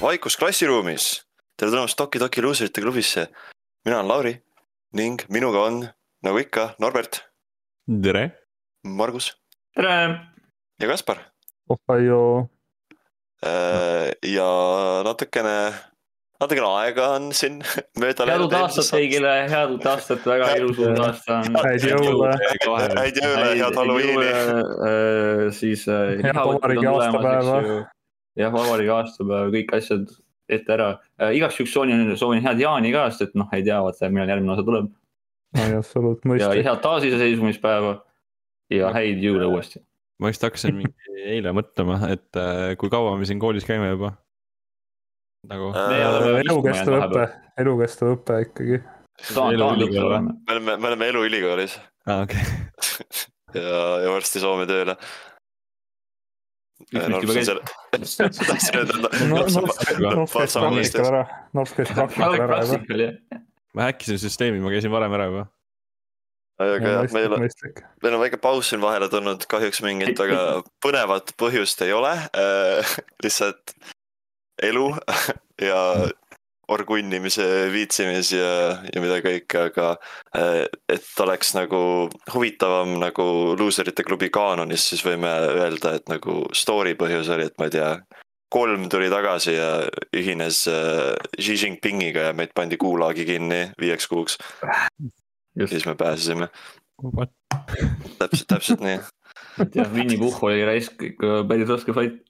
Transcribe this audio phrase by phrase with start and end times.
[0.00, 1.24] vaikus klassiruumis.
[1.58, 3.28] tere tulemast Toki Toki luuserite klubisse.
[3.84, 4.42] mina olen Lauri
[4.94, 5.88] ning minuga on
[6.22, 7.24] nagu ikka Norbert,
[8.02, 8.30] tere.
[8.84, 9.32] Margus
[9.74, 10.18] tere.
[10.80, 11.18] ja Kaspar.
[11.68, 12.48] Ohio,
[14.26, 14.48] ja
[15.04, 15.74] natukene,
[16.40, 17.58] natukene aega on siin
[18.00, 18.94] mööda head uut aastat.
[18.94, 21.60] kõigile, head uut aastat, väga ilus uut aasta on.
[21.66, 22.32] häid jõule,
[23.02, 24.32] häid jõule, head Halloweeni.
[25.58, 27.88] siis äh, Head vabariigi aastapäeva.
[28.38, 30.12] jah, vabariigi aastapäev, kõik asjad
[30.48, 30.92] ette ära.
[31.34, 34.54] igaks juhuks soovin, soovin head jaani ka, sest et noh, ei tea, vaata millal järgmine
[34.54, 34.92] osa tuleb.
[35.66, 36.64] absoluut ja mõistlik.
[36.68, 37.98] head taasiseseisvumispäeva
[38.74, 39.82] ja häid jõule uuesti.
[40.22, 44.14] ma just hakkasin mingi eile mõtlema, et äh, kui kaua me siin koolis käime juba.
[45.48, 48.82] nagu Me oleme elukestev õpe elukestev õpe ikkagi.
[49.34, 51.74] Me oleme, me oleme eluülikoolis
[52.06, 52.44] ah,, okei
[53.58, 54.94] ja, ja varsti Soome tööle.
[63.74, 65.44] Ma häkkisin süsteemi, ma käisin varem ära juba.
[66.58, 67.44] aga jah, meil on,
[68.02, 72.96] meil on väike paus siin vahele tulnud, kahjuks mingit väga põnevat põhjust ei ole äh,.
[73.24, 73.76] lihtsalt
[74.62, 74.88] elu
[75.70, 75.82] ja
[76.68, 78.52] orgunnimise viitsimis ja,
[78.92, 79.88] ja mida kõike, aga
[80.36, 81.80] äh, et oleks nagu
[82.34, 83.26] huvitavam nagu
[83.58, 87.92] luuserite klubi kaanonis, siis võime öelda, et nagu story põhjus oli, et ma ei tea,
[88.52, 89.70] kolm tuli tagasi ja
[90.16, 94.38] ühines äh, Xi Jinpingiga ja meid pandi kuulaagi kinni viieks kuuks,
[95.64, 96.50] siis me pääsesime,
[98.18, 98.98] täpselt, täpselt nii,
[99.78, 102.20] jah, Winny Puhh oli raisk ikka päris raske fight.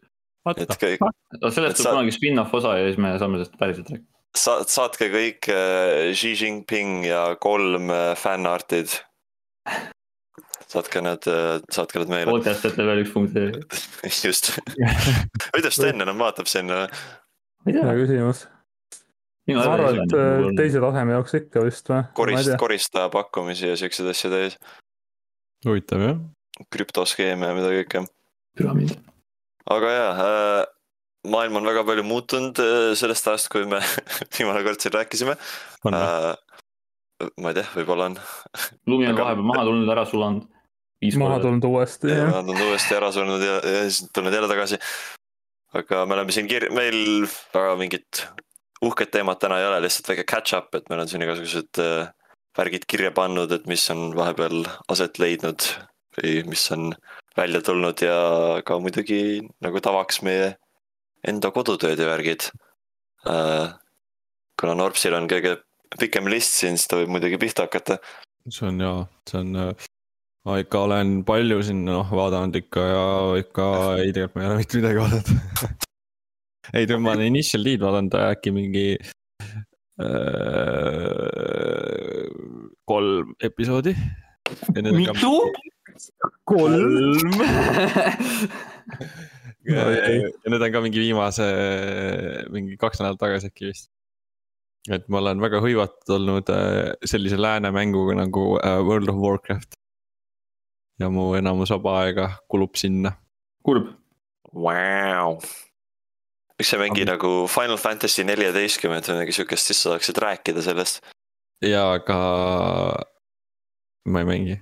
[0.56, 1.02] et kõik,
[1.42, 4.17] sellest tuleb kunagi spin-off osa ja siis me saame sellest päriselt rääkida.
[4.38, 8.94] sa-, saatke kõik äh, Xi Jinping ja kolm äh, fännartid.
[10.68, 11.24] saatke need,
[11.72, 13.36] saatke need meile, podcast level üks punkt.
[14.08, 14.52] ma just.
[15.54, 16.86] kuidas Sten enam vaatab sinna?
[17.66, 18.46] hea, küsimus.
[19.48, 22.02] ma arvan, et äh, teise taseme jaoks ikka vist või?
[22.16, 24.58] korist-, koristaja pakkumisi ja siukseid asju täis,
[25.66, 26.18] huvitav jah.
[26.74, 28.04] krüptoskeeme ja mida kõike.
[28.58, 28.98] püramiid.
[29.72, 30.66] aga jaa äh,,
[31.26, 33.80] maailm on väga palju muutunud äh, sellest ajast, kui me
[34.36, 36.34] viimane kord siin rääkisime äh,.
[37.42, 38.18] ma ei tea, võib-olla on.
[38.86, 40.44] lumi on Aga- vahepeal maha tulnud, ära sulanud.
[41.02, 42.10] viis maha tulnud uuesti.
[42.10, 44.78] Nad on uuesti ära surnud ja, ja siis tulnud jälle tagasi.
[45.78, 48.22] aga me oleme siin kir-, meil väga mingit
[48.84, 52.12] uhket teemat täna ei ole, lihtsalt väike catch-up, et meil on siin igasugused äh,
[52.58, 55.66] värgid kirja pannud, et mis on vahepeal aset leidnud
[56.18, 56.92] või mis on
[57.38, 58.18] välja tulnud ja
[58.66, 60.54] ka muidugi nagu tavaks meie
[61.28, 62.48] enda kodutööd ja värgid
[63.28, 63.74] äh,.
[64.58, 65.58] kuna Norpsil on kõige
[65.98, 67.98] pikem list siin, siis ta võib muidugi pihta hakata.
[68.48, 69.88] see on jaa, see on äh,
[70.48, 73.04] ma ikka olen palju siin noh vaadanud ikka ja
[73.42, 73.64] ikka
[74.02, 75.28] ei tegelikult ma ei ole mitte midagi vaadanud.
[76.76, 78.86] ei, ma olen Initial D-d vaadanud äkki mingi
[80.00, 80.08] äh,
[82.88, 83.92] kolm episoodi.
[84.92, 85.34] mitu?
[86.48, 87.20] kolm.
[89.68, 90.32] ja Oi.
[90.48, 91.46] need on ka mingi viimase,
[92.54, 93.90] mingi kaks nädalat tagasi äkki vist.
[94.88, 99.76] et ma olen väga hõivatud olnud äh, sellise lääne mänguga nagu äh, World of Warcraft.
[101.00, 103.12] ja mu enamus vaba aega kulub sinna.
[103.64, 103.92] kurb.
[104.52, 105.36] Vau.
[106.58, 110.64] miks sa ei mängi nagu Final Fantasy neljateistkümmet või midagi siukest, siis sa saaksid rääkida
[110.64, 111.04] sellest.
[111.64, 112.18] ja aga
[114.08, 114.60] ma ei mängi.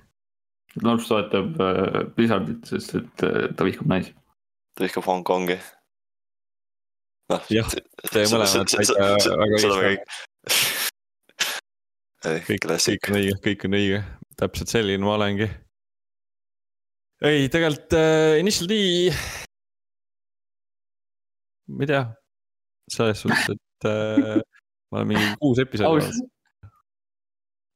[0.83, 4.11] Norps toetab äh, Blizzardit, sest et ta vihkab naisi.
[4.83, 5.57] Vihkab Hongkongi.
[7.31, 7.71] noh, Jah,
[8.11, 10.17] te mõlemad saite väga õigesti kõik.
[12.31, 12.67] ei, kõik,
[13.09, 14.03] on õige, kõik on õige,
[14.39, 15.49] täpselt selline ma olengi.
[17.25, 18.79] ei, tegelikult äh, Initial D.
[21.73, 22.05] ma ei tea,
[22.93, 24.39] selles suhtes, et äh,
[24.91, 26.33] ma olen mingi kuus episoodi ausalt,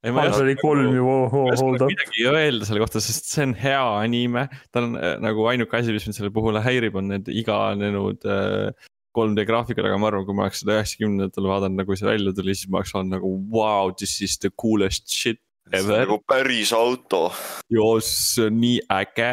[0.03, 1.91] ei, ma ei oli kolm ju hold oska up.
[1.91, 4.47] midagi öelda selle kohta, sest see on hea anime.
[4.71, 8.89] ta on äh, nagu ainuke asi, mis mind selle puhul häirib, on need iganenud äh,
[9.17, 12.55] 3D graafikad, aga ma arvan, kui ma oleks seda üheksakümnendatel vaadanud, nagu see välja tuli,
[12.55, 15.41] siis ma oleks olnud nagu wow, this is the coolest shit
[15.75, 16.05] ever.
[16.05, 17.27] nagu päris auto.
[17.69, 19.31] joo, see on nii äge,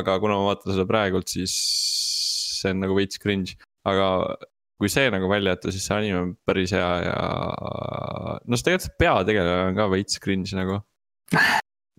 [0.00, 1.54] aga kuna ma vaatan seda praegult, siis
[2.60, 3.56] see on nagu veits cringe,
[3.88, 4.10] aga
[4.80, 7.16] kui see nagu välja jätta, siis see anime on päris hea ja
[8.48, 10.80] no see tegelikult see peategelane on ka veits cringe nagu.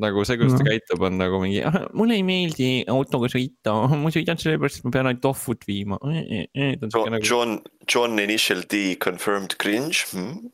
[0.02, 0.70] nagu see, kuidas ta No.
[0.72, 1.60] käitub, on nagu mingi,
[1.98, 6.00] mulle ei meeldi autoga sõita, ma sõidan sellepärast, et ma pean ainult tohvut viima.
[6.02, 10.50] ta on siuke nagu, John, John Initial D confirmed cringe hmm?.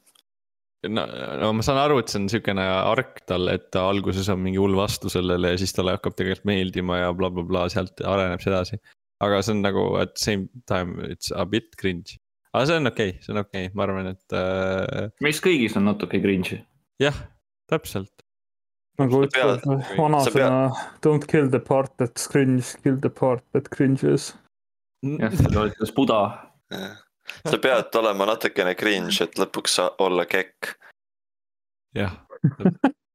[0.91, 1.07] no,
[1.39, 4.59] no ma saan aru, et see on siukene ark tal, et ta alguses on mingi
[4.59, 8.44] hull vastu sellele ja siis talle hakkab tegelikult meeldima ja blablabla bla,, bla, sealt areneb
[8.44, 8.83] see edasi.
[9.23, 12.17] Aga see on nagu at the same time it's a bit cringe.
[12.53, 15.77] aga see on okei okay,, see on okei okay., ma arvan, et äh, meist kõigis
[15.79, 16.61] on natuke cringe'i.
[17.01, 17.17] jah,
[17.71, 18.13] täpselt.
[19.01, 20.51] nagu pead- ütleb vanasõna
[21.05, 24.33] don't kill the part that cringe, kill the part that cringes.
[25.05, 26.21] jah, see oli Buda.
[27.43, 30.75] sa pead olema natukene cringe, et lõpuks olla kekk.
[31.97, 32.13] jah,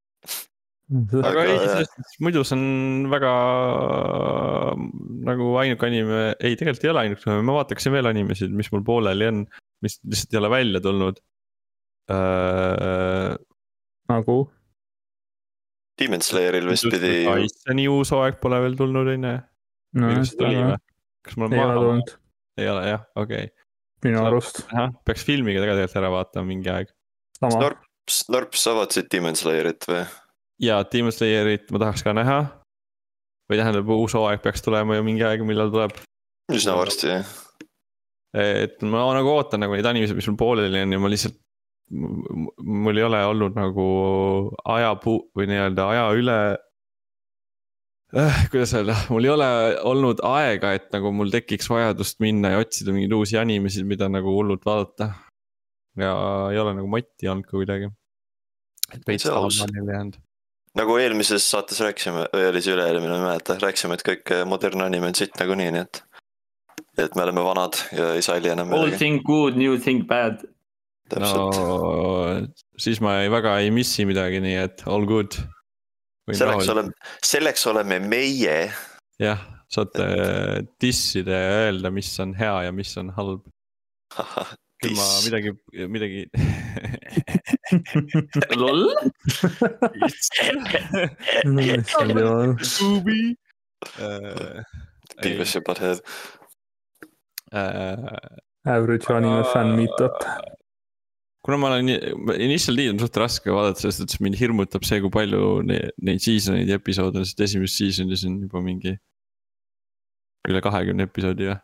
[0.93, 1.85] Aga aga ei,
[2.21, 3.29] muidu see on väga
[5.25, 9.29] nagu ainuke anime, ei tegelikult ei ole ainuke, ma vaataksin veel animesid, mis mul pooleli
[9.31, 9.39] on,
[9.85, 11.21] mis lihtsalt ei ole välja tulnud
[12.13, 13.33] äh,.
[14.11, 14.37] nagu,
[16.01, 17.15] Demon Slayeril vist pidi,
[17.47, 19.37] Isoni uus hooaeg pole veel tulnud, on ju.
[21.25, 21.79] kas mul on ei ole maha?
[21.79, 22.17] tulnud
[22.61, 23.53] ei ole jah, okei okay..
[24.05, 24.61] minu arust,
[25.07, 26.93] peaks filmiga tegelikult ära vaatama mingi aeg.
[27.39, 27.55] sama.
[27.55, 30.03] Snorp, Snorp, sa vaatasid Demon Slayerit või?
[30.61, 32.41] Ja Demon Slayerit ma tahaks ka näha.
[33.51, 35.97] või tähendab, uus hooaeg peaks tulema ju mingi aeg, millal tuleb.
[36.53, 37.31] üsna varsti jah.
[38.33, 41.39] et ma nagu ootan nagu neid animesid, mis mul pooleli on ja ma lihtsalt.
[41.93, 43.87] mul ei ole olnud nagu
[44.75, 46.37] ajapuu või nii-öelda aja üle
[48.17, 48.45] äh,.
[48.51, 49.49] kuidas öelda, mul ei ole
[49.83, 54.33] olnud aega, et nagu mul tekiks vajadust minna ja otsida mingeid uusi animesid, mida nagu
[54.37, 55.11] hullult vaadata.
[55.99, 56.13] ja
[56.51, 57.91] ei ole nagu motti olnud ka kuidagi.
[58.93, 60.21] et veits tahaplaanile jäänud.
[60.77, 64.87] Nagu eelmises saates rääkisime või oli see üle-eelmine, ma ei mäleta, rääkisime, et kõik modernne
[64.87, 66.01] anime on sitt nagunii, nii et.
[67.05, 70.43] et me oleme vanad ja ei salli enam Old midagi, thing good, new thing bad.
[71.19, 71.49] no,.
[72.77, 75.37] siis ma ei, väga ei missi midagi, nii et all good.
[76.31, 78.57] selleks oleme, selleks oleme meie.
[79.21, 80.09] jah, saate
[80.81, 83.45] dissida ja öelda, mis on hea ja mis on halb.
[84.83, 85.25] küll ma Diss.
[85.29, 86.27] midagi, midagi.
[91.83, 92.47] Issand jumal,
[95.21, 96.01] Beavis ja Butthead.
[97.53, 97.97] äh,
[98.65, 100.17] average anime fänn meetup.
[101.43, 101.89] kuna ma olen,
[102.39, 106.23] Initial D on suht raske vaadata, sest et mind hirmutab see, kui palju ne, neid
[106.23, 108.97] season'id ja episoode on, sest esimeses season'is on juba mingi.
[110.49, 111.59] üle kahekümne episoodi või?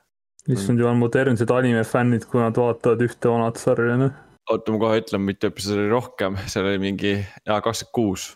[0.47, 4.13] issand jumal, modernsed anime fännid, kui nad vaatavad ühte vanat sarja, noh.
[4.50, 7.16] oota, ma kohe ütlen, mitu episoodi oli rohkem, seal oli mingi,
[7.48, 8.30] jaa kakskümmend kuus.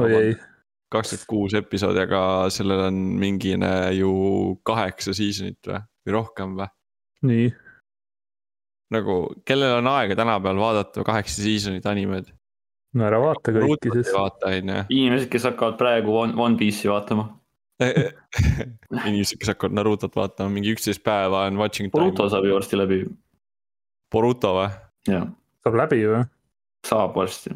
[0.00, 0.36] oi ei,
[0.92, 2.22] kakskümmend kuus episoodi, aga
[2.54, 4.14] sellel on mingine ju
[4.66, 6.70] kaheksa season'it või, või rohkem või?
[7.30, 7.50] nii,
[8.94, 9.18] nagu,
[9.48, 12.32] kellel on aega tänapäeval vaadata kaheksa season'it animed?
[12.94, 14.12] no ära vaata kõiki siis.
[14.14, 14.84] vaata, on ju.
[14.98, 17.28] inimesed, kes hakkavad praegu One, One Piece'i vaatama.
[19.08, 22.34] inimesed, kes hakkavad Narutot vaatama, mingi üksteist päeva on watching Boruto time.
[22.36, 23.04] saab ju varsti läbi.
[24.14, 24.68] Boruto või?
[25.08, 25.28] jah,
[25.64, 26.24] saab läbi või?
[26.86, 27.54] saab varsti.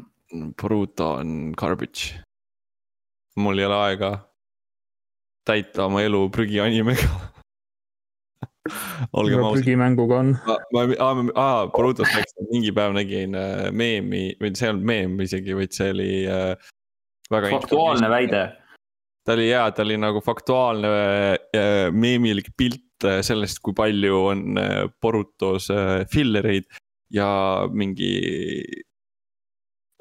[0.60, 2.20] Boruto on garbage.
[3.38, 4.10] mul ei ole aega
[5.48, 7.08] täita oma elu prügianimega.
[9.16, 9.62] olgem ausad.
[9.62, 10.32] prügimänguga on.
[10.46, 14.88] ma, ma, aa, aa, Borutost rääkisin, mingi päev nägin äh, meemi või see ei olnud
[14.90, 16.50] meem isegi, vaid see oli äh,
[17.32, 17.52] väga.
[17.56, 18.42] faktuaalne väide.
[19.24, 20.90] ta oli jaa, ta oli nagu faktuaalne
[21.56, 26.68] äh, meemilik pilt äh, sellest, kui palju on äh, Borutos äh, fillereid
[27.14, 27.28] ja
[27.72, 28.12] mingi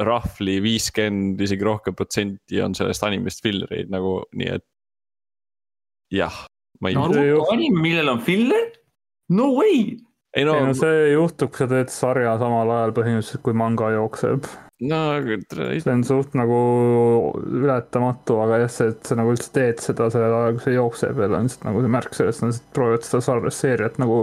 [0.04, 4.66] roughly viiskümmend, isegi rohkem protsenti on sellest animest fillereid nagu, nii et
[6.14, 6.44] jah,
[6.82, 8.70] ma ei no., Naruto anime, millel on filler?
[9.34, 9.98] No way.
[10.38, 13.90] ei no, ei no see juhtub, kui sa teed sarja samal ajal põhimõtteliselt, kui manga
[13.96, 14.46] jookseb.
[14.92, 16.62] no see on suht nagu
[17.42, 21.26] ületamatu, aga jah, see, et sa nagu üldse teed seda sellel ajal, kui see jookseb
[21.26, 24.22] jälle on lihtsalt nagu see märk sellest, on, et proovivad seda sarja, seeriat nagu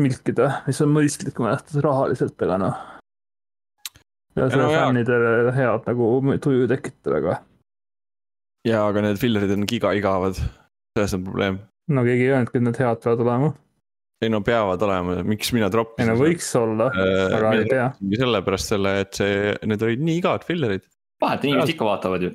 [0.00, 2.80] milkida, mis on mõistlik minu arvates rahaliselt, aga noh.
[4.36, 7.36] ja see no fännidele head nagu tuju tekitab, aga
[8.66, 10.40] ja, aga need fillerid on giga-igavad,
[10.96, 11.60] selles on probleem.
[11.92, 13.52] no keegi ei öelnudki, et need head peavad olema.
[14.24, 16.10] ei no peavad olema, miks mina ei troppisin.
[16.12, 16.90] no võiks olla,
[17.26, 17.86] aga ei tea.
[18.24, 20.88] sellepärast selle, et see, need olid nii igavad fillerid,
[21.22, 22.32] vahet, inimesed ikka vaatavad ju.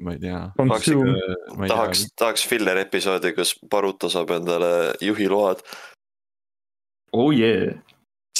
[0.00, 0.40] ma ei tea.
[0.64, 4.72] Ei tahaks tahaks filler episoodi, kus Baruto saab endale
[5.04, 5.60] juhiload.
[7.12, 7.76] Oh yeah.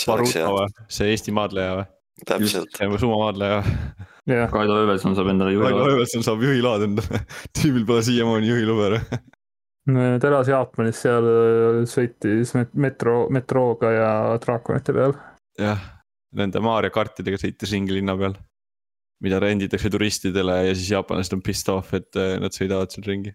[0.07, 1.89] Baruto, või, see Eesti maadleja või?
[2.27, 2.79] täpselt.
[2.99, 4.07] Sumo maadleja või?
[4.37, 5.95] jah, Kaido Övelson saab endale Raivo juurde.
[5.95, 7.23] Õivelson saab juhiload endale,
[7.59, 9.01] tüübil pole siiamaani juhiluba.
[9.89, 14.11] ta elas Jaapanis, seal äh, sõitis met- metro, metrooga ja
[14.43, 15.17] draakonite peal.
[15.59, 15.89] jah,
[16.37, 18.37] nende Maarja kartidega sõitis ringi linna peal.
[19.25, 23.33] mida renditakse turistidele ja siis jaapanlased on pissed off, et eh, nad sõidavad seal ringi.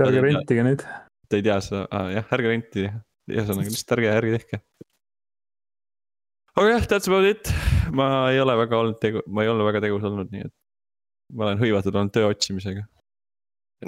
[0.00, 0.26] ärge Nad ei tea.
[0.30, 0.84] rentige neid.
[1.28, 2.94] Te ei tea seda ah,, jah, ärge rentige,
[3.34, 4.60] ühesõnaga lihtsalt ärge, ärge tehke.
[6.56, 7.50] aga jah, that's about it,
[7.94, 10.54] ma ei ole väga olnud tegu, ma ei ole väga tegus olnud, nii et.
[11.34, 12.86] ma olen hõivatud olnud töö otsimisega.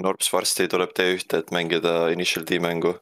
[0.01, 2.95] Norps varsti tuleb T1-te, et mängida Initial D mängu.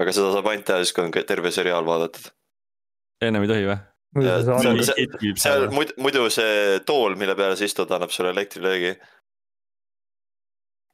[0.00, 2.32] aga seda saab ainult teha siis, kui on terve seriaal vaadatud.
[3.24, 3.78] ennem ei tohi või?
[4.16, 7.90] muidu Ja see see- sarjas, see- seal muidu, muidu see tool, mille peale sa istud,
[7.90, 8.96] annab sulle elektrilöögi.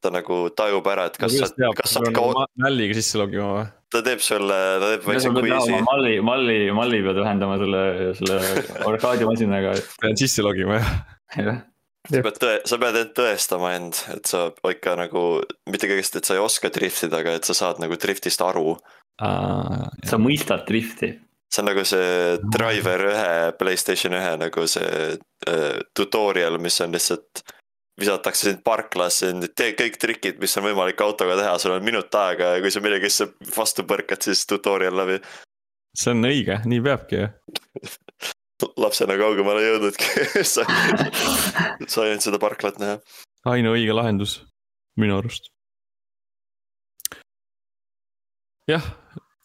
[0.02, 1.46] ta nagu tajub ära, et kas sa,
[1.78, 3.66] kas sa ka, nälliga sisse logima või?
[3.92, 5.80] Ta teeb sulle, ta teeb väikse oma.
[5.86, 7.82] malli, malli, malli pead ühendama selle,
[8.18, 8.38] selle
[8.88, 10.94] arkaadimasinaga, pean sisse logima jah?
[11.36, 11.60] jah.
[12.08, 15.26] sa pead tõe, sa pead end tõestama end, et sa ikka nagu,
[15.70, 18.78] mitte kõigest, et sa ei oska driftida, aga et sa saad nagu driftist aru.
[19.20, 21.12] sa mõistad drifti.
[21.52, 25.18] see on nagu see Driver ühe, Playstation ühe nagu see
[25.48, 27.44] äh, tutorial, mis on lihtsalt
[28.02, 32.56] visatakse sind parklasse, tee kõik trikid, mis on võimalik autoga teha, sul on minut aega
[32.56, 35.20] ja kui sa millegisse vastu põrkad, siis tutorial läbi.
[35.96, 37.32] see on õige, nii peabki ju.
[38.76, 40.66] lapsena kaugemale ei jõudnudki sai,
[41.88, 42.98] sai ainult seda parklat näha.
[43.54, 44.40] ainuõige lahendus
[45.00, 45.50] minu arust.
[48.70, 48.84] jah,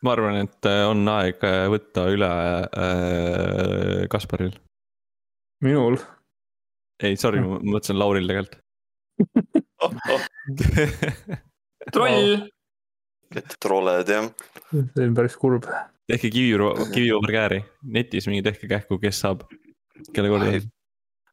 [0.06, 2.30] ma arvan, et äh, on aeg äh, võtta üle
[2.68, 4.54] äh, Kasparil.
[5.66, 6.00] minul.
[7.04, 8.60] ei, sorry, ma mõtlesin Lauril tegelikult.
[9.86, 10.26] oh, oh,
[11.94, 12.38] troll.
[13.62, 14.30] trolled jah.
[14.72, 15.68] see on päris kurb.
[16.10, 16.54] tehke kivi,
[16.94, 17.64] kivi kääri,
[17.98, 19.44] netis mingi tehke kähku, kes saab,
[20.14, 20.70] kelle kord on.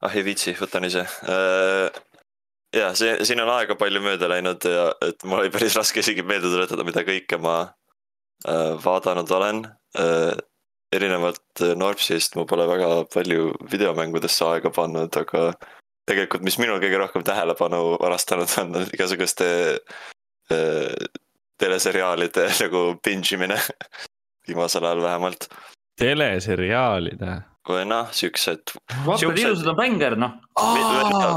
[0.04, 1.04] ah ei viitsi, võtan ise.
[2.75, 6.26] ja see, siin on aega palju mööda läinud ja et mul oli päris raske isegi
[6.26, 7.61] meelde tuletada, mida kõike ma
[8.49, 9.64] äh, vaadanud olen
[10.00, 10.35] äh,.
[10.93, 15.53] Erinevalt äh, Norpsist ma pole väga palju videomängudesse aega pannud, aga
[16.09, 19.49] tegelikult, mis minul kõige rohkem tähelepanu varastanud on, on igasuguste
[20.53, 21.07] äh,
[21.61, 23.59] teleseriaalide nagu binge imine.
[24.45, 25.47] viimasel ajal vähemalt,
[26.00, 27.38] teleseriaalide.
[27.64, 28.75] kui noh, siuksed
[29.07, 30.35] vaata, Siuksed- ilusad on bänger, noh.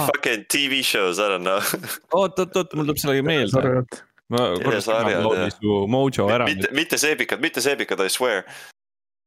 [0.10, 1.62] fucking tv shows, I don't know.
[2.20, 3.86] oot, oot, oot, mul tuleb sellega meelde.
[4.28, 5.56] ma korra sarjad, loogin jah.
[5.56, 6.50] su mojo ära.
[6.50, 8.44] mitte, mitte seebikad, mitte seebikad, I swear.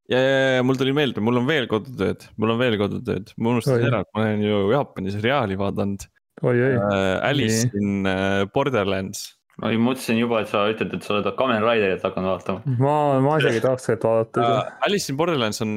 [0.08, 3.52] ja, ja, ja mul tuli meelde, mul on veel kodutööd, mul on veel kodutööd, ma
[3.56, 3.90] unustasin Oi.
[3.90, 6.06] ära, et ma olen ju Jaapani seriaali vaadanud
[6.40, 7.20] äh,.
[7.28, 9.36] Alice in äh, Borderlands.
[9.60, 12.76] ma mõtlesin juba, et sa ütled, et sa oled Kamen Riderit hakanud vaatama.
[12.80, 14.76] ma, ma isegi tahaks tegelikult vaadata Uh, seda.
[14.88, 15.72] Alice in Borderlands on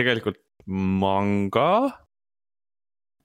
[0.00, 1.68] tegelikult manga.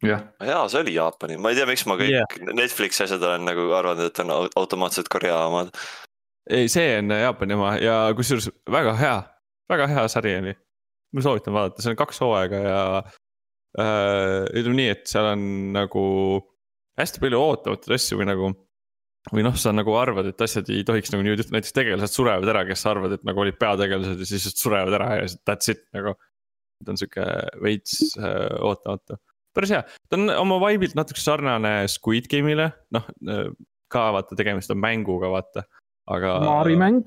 [0.06, 2.54] jah, jaa, see oli Jaapani, ma ei tea, miks ma kõik yeah.
[2.54, 5.72] Netflixi asjad olen nagu arvanud, et on au- automaatselt Korea omad.
[6.50, 9.16] ei, see on Jaapani oma ja kusjuures väga hea,
[9.72, 10.56] väga hea sari oli.
[11.16, 12.80] ma soovitan vaadata, seal on kaks hooaega ja
[13.80, 15.44] äh, ütleme nii, et seal on
[15.76, 16.06] nagu
[17.00, 18.54] hästi palju ootamatuid asju või nagu.
[19.34, 22.66] või noh, sa nagu arvad, et asjad ei tohiks nagu niimoodi näiteks tegelased surevad ära,
[22.68, 25.86] kes sa arvad, et nagu olid peategelased ja siis just surevad ära ja that's it
[25.98, 26.14] nagu.
[26.86, 27.24] ta on sihuke
[27.64, 29.18] veits äh, ootamatu,
[29.56, 29.80] päris hea,
[30.12, 33.48] ta on oma vibe'ilt natuke sarnane Squid Game'ile, noh äh,
[33.96, 35.66] ka vaata, tegemist on mänguga, vaata,
[36.12, 36.38] aga.
[36.46, 37.04] Maarimäng.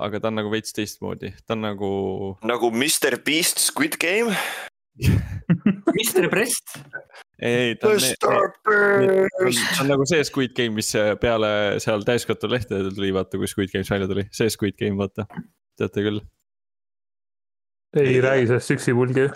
[0.00, 1.92] Aga ta on nagu veits teistmoodi, ta on nagu.
[2.46, 4.34] nagu Mr Beast Squid Game.
[5.96, 6.74] Mr Brest.
[7.42, 8.32] ei, ta on, ta
[9.80, 10.90] on, nagu see Squid Game, mis
[11.22, 15.24] peale seal täiskasvanu lehtedel tuli, vaata, kui Squid Games välja tuli, see Squid Game, vaata,
[15.80, 16.20] teate küll.
[17.96, 19.28] ei räägi sellest üksipulgi,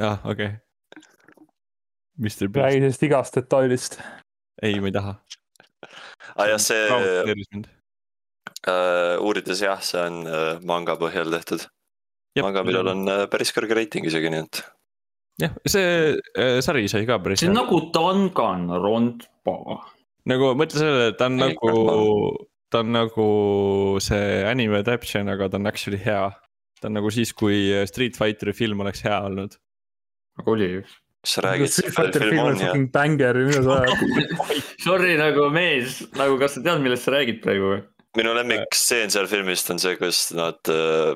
[0.00, 0.60] jah, okei okay..
[2.54, 3.98] Räägi sellest igast detailist.
[4.62, 5.16] ei, ma ei taha.
[6.36, 7.73] aa jah, see mind.
[8.70, 11.66] Äh, uurides jah, see on äh, manga põhjal tehtud.
[12.40, 14.62] manga, millel on äh, päris kõrge reiting isegi, nii et.
[15.44, 19.56] jah, see äh, sari sai ka päris see on hea, nagu Danganronpa.
[20.30, 22.32] nagu mõtle sellele, et ta on Ei, nagu,
[22.72, 23.28] ta on nagu
[24.04, 26.28] see anime adaptation, aga ta on actually hea.
[26.80, 29.56] ta on nagu siis, kui Street Fighteri film oleks hea olnud.
[30.40, 30.84] aga oli ju.
[31.24, 34.38] mis sa räägid, Street Fighter film on on fucking banger, mida sa ajad.
[34.84, 37.82] Sorry nagu mees, nagu kas sa tead, millest sa räägid praegu või?
[38.18, 41.14] Minu lemmikstseen seal filmist on see, kus nad äh,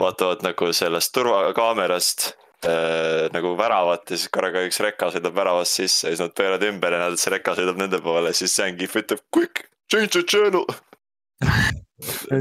[0.00, 2.26] vaatavad nagu sellest turvakaamerast
[2.66, 6.66] äh, nagu väravat ja siis korraga üks reka sõidab väravast sisse ja siis nad pööravad
[6.68, 10.24] ümber ja näevad, et see reka sõidab nende poole, siis Zangief ütleb quick, change the
[10.26, 10.66] channel.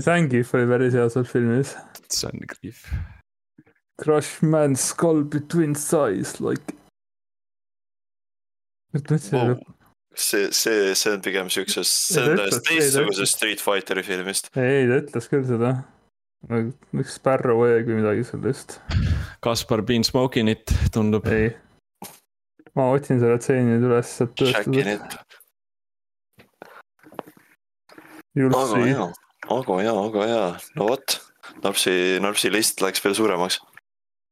[0.08, 1.76] Zangief oli päris hea seal filmis.
[2.14, 2.86] see on grief.
[4.02, 6.76] Crush man's skull between thighs like.
[8.94, 9.48] mõtlesin Wow.
[9.56, 9.83] wow.,
[10.16, 14.50] see, see, see on pigem siukses, see on ta teistsugusest Street Fighteri filmist.
[14.56, 15.74] ei, ta ütles küll seda.
[16.52, 18.80] üks Sparrow või midagi sellist,
[19.44, 21.28] Kaspar been smoking it tundub.
[21.28, 21.54] ei.
[22.76, 25.00] ma otsin selle stseeni nüüd üles, et tõestada.
[28.34, 29.04] Aga hea,
[29.54, 30.46] aga hea, aga hea,
[30.80, 31.20] no vot,
[31.62, 31.94] Norpsi,
[32.24, 33.60] Norpsi list läks veel suuremaks.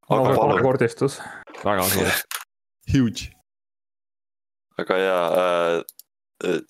[0.10, 1.20] aga palun, kahekordistus.
[1.62, 2.10] väga suur,
[2.94, 3.30] huge.
[4.82, 5.20] Väga hea.
[5.42, 6.62] Äh, äh,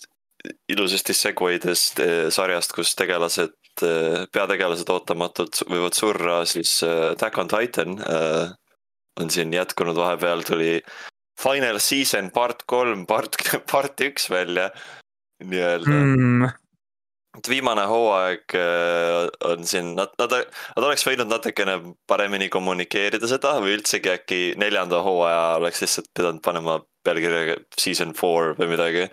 [0.72, 3.54] ilusasti segway'dest äh, sarjast, kus tegelased
[3.86, 8.50] äh, peategelased ootamatult võivad surra, siis äh, Attack on Titan äh,
[9.20, 10.80] on siin jätkunud, vahepeal tuli
[11.42, 13.38] Final Season part kolm, part,
[13.72, 14.70] part üks välja.
[15.42, 15.90] Nii-öelda.
[15.90, 16.50] Mm,
[17.38, 20.34] et viimane hooaeg äh, on siin, nad, nad,
[20.76, 21.78] nad oleks võinud natukene
[22.10, 28.56] paremini kommunikeerida seda või üldsegi äkki neljanda hooaja oleks lihtsalt pidanud panema pealkirjaga season four
[28.60, 29.08] või midagi.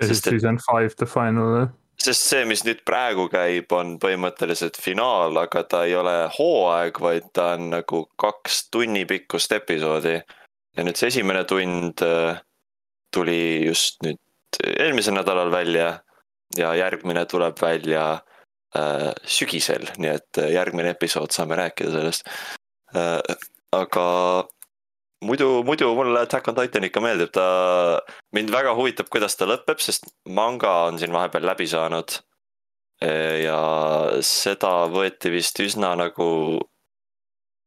[0.00, 1.68] Sest et- season five the final.
[2.02, 7.28] sest see, mis nüüd praegu käib, on põhimõtteliselt finaal, aga ta ei ole hooaeg, vaid
[7.36, 10.22] ta on nagu kaks tunni pikkust episoodi.
[10.76, 12.40] ja nüüd see esimene tund äh,
[13.12, 14.18] tuli just nüüd
[14.72, 16.00] eelmisel nädalal välja
[16.58, 18.06] ja järgmine tuleb välja
[18.76, 22.28] äh, sügisel, nii et äh, järgmine episood saame rääkida sellest
[22.96, 23.20] äh,.
[23.72, 24.08] aga
[25.22, 27.46] muidu, muidu mulle Attack on Titan ikka meeldib, ta,
[28.36, 32.18] mind väga huvitab, kuidas ta lõpeb, sest manga on siin vahepeal läbi saanud.
[33.02, 33.56] ja
[34.22, 36.26] seda võeti vist üsna nagu,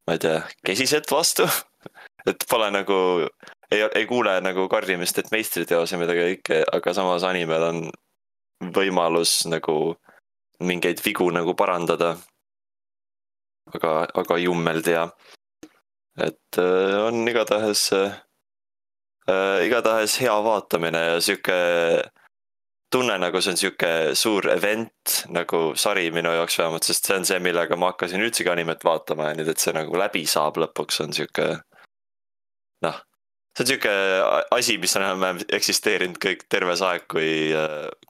[0.08, 1.48] ma ei tea, kesiselt vastu.
[2.30, 2.98] et pole nagu,
[3.68, 7.82] ei, ei kuule nagu karjumist, et meistriteos ja midagi kõike, aga samas animel on
[8.62, 9.96] võimalus nagu
[10.60, 12.16] mingeid vigu nagu parandada.
[13.74, 15.10] aga, aga jummel tea
[16.18, 21.58] et äh, on igatahes äh,, igatahes hea vaatamine ja sihuke
[22.92, 27.28] tunne nagu see on sihuke suur event nagu sari minu jaoks vähemalt, sest see on
[27.28, 31.02] see, millega ma hakkasin üldsegi animet vaatama ja nüüd, et see nagu läbi saab lõpuks
[31.04, 31.50] on sihuke
[32.86, 33.02] noh,
[33.56, 33.92] see on sihuke
[34.52, 37.30] asi, mis on enam-vähem eksisteerinud kõik terve see aeg, kui,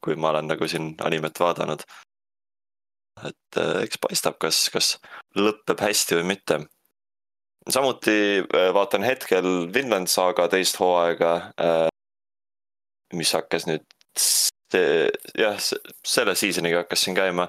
[0.02, 1.86] kui ma olen nagu siin animet vaadanud.
[3.24, 4.96] et äh, eks paistab, kas, kas
[5.40, 6.60] lõpeb hästi või mitte
[7.72, 11.36] samuti äh, vaatan hetkel Vinland Saga teist hooaega,
[13.14, 13.86] mis hakkas nüüd
[15.38, 15.56] jah,
[16.06, 17.48] selle season'iga hakkas siin käima.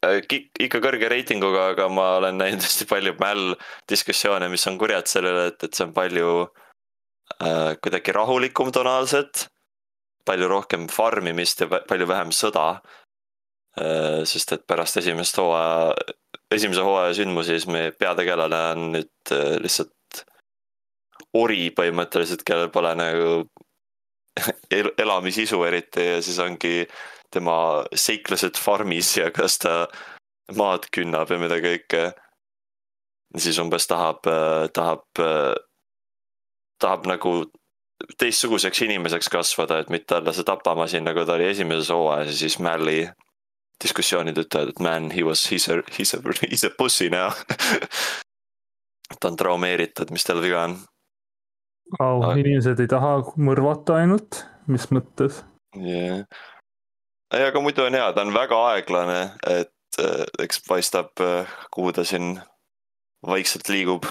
[0.00, 3.54] Ikka kõrge reitinguga, aga ma olen näinud hästi palju mäll
[3.90, 9.48] diskussioone, mis on kurjad sellele, et, et see on palju äh, kuidagi rahulikum tonaalselt.
[10.24, 12.80] palju rohkem farmimist ja pä- palju vähem sõda
[13.80, 14.24] äh,.
[14.24, 15.94] sest et pärast esimest hooaja
[16.50, 20.24] esimese hooaja sündmusi, siis meie peategelane on nüüd äh, lihtsalt
[21.36, 23.30] ori põhimõtteliselt, kellel pole nagu
[24.78, 26.86] el- elamisisu eriti ja siis ongi
[27.30, 29.74] tema seiklused farmis ja kas ta
[30.56, 32.10] maad künnab ja mida kõike.
[33.38, 34.26] siis umbes tahab,
[34.74, 35.04] tahab,
[36.82, 37.34] tahab nagu
[38.18, 42.58] teistsuguseks inimeseks kasvada, et mitte olla see tapamasin, nagu ta oli esimeses hooajas ja siis
[42.58, 43.04] Mally
[43.84, 47.30] diskussioonid ütlevad, et man, he was, he's a, he's a, he's a pussy now.
[49.20, 50.76] ta on traumeeritud, mis tal viga on
[51.98, 55.42] oh, Aga- inimesed ei taha mõrvata ainult, mis mõttes?
[55.76, 56.24] yeah..
[57.34, 61.12] ei, aga muidu on hea, ta on väga aeglane, et äh, eks paistab,
[61.74, 62.38] kuhu ta siin
[63.26, 64.06] vaikselt liigub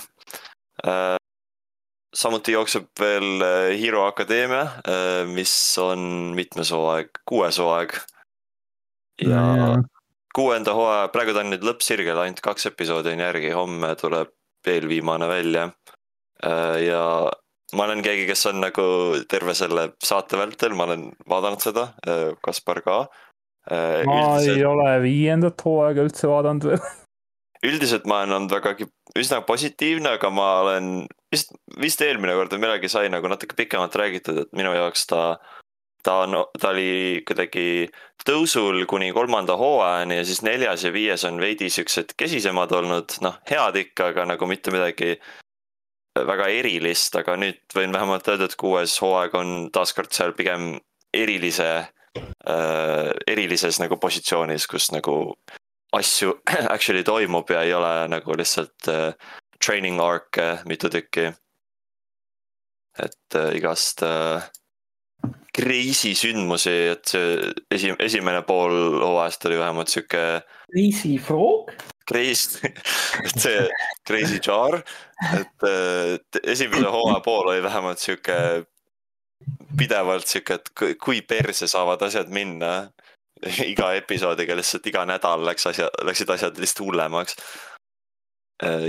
[0.85, 1.17] äh,.
[2.15, 7.95] samuti jookseb veel äh, Hero Akadeemia äh,, mis on mitmes hooaeg, kuues hooaeg.
[9.21, 9.83] ja Mm.
[10.35, 14.29] kuuenda hooaja, praegu ta on nüüd lõppsirgel, ainult kaks episoodi on järgi, homme tuleb
[14.67, 15.71] eelviimane välja.
[16.85, 17.03] ja
[17.77, 18.85] ma olen keegi, kes on nagu
[19.29, 21.89] terve selle saate vältel, ma olen vaadanud seda,
[22.45, 23.01] Kaspar ka.
[23.69, 26.81] ma ei ole viiendat hooaega üldse vaadanud veel.
[27.69, 28.87] üldiselt ma olen olnud vägagi
[29.19, 30.91] üsna positiivne, aga ma olen
[31.33, 31.51] vist,
[31.81, 35.23] vist eelmine kord või millalgi sai nagu natuke pikemalt räägitud, et minu jaoks ta,
[36.05, 37.89] ta on, ta oli kuidagi
[38.25, 43.39] tõusul kuni kolmanda hooajani ja siis neljas ja viies on veidi siuksed kesisemad olnud, noh,
[43.49, 45.17] head ikka, aga nagu mitte midagi
[46.27, 50.73] väga erilist, aga nüüd võin vähemalt öelda, et kuues hooaeg on taaskord seal pigem
[51.15, 55.15] erilise äh,, erilises nagu positsioonis, kus nagu
[55.95, 56.35] asju
[56.75, 59.13] actually toimub ja ei ole nagu lihtsalt äh,
[59.65, 61.33] training arc'e mitu tükki.
[62.99, 64.43] et äh, igast äh,
[65.55, 71.71] crazy sündmusi, et see esi-, esimene pool hooajast oli vähemalt sihuke Crazy Frog?
[72.09, 72.73] Crazy,
[73.41, 73.69] see
[74.07, 74.81] crazy jar,
[75.35, 78.65] et äh, et esimese hooaja pool oli vähemalt sihuke
[79.77, 82.89] pidevalt sihuke, et kui- perse saavad asjad minna.
[83.71, 87.37] iga episoodiga lihtsalt iga nädal läks asja, läksid asjad lihtsalt hullemaks.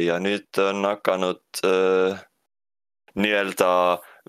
[0.02, 2.18] ja nüüd on hakanud äh,
[3.14, 3.68] nii-öelda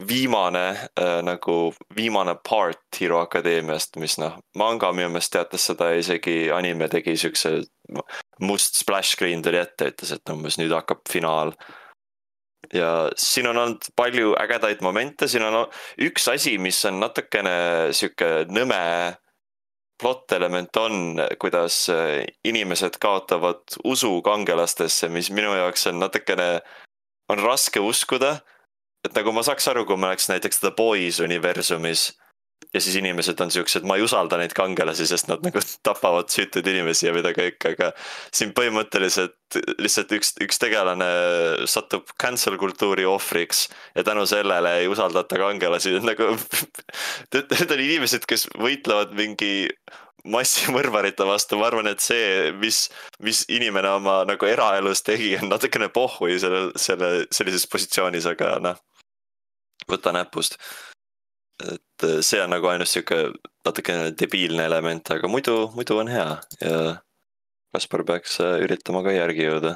[0.07, 0.65] viimane
[0.99, 6.87] äh, nagu viimane part Hero Akadeemiast, mis noh, manga minu meelest teatas seda isegi anime
[6.91, 7.57] tegi siukse
[8.39, 11.55] must splash screen tuli ette, ütles, et umbes nüüd hakkab finaal.
[12.73, 15.65] ja siin on olnud palju ägedaid momente, siin on
[15.99, 18.79] üks asi, mis on natukene sihuke nõme
[20.01, 26.47] plot element on, kuidas äh, inimesed kaotavad usu kangelastesse, mis minu jaoks on natukene,
[27.29, 28.39] on raske uskuda.
[29.07, 32.11] Et nagu ma saaks aru, kui ma oleks näiteks The Boys universumis
[32.73, 36.67] ja siis inimesed on siuksed, ma ei usalda neid kangelasi, sest nad nagu tapavad süütuid
[36.71, 37.91] inimesi ja mida kõik, aga
[38.33, 41.09] siin põhimõtteliselt lihtsalt üks, üks tegelane
[41.69, 43.65] satub cancel kultuuri ohvriks
[43.97, 46.31] ja tänu sellele ei usaldata kangelasi, nagu
[47.33, 49.67] need on inimesed, kes võitlevad mingi
[50.31, 52.85] massimõrvarite vastu, ma arvan, et see, mis,
[53.25, 58.77] mis inimene oma nagu eraelus tegi, on natukene pohhui selle, selle sellises positsioonis, aga noh,
[59.89, 60.59] võta näpust
[61.69, 63.19] et äh, see on nagu ainus sihuke
[63.65, 66.27] natukene debiilne element, aga muidu, muidu on hea
[66.61, 66.81] ja
[67.71, 69.75] Kaspar peaks äh, üritama ka järgi jõuda.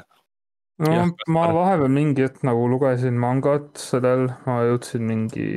[0.84, 5.48] no ja, ma vahepeal mingi hetk nagu lugesin mangat sellel, ma jõudsin mingi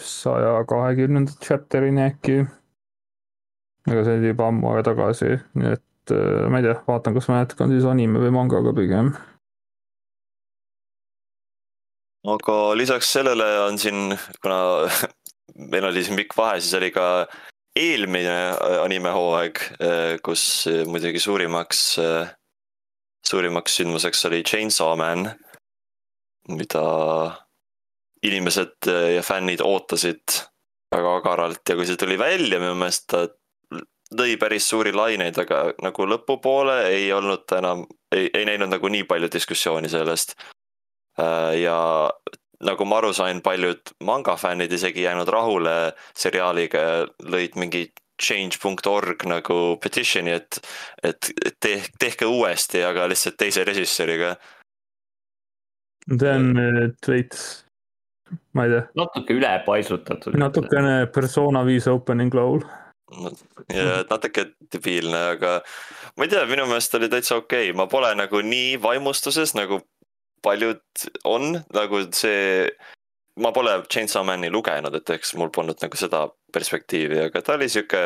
[0.00, 2.40] saja kahekümnenda chapter'ini äkki.
[3.90, 7.28] aga see oli juba ammu aega tagasi, nii et äh, ma ei tea, vaatan, kas
[7.32, 9.14] ma jätkan siis anime või mangaga pigem
[12.28, 14.58] aga lisaks sellele on siin, kuna
[15.72, 17.06] meil oli siin pikk vahe, siis oli ka
[17.76, 22.32] eelmine äh, animehooaeg, äh, kus muidugi suurimaks, äh,
[23.26, 25.30] suurimaks sündmuseks oli Chainsaw Man,
[26.50, 26.84] mida
[28.26, 30.40] inimesed ja fännid ootasid
[30.92, 31.62] väga agaralt.
[31.68, 33.22] Ja kui see tuli välja, minu meelest ta
[34.16, 38.90] lõi päris suuri laineid, aga nagu lõpupoole ei olnud ta enam, ei, ei näinud nagu
[38.92, 40.34] nii palju diskussiooni sellest.
[40.34, 40.59] Äh,
[41.60, 41.78] ja
[42.64, 45.76] nagu ma aru sain, paljud manga fännid isegi jäänud rahule
[46.16, 46.96] seriaaliga ja
[47.32, 47.88] lõid mingi
[48.20, 50.60] change.org nagu petition'i, et,
[51.02, 51.30] et
[51.64, 54.34] teh-, tehke uuesti, aga lihtsalt teise režissööriga.
[56.10, 57.46] see on nüüd veits,
[58.56, 58.82] ma ei tea.
[59.00, 60.36] natuke ülepaisutatud.
[60.38, 62.64] natukene persona viis opening laul
[63.72, 65.60] ja natuke debiilne, aga
[66.16, 69.80] ma ei tea, minu meelest oli täitsa okei okay., ma pole nagu nii vaimustuses nagu
[70.42, 70.82] paljud
[71.28, 72.68] on nagu see,
[73.40, 77.68] ma pole Chainsaw Man'i lugenud, et eks mul polnud nagu seda perspektiivi, aga ta oli
[77.70, 78.02] sihuke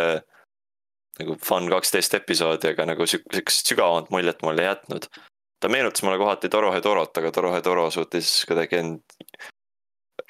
[1.20, 5.08] nagu fun kaksteist episoodi, aga nagu sihukest sügavamat muljet mulle ei jätnud.
[5.60, 9.00] ta meenutas mulle kohati Torohe Torot, aga Torohe Toro suutis kuidagi end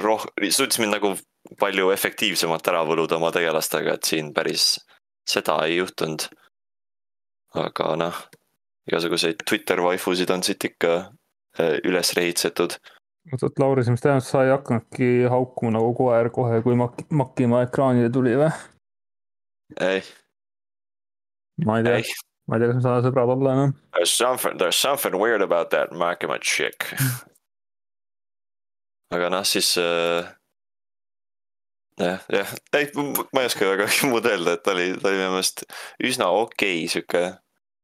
[0.02, 1.14] roh-, suutis mind nagu
[1.60, 4.78] palju efektiivsemalt ära võluda oma tegelastega, et siin päris
[5.28, 6.28] seda ei juhtunud.
[7.54, 8.16] aga noh,
[8.90, 10.94] igasuguseid Twitter waifusid on siit ikka
[11.60, 12.76] üles rehitsetud.
[13.32, 17.64] oot, oot Lauri, mis tähendab, sa ei hakanudki haukuma nagu koer kohe, kui mak-, Makimaa
[17.68, 18.50] ekraanile tuli või?
[19.80, 20.02] ei.
[21.64, 22.00] ma ei tea,
[22.48, 23.76] ma ei tea, kas me saame sõbrad olla enam.
[23.94, 26.90] There's something, there's something weird about that Makimaa chick
[29.14, 30.26] aga noh, siis äh,
[32.00, 35.32] jah, jah, ei, ma ei oska väga muud öelda, et ta oli, ta oli minu
[35.36, 35.64] meelest
[36.02, 37.24] üsna okei okay, sihuke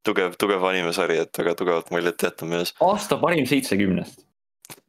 [0.06, 2.80] tugev, tugev animesari, et väga tugevat muljet minu arust.
[2.84, 4.24] aasta parim seitsekümnest.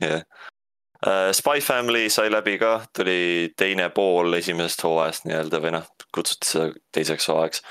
[0.04, 1.32] jah uh,.
[1.34, 6.68] Spy Family sai läbi ka, tuli teine pool esimesest hooajast nii-öelda või noh, kutsuti seda
[6.94, 7.64] teiseks hooajaks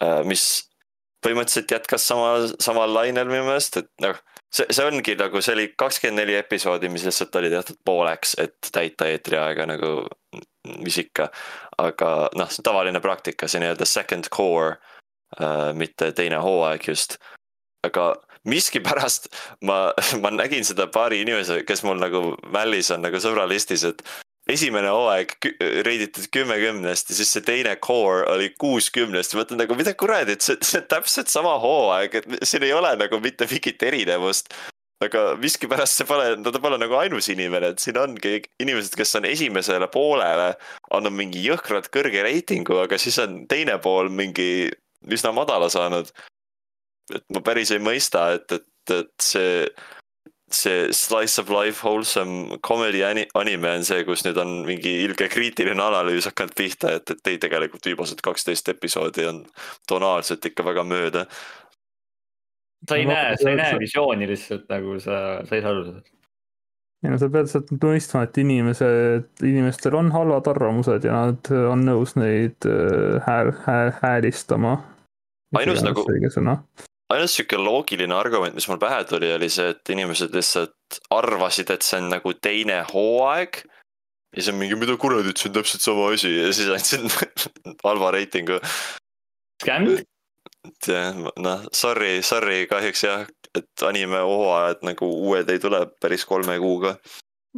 [0.00, 0.24] uh,.
[0.26, 0.46] mis
[1.24, 4.18] põhimõtteliselt jätkas sama, samal lainel minu meelest, et noh
[4.50, 8.70] see, see ongi nagu, see oli kakskümmend neli episoodi, mis lihtsalt oli tehtud pooleks, et
[8.72, 9.94] täita eetriaega nagu,
[10.82, 11.30] mis ikka.
[11.82, 14.95] aga noh, see on tavaline praktika, see nii-öelda second core Äh,
[15.74, 17.18] mitte teine hooaeg just.
[17.86, 18.14] aga
[18.46, 19.28] miskipärast
[19.66, 22.22] ma, ma nägin seda paari inimese, kes mul nagu
[22.54, 24.02] Mällis on nagu sõbralistis, et
[24.50, 25.34] esimene hooaeg
[25.86, 30.36] reiditud kümme kümnest ja siis see teine core oli kuuskümnest ja mõtlen nagu mida kuradi,
[30.36, 34.54] et see, see on täpselt sama hooaeg, et siin ei ole nagu mitte mingit erinevust.
[35.04, 39.26] aga miskipärast see pole, ta pole nagu ainus inimene, et siin ongi inimesed, kes on
[39.28, 40.54] esimesele poolele
[40.96, 44.70] andnud mingi jõhkralt kõrge reitingu, aga siis on teine pool mingi
[45.12, 46.10] üsna madala saanud.
[47.14, 49.68] et ma päris ei mõista, et, et, et see,
[50.50, 55.82] see slice of life wholesome comedy anime on see, kus nüüd on mingi ilge kriitiline
[55.82, 59.44] analüüs hakanud pihta, et, et ei, tegelikult viimased kaksteist episoodi on
[59.88, 61.26] tonaalselt ikka väga mööda.
[62.88, 66.16] sa ei näe, sa ei näe visiooni lihtsalt nagu sa, sa ei saa aru sellest
[67.06, 71.84] ei no sa pead sealt mõistma, et inimesed, inimestel on halvad arvamused ja nad on
[71.86, 74.78] nõus neid äh, hääl, hääl, häälistama
[75.58, 76.04] ainus nagu,
[77.12, 81.86] ainus sihuke loogiline argument, mis mul pähe tuli, oli see, et inimesed lihtsalt arvasid, et
[81.86, 83.62] see on nagu teine hooaeg.
[84.34, 87.08] ja siis on mingi, mida kuradit, see on täpselt sama asi ja siis andsid
[87.86, 88.60] halva reitingu.
[89.62, 89.96] Skämm?
[90.66, 93.24] et jah, noh, sorry, sorry, kahjuks jah,
[93.56, 96.96] et anime hooajad nagu uued ei tule päris kolme kuuga.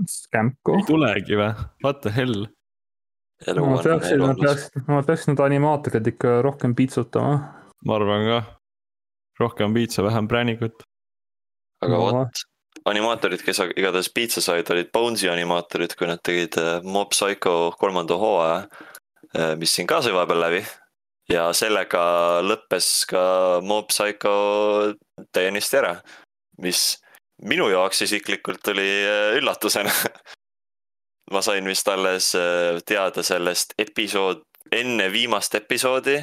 [0.06, 0.76] Skämku.
[0.78, 1.50] ei tulegi või,
[1.82, 2.46] what the hell?
[3.38, 4.44] peaksid, nad elundus.
[4.44, 7.38] peaksid, nad peaksid need animaatorid ikka rohkem piitsutama.
[7.84, 8.38] Ma arvan ka.
[9.38, 10.82] rohkem piitsa, vähem präänikut.
[11.82, 12.00] aga No.
[12.00, 12.40] vot,
[12.90, 18.18] animaatorid, kes igatahes piitsa said, olid Bonesi animaatorid, kui nad tegid äh, Mob Psycho kolmanda
[18.18, 18.66] hooaja,
[19.60, 20.62] mis siin ka sai vahepeal läbi.
[21.28, 22.00] ja sellega
[22.40, 24.94] lõppes ka Mob Psycho
[25.32, 25.98] täiesti ära,
[26.64, 26.96] mis
[27.44, 29.92] minu jaoks isiklikult oli äh, üllatusena.
[31.32, 32.32] ma sain vist alles
[32.88, 34.40] teada sellest episood,
[34.72, 36.22] enne viimast episoodi.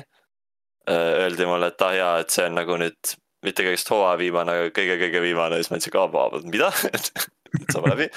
[0.92, 4.74] Öeldi mulle, et ah jaa, et see on nagu nüüd mitte kõigest hooaja viimane, aga
[4.74, 8.10] kõige-kõige viimane, siis ma ütlesin ka, mida, et saame läbi.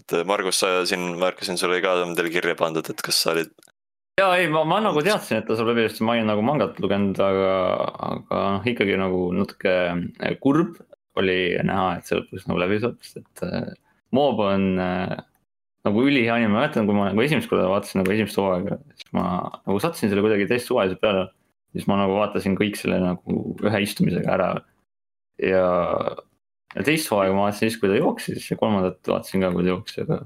[0.00, 3.34] et äh, Margus, sa siin, märkasin, sul oli ka teile kirja pandud, et kas sa
[3.34, 3.52] olid,
[4.20, 6.78] ja ei, ma, ma nagu teadsin, et ta saab läbi, sest ma olin nagu mangat
[6.82, 7.54] lugenud, aga,
[8.10, 10.78] aga noh, ikkagi nagu natuke äh, kurb
[11.20, 13.72] oli näha, et see lõpuks nagu läbi saab, sest et äh,
[14.16, 15.12] Mob on äh,
[15.86, 19.12] nagu ülihea anime, ma mäletan, kui ma nagu esimest korda vaatasin nagu esimest hooaega, siis
[19.16, 21.28] ma nagu sattusin selle kuidagi täiesti suvaliselt peale.
[21.74, 24.50] Siis ma nagu vaatasin kõik selle nagu ühe istumisega ära.
[25.40, 25.64] ja,
[26.74, 29.74] ja teist hooaega ma vaatasin siis, kui ta jooksis ja kolmandat vaatasin ka, kui ta
[29.74, 30.20] jooksis, aga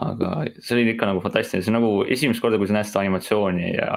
[0.00, 3.72] aga see oli ikka nagu fantastiline, see nagu esimest korda, kui sa näed seda animatsiooni
[3.74, 3.90] ja,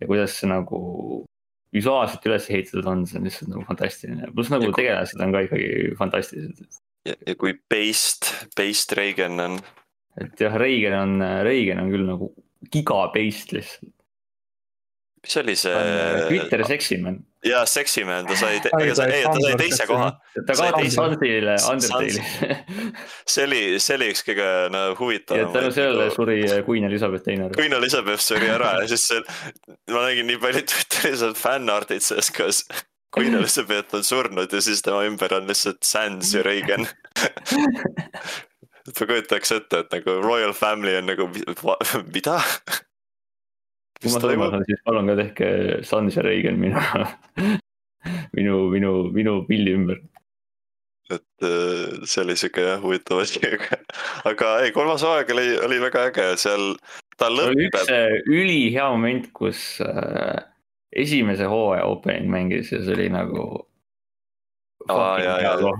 [0.00, 0.80] ja kuidas see nagu
[1.74, 5.42] visuaalselt üles ehitatud on, see on lihtsalt nagu fantastiline, pluss nagu kui- tegelased on ka
[5.48, 6.78] ikkagi fantastilised.
[7.08, 9.58] ja, kui Based, Based Reagan on,
[10.22, 12.30] et jah, Reigen on, Reigen on küll nagu
[12.74, 13.90] giga-based lihtsalt,
[15.24, 17.18] mis oli ta on see, Twitteri seksiman.
[17.48, 20.08] jaa, Seximan, ta sai, Ai, ega sa, ei, ta sai teise koha.
[20.36, 22.22] ta kaotas Sandile Undertale'i
[23.34, 25.52] see oli, see oli üks kõige no, ja huvitavam.
[25.56, 27.58] tänu sellele suri Queen Elizabeth teine ära.
[27.58, 29.22] Queen Elizabeth suri ära ja siis see,
[29.92, 32.64] ma nägin nii palju Twitteris on fännartid sellest, kuidas
[33.14, 36.86] Queen Elizabeth on surnud ja siis tema ümber on lihtsalt Sans ja Reagan.
[38.88, 41.28] et ma kujutaks ette, et nagu royal family on nagu,
[42.12, 42.40] mida?
[44.04, 45.52] Kui ma olen, siis palun ka tehke
[45.88, 46.80] Sans ja Reigen minu,
[48.36, 50.02] minu, minu, minu pildi ümber.
[51.12, 53.76] et äh, see oli siuke jah huvitav asi, aga,
[54.30, 56.72] aga ei, kolmas hooaeg oli, oli väga äge, seal
[57.20, 60.40] ta oli üks lõpeb, äh, ülihea moment, kus äh,
[60.94, 63.44] esimese hooaja opening mängis ja see oli nagu.
[64.88, 65.74] Aa, jaa, jaa.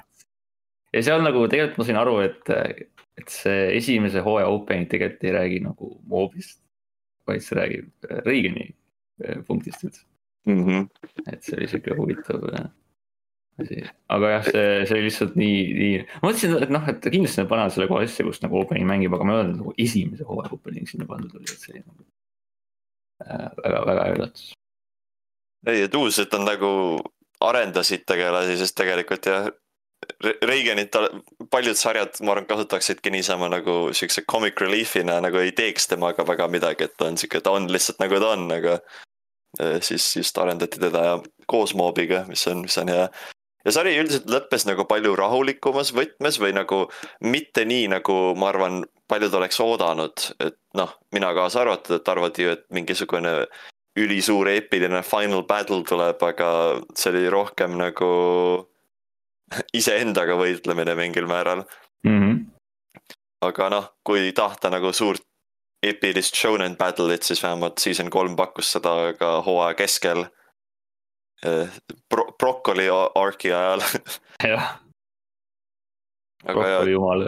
[0.95, 2.53] ja seal nagu tegelikult ma sain aru, et,
[3.21, 6.64] et see esimese hooaja opening tegelikult ei räägi nagu moobist,
[7.29, 8.71] vaid see räägib äh, Reagani
[9.25, 10.05] äh, punktist üldse.
[10.45, 10.89] Mhm.
[11.33, 12.67] et see oli siuke huvitav äh,
[13.63, 13.81] asi,
[14.13, 17.51] aga jah, see, see oli lihtsalt nii, nii, ma mõtlesin, et noh, et kindlasti nad
[17.53, 20.53] panevad selle kohe sisse, kus nagu opening mängib, aga ma ei öelnud, nagu esimese hooaja
[20.57, 22.07] opening sinna pandud oli, et see oli nagu
[23.25, 24.47] äh, väga, väga üllatus.
[25.71, 26.73] ei, et uus, et on nagu
[27.45, 29.49] arendasid tegelasi, sest tegelikult jah.
[30.43, 30.97] Reigenit
[31.51, 36.49] paljud sarjad, ma arvan, kasutaksidki niisama nagu siukse comic relief'ina nagu ei teeks temaga väga
[36.53, 38.79] midagi, et ta on siuke, ta on lihtsalt nagu ta on, aga.
[39.87, 43.05] siis just arendati teda ja koos moobiga, mis on, mis on hea.
[43.65, 46.81] ja sari üldiselt lõppes nagu palju rahulikumas võtmes või nagu
[47.23, 52.49] mitte nii, nagu ma arvan, paljud oleks oodanud, et noh, mina kaasa arvatud, et arvati
[52.49, 53.35] ju, et mingisugune
[53.97, 56.49] ülisuur eepiline final battle tuleb, aga
[56.99, 58.11] see oli rohkem nagu
[59.81, 61.65] iseendaga võitlemine mingil määral.
[62.07, 62.41] Mm -hmm.
[63.45, 65.23] aga noh, kui tahta nagu suurt
[65.83, 70.25] epilist shonen battle'it, siis vähemalt season kolm pakkus seda ka hooaja keskel.
[72.09, 73.83] Pro-, Broccoli arc'i ajal,
[74.53, 74.79] jah,
[76.45, 77.25] aga ja oli jumal,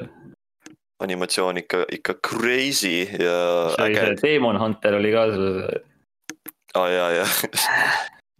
[1.04, 3.36] animatsioon ikka, ikka crazy ja
[3.74, 5.82] see oli see, Demon Hunter oli ka selle,
[6.74, 7.26] aa ja, ja.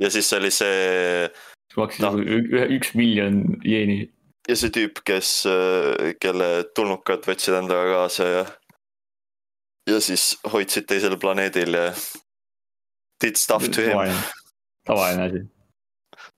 [0.01, 1.29] ja siis oli see
[1.81, 2.17] maksis Noh.
[2.17, 3.99] nagu ü- üks miljon jeeni.
[4.49, 5.33] ja see tüüp, kes,
[6.23, 8.45] kelle tulnukad võtsid endaga kaasa ja.
[9.91, 11.91] ja siis hoidsid teisel planeedil ja.
[13.23, 14.13] Did stuff to him,
[14.85, 15.39] tavaline asi.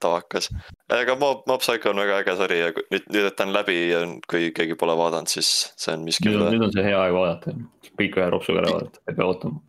[0.01, 0.47] tavakas.
[0.95, 3.75] aga Mob, Mob Psycho on väga äge sari ja nüüd, nüüd, et ta on läbi
[3.91, 7.57] ja kui keegi pole vaadanud, siis see on miski, nüüd on, see hea aeg vaadata,
[7.99, 9.61] kõik ühe ropsuga ära vaadata, ei pea ootama.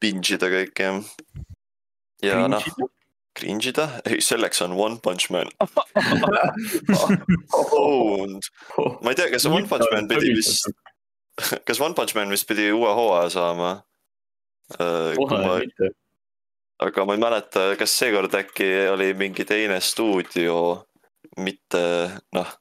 [0.00, 1.12] binge ida kõik jah.
[2.24, 2.64] ja noh,
[3.38, 5.48] cringe ida, ei selleks on One Punch Man.
[7.72, 8.42] Owned,
[9.02, 10.68] ma ei tea, kas One Punch Man pidi vist,
[11.68, 13.72] kas One Punch Man vist pidi uue hooaja saama?
[14.78, 15.90] kohe mitte,
[16.80, 20.56] aga ma ei mäleta, kas seekord äkki oli mingi teine stuudio,
[21.44, 21.82] mitte
[22.34, 22.54] noh.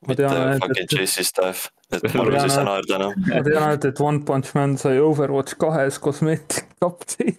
[0.00, 2.94] Ma mitte tean, et- fucking et- JC Staff, et Ma Margus ei saa et- naerda
[3.00, 3.16] enam.
[3.26, 7.34] ma tean ainult, et One Punch Man sai Overwatch kahes kosmeetik update'i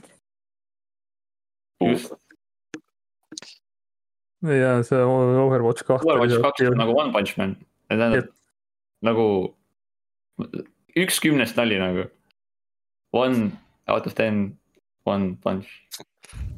[1.81, 2.11] just,
[4.41, 6.05] ja see Overwatch kaht.
[6.05, 7.57] Overwatch kaks on nagu One Punch Man,
[7.91, 8.31] tähendab
[9.05, 9.27] nagu
[10.97, 12.09] üks kümnest nali nagu.
[13.13, 13.51] one
[13.87, 14.57] out of ten,
[15.03, 15.67] one punch.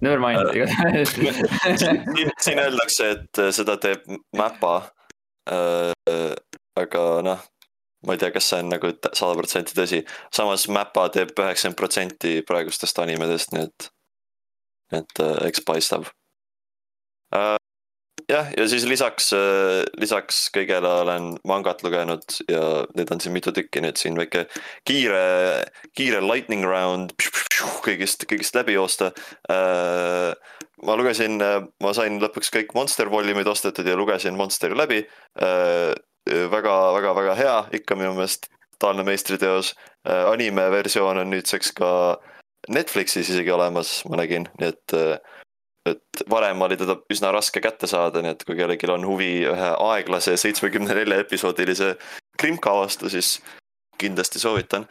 [0.01, 0.55] Never mind Äh.
[0.55, 1.09] igatahes
[1.81, 4.05] siin, siin öeldakse, et äh, seda teeb
[4.37, 4.91] Mappa.
[6.77, 7.41] aga noh,
[8.05, 12.35] ma ei tea, kas see on nagu sada protsenti tõsi, samas Mappa teeb üheksakümmend protsenti
[12.47, 13.89] praegustest animedest, nii et,
[14.99, 16.09] et äh, eks paistab.
[18.29, 19.31] Jah, ja siis lisaks,
[19.99, 24.45] lisaks kõigele olen mangat lugenud ja neid on siin mitu tükki, nii et siin väike
[24.87, 25.23] kiire,
[25.97, 27.15] kiire lightning round
[27.85, 29.11] kõigist, kõigist läbi joosta
[30.83, 31.39] ma lugesin,
[31.83, 35.03] ma sain lõpuks kõik Monster Volume'id ostetud ja lugesin Monsteri läbi.
[36.25, 39.73] väga, väga, väga hea, ikka minu meelest totaalne meistriteos.
[40.05, 42.19] anime versioon on nüüdseks ka
[42.69, 44.97] Netflixis isegi olemas, ma nägin, nii et.
[45.89, 49.71] Et varem oli teda üsna raske kätte saada, nii et kui kellelgi on huvi ühe
[49.91, 51.95] aeglase seitsmekümne nelja episoodilise
[52.39, 53.37] krimka vastu, siis
[53.99, 54.87] kindlasti soovitan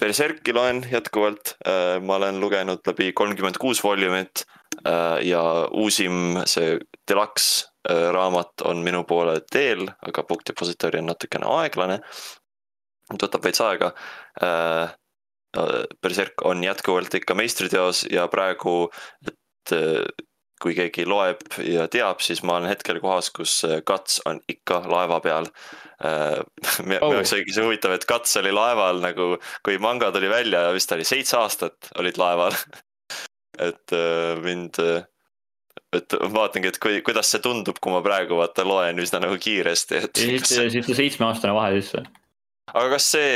[0.00, 1.54] Berserki loen jätkuvalt,
[2.02, 4.44] ma olen lugenud läbi kolmkümmend kuus volumit
[5.24, 6.76] ja uusim see
[7.08, 7.70] deluxe
[8.12, 12.00] raamat on minu poole teel, aga Book Depository on natukene aeglane.
[13.14, 13.92] võtab veits aega.
[16.02, 18.90] Berserk on jätkuvalt ikka meistriteos ja praegu,
[19.26, 19.74] et
[20.60, 25.20] kui keegi loeb ja teab, siis ma olen hetkel kohas, kus Guts on ikka laeva
[25.24, 25.48] peal
[26.84, 27.12] minu Oh.
[27.14, 31.06] jaoks oligi see huvitav, et Guts oli laeval nagu, kui manga tuli välja, vist oli
[31.08, 32.56] seitse aastat olid laeval.
[33.68, 34.76] et äh, mind,
[35.96, 40.02] et vaatangi, et kui, kuidas see tundub, kui ma praegu vaata loen üsna nagu kiiresti,
[40.04, 40.20] et.
[40.20, 42.04] siit on seitsmeaastane vahe sisse.
[42.74, 43.32] aga kas see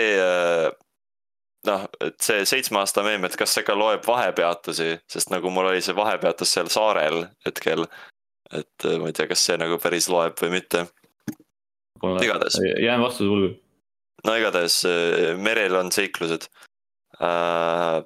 [1.68, 5.70] noh, et see seitsme aasta meem, et kas see ka loeb vahepeatusi, sest nagu mul
[5.72, 7.86] oli see vahepeatus seal saarel hetkel.
[8.50, 10.86] et äh, ma ei tea, kas see nagu päris loeb või mitte.
[12.00, 12.56] Igatahes.
[12.80, 13.50] jään vastuse võlgu.
[14.26, 16.48] no igatahes äh, merel on seiklused
[17.20, 18.00] äh,.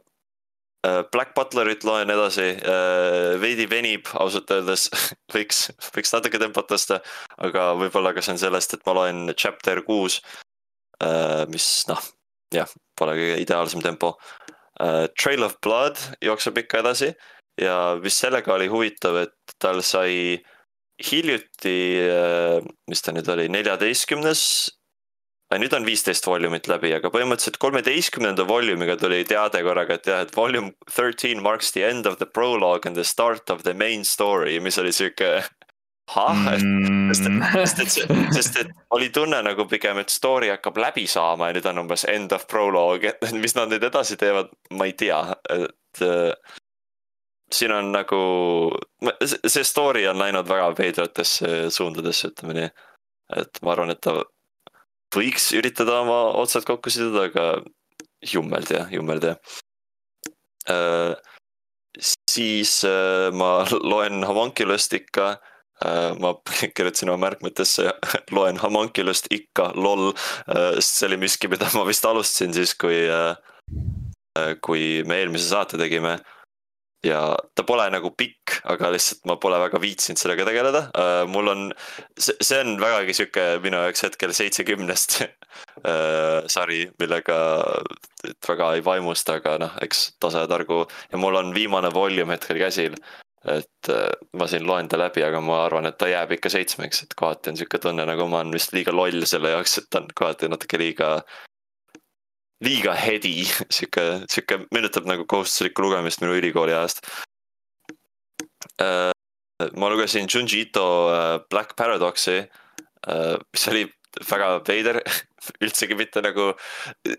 [0.84, 4.90] Black Butlerit loen edasi äh,, veidi venib ausalt öeldes
[5.34, 6.98] võiks, võiks natuke tempot tõsta,
[7.40, 10.18] aga võib-olla ka see on sellest, et ma loen chapter kuus
[11.00, 12.02] äh,, mis noh,
[12.54, 14.14] jah, pole kõige ideaalsem tempo
[14.80, 15.06] äh,.
[15.18, 17.12] Trail of Blood jookseb ikka edasi
[17.60, 20.38] ja mis sellega oli huvitav, et tal sai
[21.04, 21.76] hiljuti,
[22.90, 24.42] mis ta nüüd oli, neljateistkümnes
[25.60, 30.32] nüüd on viisteist volumit läbi, aga põhimõtteliselt kolmeteistkümnenda volumiga tuli teade korraga, et jah, et
[30.34, 34.58] volume thirteen marks the end of the prologue and the start of the main story,
[34.60, 35.36] mis oli sihuke.
[36.06, 40.78] ahah, et sest et, sest et, sest et oli tunne nagu pigem, et story hakkab
[40.80, 44.52] läbi saama ja nüüd on umbes end of prologue, et mis nad nüüd edasi teevad,
[44.76, 45.20] ma ei tea,
[45.54, 46.58] et äh,
[47.52, 48.20] siin on nagu,
[49.24, 52.70] see story on läinud väga veidratesse suundadesse, ütleme nii.
[53.40, 54.18] et ma arvan, et ta
[55.14, 59.36] võiks üritada oma otsad kokku siduda, aga jummel tea, jummel tea.
[62.28, 63.50] siis äh, ma
[63.92, 65.53] loen Homunculust ikka Äh,
[66.20, 66.34] ma
[66.76, 67.88] kirjutasin oma märkmetesse,
[68.36, 70.12] loen Homunculust ikka, lol,
[70.78, 75.80] sest see oli miski, mida ma vist alustasin siis, kui, äh, kui me eelmise saate
[75.80, 76.18] tegime.
[77.04, 80.80] ja ta pole nagu pikk, aga lihtsalt ma pole väga viitsinud sellega tegeleda,
[81.28, 81.66] mul on,
[82.16, 85.18] see, on vägagi sihuke minu jaoks hetkel seitsekümnest
[86.54, 87.36] sari, millega
[88.48, 90.86] väga ei vaimusta, aga noh, eks tase ja targu.
[91.12, 92.96] Ja mul on viimane volume hetkel käsil
[93.44, 97.02] et äh, ma siin loen ta läbi, aga ma arvan, et ta jääb ikka seitsmeks,
[97.04, 100.00] et kohati on sihuke tunne, nagu ma olen vist liiga loll selle jaoks, et ta
[100.00, 101.10] on kohati natuke liiga.
[102.64, 107.04] liiga heady, sihuke, sihuke meenutab nagu kohustuslikku lugemist minu ülikooli ajast.
[109.76, 112.40] ma lugesin Junji Ito äh, Black Paradoxi,
[113.52, 113.84] mis oli
[114.30, 115.00] väga veider
[115.64, 116.52] üldsegi mitte nagu,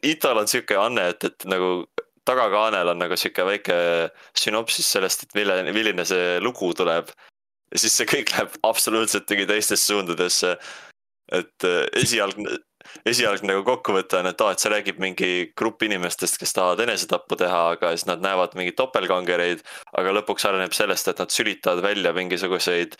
[0.01, 1.85] Itol on sihuke anne, et, et nagu
[2.25, 3.77] tagakaanel on nagu sihuke väike
[4.37, 7.11] sünopsis sellest, et mille, milline see lugu tuleb.
[7.73, 10.55] ja siis see kõik läheb absoluutselt mingi teistesse suundadesse.
[11.33, 12.59] et äh, esialgne,
[13.09, 17.37] esialgne nagu kokkuvõte on, et aa, et see räägib mingi grupp inimestest, kes tahavad enesetappu
[17.39, 19.63] teha, aga siis nad näevad mingeid topeltkangereid.
[19.97, 22.97] aga lõpuks areneb sellest, et nad sülitavad välja mingisuguseid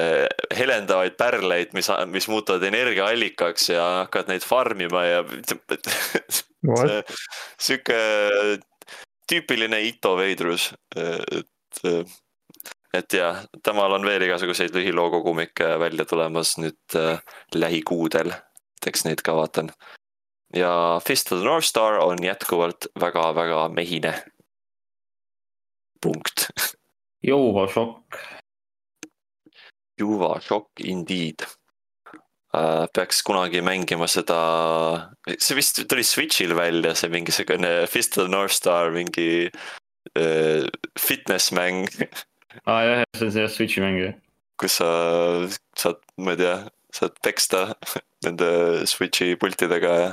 [0.00, 0.24] äh,
[0.56, 5.24] helendavaid pärleid, mis, mis muutuvad energiaallikaks ja hakkavad neid farmima ja
[7.66, 8.00] sihuke
[9.30, 11.80] tüüpiline Ito veidrus, et,
[12.94, 17.20] et jah, temal on veel igasuguseid lühiloo kogumikke välja tulemas nüüd äh,
[17.54, 19.72] lähikuudel, et eks neid ka vaatan.
[20.54, 24.14] ja Fist of the North Star on jätkuvalt väga-väga mehine.
[26.02, 26.48] punkt.
[27.22, 28.18] Jouva šokk.
[29.98, 31.42] Juva shock indeed
[32.96, 34.36] peaks kunagi mängima seda,
[35.38, 39.50] see vist tuli Switch'il välja, see mingisugune Fist of the North Star mingi
[40.16, 40.64] äh,
[40.98, 41.84] fitness mäng
[42.66, 44.14] aa jah, see on see Switch'i mäng jah.
[44.56, 44.88] kus sa
[45.76, 46.54] saad, ma ei tea,
[46.96, 47.66] saad peksta
[48.24, 48.48] nende
[48.88, 50.10] Switch'i pultidega ja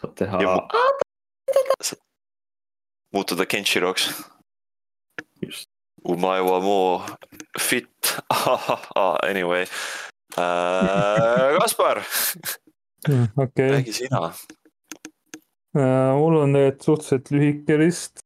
[0.00, 2.00] saab teha Ja mu-
[3.14, 4.08] muutuda Kenshiroks.
[5.42, 5.68] just,
[6.06, 6.78] Umae wa mo
[7.58, 7.88] fit,
[9.28, 9.66] anyway
[10.34, 11.58] äh,.
[11.60, 12.02] Kaspar,
[13.36, 14.32] okei, räägi sina.
[16.16, 18.22] mul on tegelikult suhteliselt lühike list,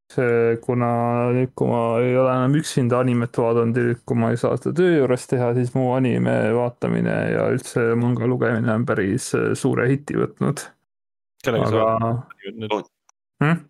[0.63, 0.91] kuna
[1.35, 4.59] nüüd, kui ma ei ole enam üksinda animet vaadanud ja nüüd, kui ma ei saa
[4.61, 9.51] seda töö juures teha, siis mu anime vaatamine ja üldse manga lugemine on päris äh,
[9.59, 10.63] suure hiti võtnud,
[11.43, 12.93] kellega sa aga vaatad nüüd,
[13.43, 13.67] hm?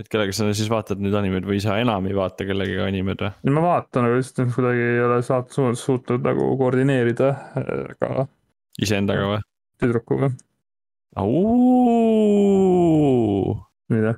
[0.00, 3.54] Et kellega sa siis vaatad nüüd animeid või sa enam ei vaata kellegagi animeid või?
[3.56, 7.32] ma vaatan, aga lihtsalt kuidagi ei ole saat-, suutnud nagu koordineerida,
[7.96, 8.26] aga
[8.82, 9.40] iseendaga või?
[9.82, 10.30] tüdrukuga,
[13.92, 14.16] mida.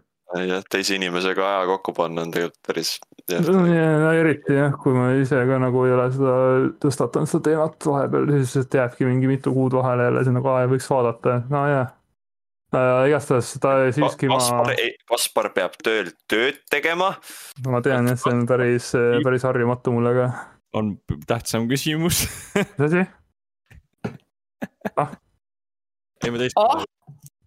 [0.48, 2.96] jah, teise inimesega aja kokku panna on tegelikult päris.
[3.30, 6.34] no ja eriti jah, kui ma ise ka nagu ei ole seda
[6.82, 10.90] tõstatanud seda teemat vahepeal, siis jääbki mingi mitu kuud vahele jälle, siis nagu aa võiks
[10.90, 11.94] vaadata, no jah
[12.74, 13.08] äh,.
[13.08, 14.72] igastahes seda siiski ma, Kaspar,
[15.08, 17.14] Kaspar peab tööl tööd tegema.
[17.66, 18.92] ma tean jah, see on päris,
[19.24, 20.28] päris harjumatu mulle ka.
[20.78, 20.96] on
[21.28, 22.26] tähtsam küsimus.
[22.56, 23.06] mis asi?
[26.22, 26.84] teeme teist Ah!.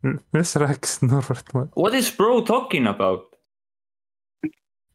[0.04, 1.54] millest sa rääkisid, Norbert?
[1.78, 3.32] What is bro talking about?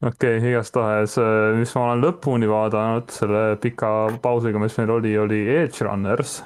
[0.02, 1.16] okei okay,, igastahes,
[1.56, 6.42] mis ma olen lõpuni vaadanud selle pika pausiga, mis meil oli, oli Edge Runners.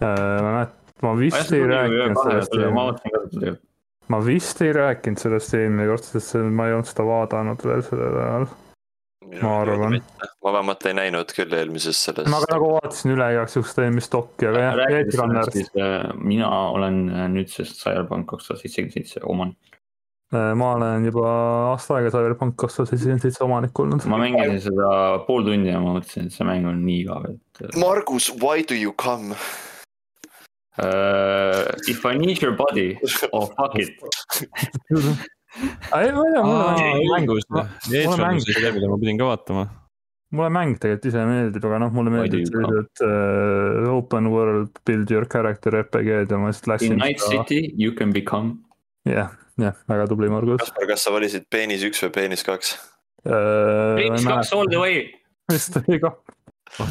[0.00, 3.56] ma mäletan, ma vist ei rääkinud sellest ma eelmine, seda
[4.08, 8.18] ma vist ei rääkinud sellest eelmine kord, sest ma ei olnud seda vaadanud veel sellel
[8.22, 8.48] ajal.
[9.28, 9.98] Ma arvan..
[10.44, 12.28] ma vähemalt ei näinud küll eelmises selles.
[12.32, 14.78] ma ka nagu vaatasin üle igaks juhuks eelmist dokki, aga jah,
[15.20, 19.76] Runners, siis äh, mina olen äh, nüüdsest Cyberpunk kaks tuhat seitsekümmend seitse omanik.
[20.32, 21.28] ma olen juba
[21.74, 24.08] aasta aega Cyberpunk kaks tuhat seitsekümmend seitse omanik olnud.
[24.08, 24.90] ma mängisin seda
[25.28, 28.80] pool tundi ja ma mõtlesin, et see mäng on nii igav, et Margus, why do
[28.80, 29.36] you come?
[30.78, 31.64] uh,.
[31.88, 32.98] If I need your body,
[33.32, 33.90] oh fuck it.
[35.94, 39.64] ei, ma ei tea, mulle mäng, mängus, mulle mäng- mida ma pidin ka vaatama.
[40.30, 42.22] mulle mäng tegelikult ise meeldib, aga noh, mulle ka.
[42.36, 47.60] sellised uh, open world build your character RPG-d ja ma lihtsalt In läksin Night City
[47.76, 48.58] you can become.
[49.08, 52.76] jah, jah, väga tubli Margus Kaspar, kas sa valisid peenis üks või peenis kaks?
[53.24, 53.96] uh,.
[53.98, 55.06] peenis kaks all the way,
[55.52, 56.12] vist oli ka,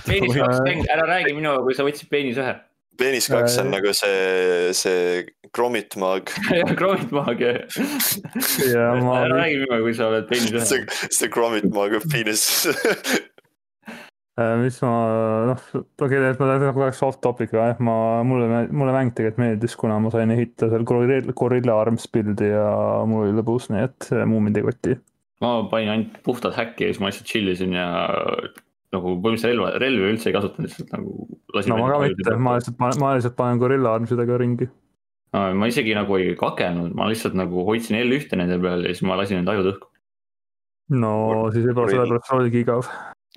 [0.07, 2.57] peenis kaks ära räägi minuga, kui sa võtsid peenis ühe.
[2.99, 5.23] Peenis kaks on nagu see, see
[5.55, 7.41] Gromit mag, jah, Gromit maag.
[7.41, 12.45] ja ma räägi minuga, kui sa oled peenis see ühe., see Gromit mag of penis.
[14.37, 14.89] Äh, mis ma
[15.49, 19.41] noh, okei, et ma lähen korraks off topic aga jah, ma, mulle, mulle mäng tegelikult
[19.41, 22.67] meeldis, kuna ma sain ehitada seal Gorilla, Gorilla Arms build'i ja
[23.09, 24.93] mul oli lõbus, nii et muu mind ei koti.
[25.41, 27.87] ma panin ainult puhtalt häkki ja siis ma lihtsalt chill isin ja
[28.95, 31.73] nagu põhimõtteliselt relva, relvi üldse ei kasutanud, lihtsalt nagu lasin.
[31.73, 34.69] no ma ka mitte, ma lihtsalt panen, ma lihtsalt panen Gorilla Armsidega ringi.
[35.33, 39.19] ma isegi nagu ei kakelnud, ma lihtsalt nagu hoidsin L1 nende peal ja siis ma
[39.19, 39.91] lasin nende ajud õhku.
[41.03, 41.13] no
[41.51, 42.87] siis võib-olla sellepärast oligi igav.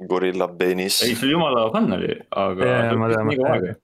[0.08, 1.02] Gorilla penis.
[1.04, 3.50] ei, see oli jumala fun oli, aga ma ma kaua tean.
[3.50, 3.74] aega.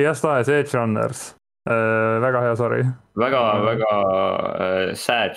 [0.00, 1.22] igastahes Edge Runners
[1.68, 2.82] äh,, väga hea sari,
[3.20, 3.66] väga, Mm.
[3.68, 3.92] väga
[4.66, 5.36] äh, sad.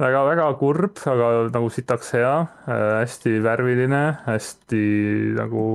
[0.00, 2.34] väga, väga kurb, aga nagu sitaks hea
[2.66, 4.84] äh,, hästi värviline, hästi
[5.38, 5.66] nagu.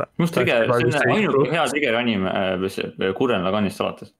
[0.00, 4.14] minu arust trigger, see on ainuke hea trigger anime äh, Gurren Lagannist alates.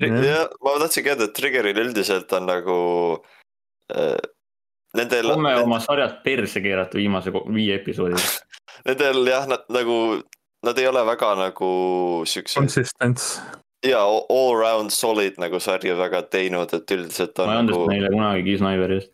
[0.00, 2.80] jah, ma tahtsingi öelda, et Triggeril üldiselt on nagu
[3.92, 4.16] äh,.
[4.96, 8.16] Nendel, homme oma sarjad perse keerata viimase viie episoodi.
[8.86, 9.96] nendel jah, nad nagu,
[10.64, 11.70] nad ei ole väga nagu
[12.24, 13.42] siuksed Consistence,
[13.86, 17.92] ja all round solid nagu sarju väga teinud, et üldiselt on ma ei nagu andesta
[17.94, 19.12] neile kunagi Kisnaiveri eest.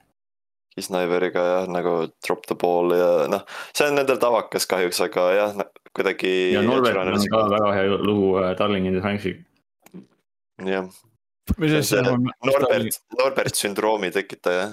[0.80, 1.90] Sniveriga jah, nagu
[2.24, 3.42] drop the ball ja noh,
[3.76, 5.50] see on nendel tavakas kahjuks, aga jah,
[5.92, 6.30] kuidagi.
[6.54, 9.44] ja Norbertil on ka väga hea lugu äh, Darling in the Franksiga.
[10.64, 10.88] jah,
[11.58, 14.70] mis See asja on Norbert, Norbert sündroomi tekitaja.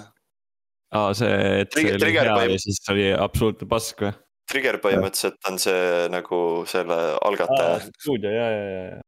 [0.96, 1.28] aa, see,
[1.60, 4.14] et see Trigger- oli hea põhim- ja siis oli absoluutne pask või?
[4.50, 7.76] Trigger põhimõtteliselt on see nagu selle algataja.
[8.00, 9.00] stuudio, ja, ja, ja, ja.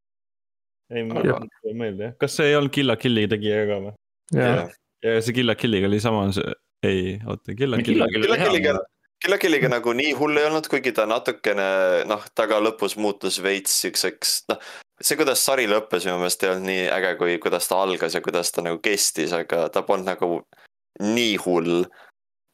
[0.92, 3.80] ei, mul Aga- ei meeldi jah, kas see ei olnud Kill la Killi tegija ka
[3.86, 3.94] või?
[4.36, 4.64] jah,
[5.06, 6.28] ja see Kill la Killiga oli sama,
[6.86, 7.98] ei, oota, Kill la Kill.
[7.98, 8.78] Killa Killa Killiga Killiga,
[9.22, 11.66] Killa Killiga nagu nii hull ei olnud, kuigi ta natukene
[12.10, 14.58] noh, ta ka lõpus muutus veits siukseks, noh.
[14.98, 18.22] see, kuidas sari lõppes, minu meelest ei olnud nii äge, kui kuidas ta algas ja
[18.24, 20.40] kuidas ta nagu kestis, aga ta polnud nagu
[21.06, 21.84] nii hull.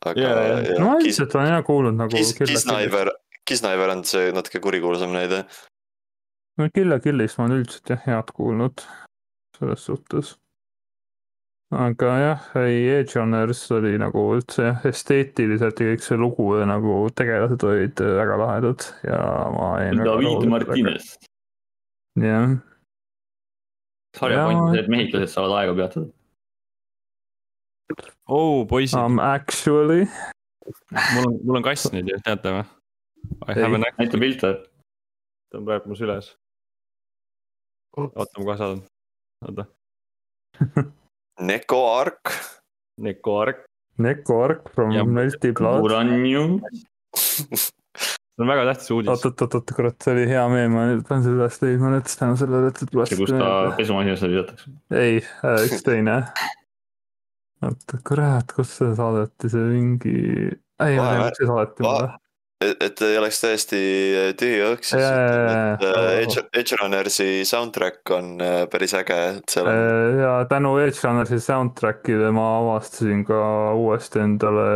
[0.04, 0.44] aga jaa.
[0.44, 2.12] ja, no üldiselt olen jah kuulnud nagu.
[2.12, 3.14] Kis-, Kisnaiver,
[3.48, 5.46] Kisnaiver on see natuke kurikuulsam näide.
[6.58, 8.84] No Kill la Killist ma olen üldiselt jah head kuulnud
[9.58, 10.36] selles suhtes.
[11.74, 16.68] aga jah, ei Edge Runners oli nagu üldse jah, esteetiliselt ja kõik see lugu ja
[16.68, 19.18] nagu tegelased olid väga lahedad ja
[19.54, 20.48] ma jäin David.
[20.54, 21.10] Martinez.
[22.22, 22.56] jah,
[24.16, 24.48] sarja Jaa.
[24.48, 26.08] point on see, et mehhiklased saavad aega peatada.
[28.26, 30.08] oh poisid um, actually
[31.14, 32.66] mul on, mul on kass nüüd ju, teate või?
[33.48, 34.52] Näita pilte.
[35.50, 36.32] ta on praegu mul süles.
[37.96, 38.82] oota, ma kohe saadan.
[39.46, 39.64] oota,
[41.40, 42.32] Neko Ark,
[43.00, 43.64] Neko Ark,
[43.98, 45.82] Neko Ark from Ja- Melty Blood.
[45.86, 46.60] Uranju.
[47.18, 50.84] see on väga tähtis uudis oot, oot, oot, oot, kurat, see oli hea meem, ma
[50.86, 54.28] nüüd pean selle üles leidma nüüd tänu sellele, et see tuleb see, kus ta pesumasinasse
[54.30, 54.70] visatakse.
[54.94, 55.16] ei,
[55.66, 56.14] üks teine.
[57.66, 60.14] oota, kurat, kus see saadeti, see mingi,
[60.54, 62.12] ei, Vahe- miks see saadeti mulle?
[62.60, 63.80] et, et ei oleks täiesti
[64.38, 69.52] tühi õhk, siis jaa, et äh, Edge, Edge Runnersi soundtrack on äh, päris äge, et
[69.54, 73.42] seal on ja tänu Edge Runnersi soundtrack'ile ma avastasin ka
[73.78, 74.70] uuesti endale,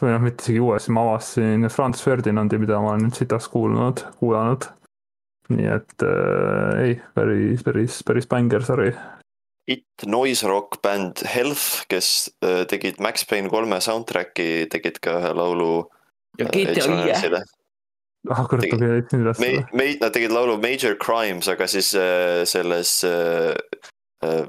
[0.00, 4.02] või noh, mitte isegi uuesti, ma avastasin Franz Ferdinandi, mida ma olen nüüd sitaks kuulnud,
[4.22, 4.70] kuulanud.
[5.54, 8.90] nii et äh, ei, päris, päris, päris bängar sari.
[9.68, 15.32] It noise rock bänd Health, kes äh, tegid Max Payne kolme soundtrack'i, tegid ka ühe
[15.36, 15.70] laulu
[16.38, 17.42] ja äh, GTA viie.
[18.28, 22.42] Ah kurat, ma leidsin üles Me-, me-, nad tegid laulu Major Crimes, aga siis äh,
[22.48, 23.54] selles äh,
[24.26, 24.42] äh,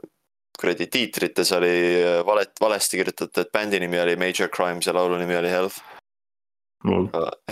[0.60, 5.20] kuradi tiitrites oli äh, valet, valesti kirjutatud, et bändi nimi oli Major Crimes ja laulu
[5.22, 5.80] nimi oli Health.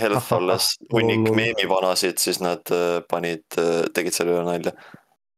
[0.00, 3.46] Health olles hunnik meemivanasid, siis nad äh, panid,
[3.94, 4.74] tegid selle üle nalja.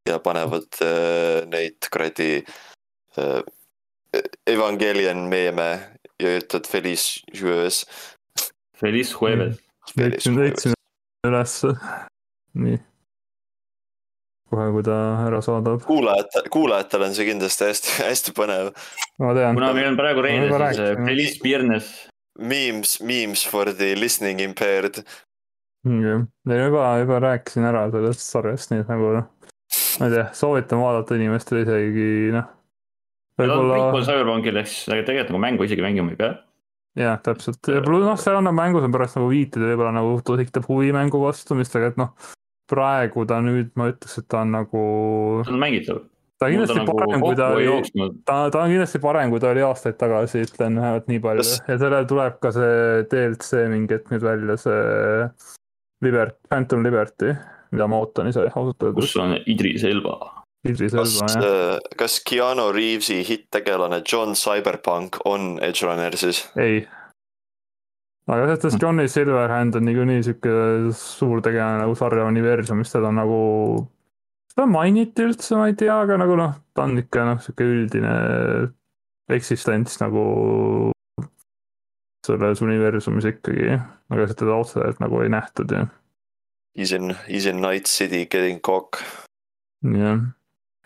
[0.09, 2.41] ja panevad äh, neid kuradi
[3.21, 3.43] äh,
[4.49, 5.69] Evangelion meeme
[6.19, 7.85] ja ütlevad Feliz Jueves.
[8.81, 9.59] Feliz Jueves.
[9.97, 10.75] leidsin, leidsin
[11.27, 11.75] ülesse.
[12.55, 12.79] nii.
[14.51, 18.71] kohe, kui ta ära saadab, kuulajate, kuulajatele on see kindlasti hästi, hästi põnev.
[19.23, 19.59] ma tean.
[19.59, 20.95] kuna meil on praegu reede, siis äh.
[21.05, 21.91] Feliz Viernes.
[22.41, 25.03] Memes, memes for the listening impaired.
[25.85, 29.29] jah, juba, juba rääkisin ära sellest sarjast, nii et nagu noh,
[30.01, 32.49] ma ei tea, soovitan vaadata inimestele isegi noh.
[33.41, 36.35] Need on prequel võib-olla Cyberpunkile, ehk siis tegelikult nagu mängu isegi mängima ei pea.
[36.99, 41.21] jah, täpselt, noh, seal annab mängus on pärast nagu viited võib-olla nagu tekitab huvi mängu
[41.23, 42.31] vastu, mis tegelikult noh.
[42.71, 44.83] praegu ta nüüd, ma ütleks, et ta on nagu,
[45.47, 46.03] see on mängitav.
[46.41, 47.71] ta on kindlasti parem, kui ta oli,
[48.25, 51.71] ta, ta on kindlasti parem, kui ta oli aastaid tagasi, ütlen vähemalt nii palju Kas-
[51.71, 54.85] ja sellel tuleb ka see DLC mingi hetk nüüd välja, see
[56.07, 57.35] Libert-, Phantom Liberty,
[57.75, 59.17] mida ma ootan ise ausalt öeldes kus.
[59.21, 60.40] on Idris Elba.
[60.61, 66.43] Kas jah, kas Keanu Reavesi hitt-tegelane John Cyberpunk on Edge Runnersis?
[66.61, 66.83] ei.
[68.29, 70.53] aga selles suhtes Johnny Silverhand on niikuinii sihuke
[70.97, 73.39] suur tegelane nagu sarja universumis, teda on nagu,
[74.53, 78.13] seda mainiti üldse, ma ei tea, aga nagu noh, ta on ikka noh, sihuke üldine
[79.33, 80.27] eksistents nagu
[82.27, 83.79] selles universumis ikkagi,
[84.13, 85.87] aga seda otseselt nagu ei nähtud ju,
[86.77, 89.01] He's in, he's in Night City getting cock.
[89.83, 90.21] jah.
[90.21, 90.40] He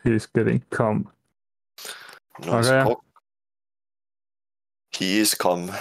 [0.06, 1.08] is getting come,
[2.44, 2.84] no Aga jah.
[2.84, 3.00] cock.
[4.92, 5.72] He is come.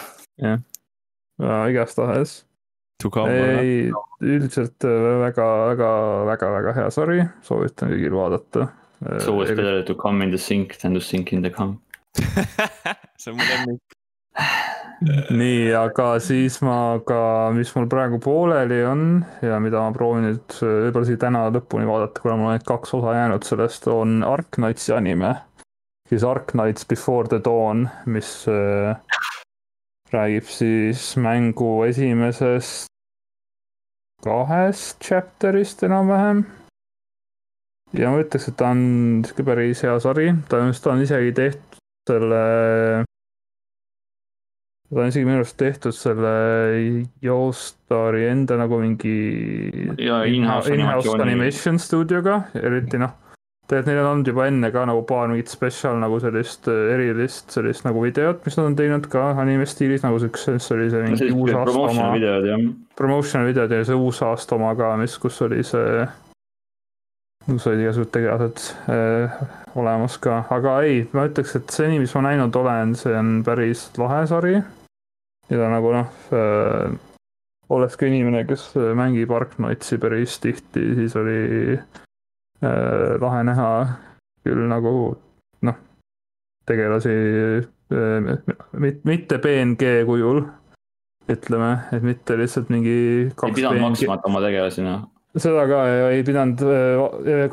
[1.40, 2.44] igastahes
[3.00, 3.30] to come.
[3.30, 5.90] ei, üldiselt äh, väga, väga,
[6.26, 8.70] väga, väga hea sari, soovitan kõigil vaadata.
[9.20, 11.82] So it's better to come in the sink than to sink in the cum.
[13.18, 13.82] see on mu lemmik.
[15.04, 19.04] nii, aga siis ma ka, mis mul praegu pooleli on
[19.44, 22.68] ja mida ma proovin nüüd äh, võib-olla isegi täna lõpuni vaadata, kuna mul on ainult
[22.70, 25.36] kaks osa jäänud sellest, on Arknightsi anime.
[26.10, 28.96] siis Arknights Before the Dawn, mis äh,
[30.14, 32.92] räägib siis mängu esimesest
[34.24, 36.46] kahest chapter'ist enam-vähem.
[37.94, 41.34] ja ma ütleks, et ta on sihuke päris hea sari, ta on, ta on isegi
[41.38, 42.46] tehtud selle
[44.94, 46.34] ta on isegi minu arust tehtud selle
[47.22, 49.18] Joestari enda nagu mingi
[49.98, 53.16] Ja in-house animatsiooni- animation studioga, eriti noh,
[53.68, 57.54] tegelikult neil on olnud juba enne ka nagu paar mingit spetsial nagu sellist äh, erilist
[57.56, 61.06] sellist nagu videot, mis nad on teinud ka anime stiilis nagu siukse, see oli see
[61.06, 62.68] mingi uus aasta oma promotion, videod jah.
[63.00, 66.06] promotion videod ja see uus aasta oma ka, mis, kus oli see,
[67.48, 69.42] kus olid igasugused tegelased äh,
[69.80, 73.88] olemas ka, aga ei, ma ütleks, et seni, mis ma näinud olen, see on päris
[73.98, 74.58] lahe sari.
[75.50, 76.94] Ta nagu noh äh,,
[77.74, 83.70] olles ka inimene, kes äh, mängib Arknightsi päris tihti, siis oli äh, lahe näha
[84.44, 84.94] küll nagu
[85.64, 85.80] noh,
[86.70, 87.16] tegelasi
[87.64, 88.34] äh,
[88.74, 90.44] mit- mitte BNG kujul
[91.32, 92.94] ütleme, et mitte lihtsalt mingi
[93.32, 95.06] ei pidanud BNG maksma, et oma tegelasi noh.
[95.40, 96.60] seda ka ja ei pidanud,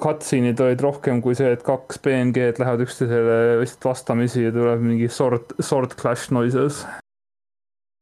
[0.03, 5.07] cutscene'id olid rohkem kui see, et kaks BNG-d lähevad üksteisele lihtsalt vastamisi ja tuleb mingi
[5.09, 6.83] sword, sword clash noises.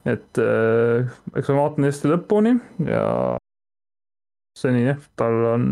[0.09, 2.55] Et äh, eks ma vaatan hästi lõpuni
[2.89, 3.05] ja
[4.59, 5.65] seni jah, tal on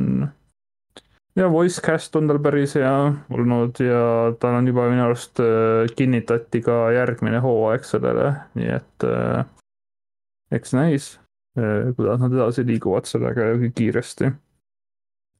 [1.37, 2.95] ja voice cast on tal päris hea
[3.33, 4.01] olnud ja
[4.41, 9.47] tal on juba minu arust äh, kinnitati ka järgmine hooaeg sellele, nii et äh,
[10.57, 11.15] eks näis
[11.57, 14.29] Äh, kuidas nad edasi liiguvad sellega kiiresti.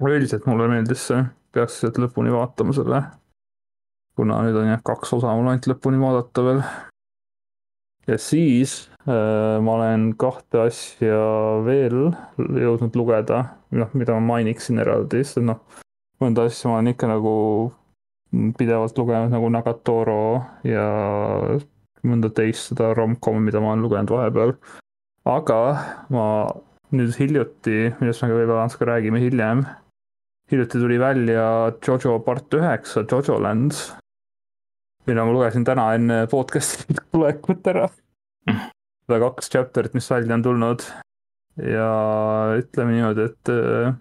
[0.01, 3.03] üldiselt mulle meeldis see, peaks sealt lõpuni vaatama selle.
[4.17, 6.63] kuna nüüd on jah kaks osa mul ainult lõpuni vaadata veel.
[8.07, 11.19] Ja siis äh, ma olen kahte asja
[11.67, 13.43] veel jõudnud lugeda,
[13.75, 15.63] noh, mida ma mainiksin eraldi, sest noh,
[16.23, 17.37] mõnda asja ma olen ikka nagu
[18.59, 20.87] pidevalt lugenud nagu Nagatoro ja
[22.07, 24.55] mõnda teist seda rom-comi, mida ma olen lugenud vahepeal.
[25.27, 25.61] Aga
[26.15, 26.27] ma
[26.95, 29.65] nüüd hiljuti, millest me võib-olla natuke räägime hiljem,
[30.53, 31.47] hiljuti tuli välja
[31.83, 33.89] Jojo part üheksa, Jojo Lands,
[35.07, 37.89] mille ma lugesin täna enne podcast'i tulekut ära.
[39.07, 40.85] seda kaks chapter'it, mis välja on tulnud
[41.63, 41.91] ja
[42.59, 43.95] ütleme niimoodi, et äh,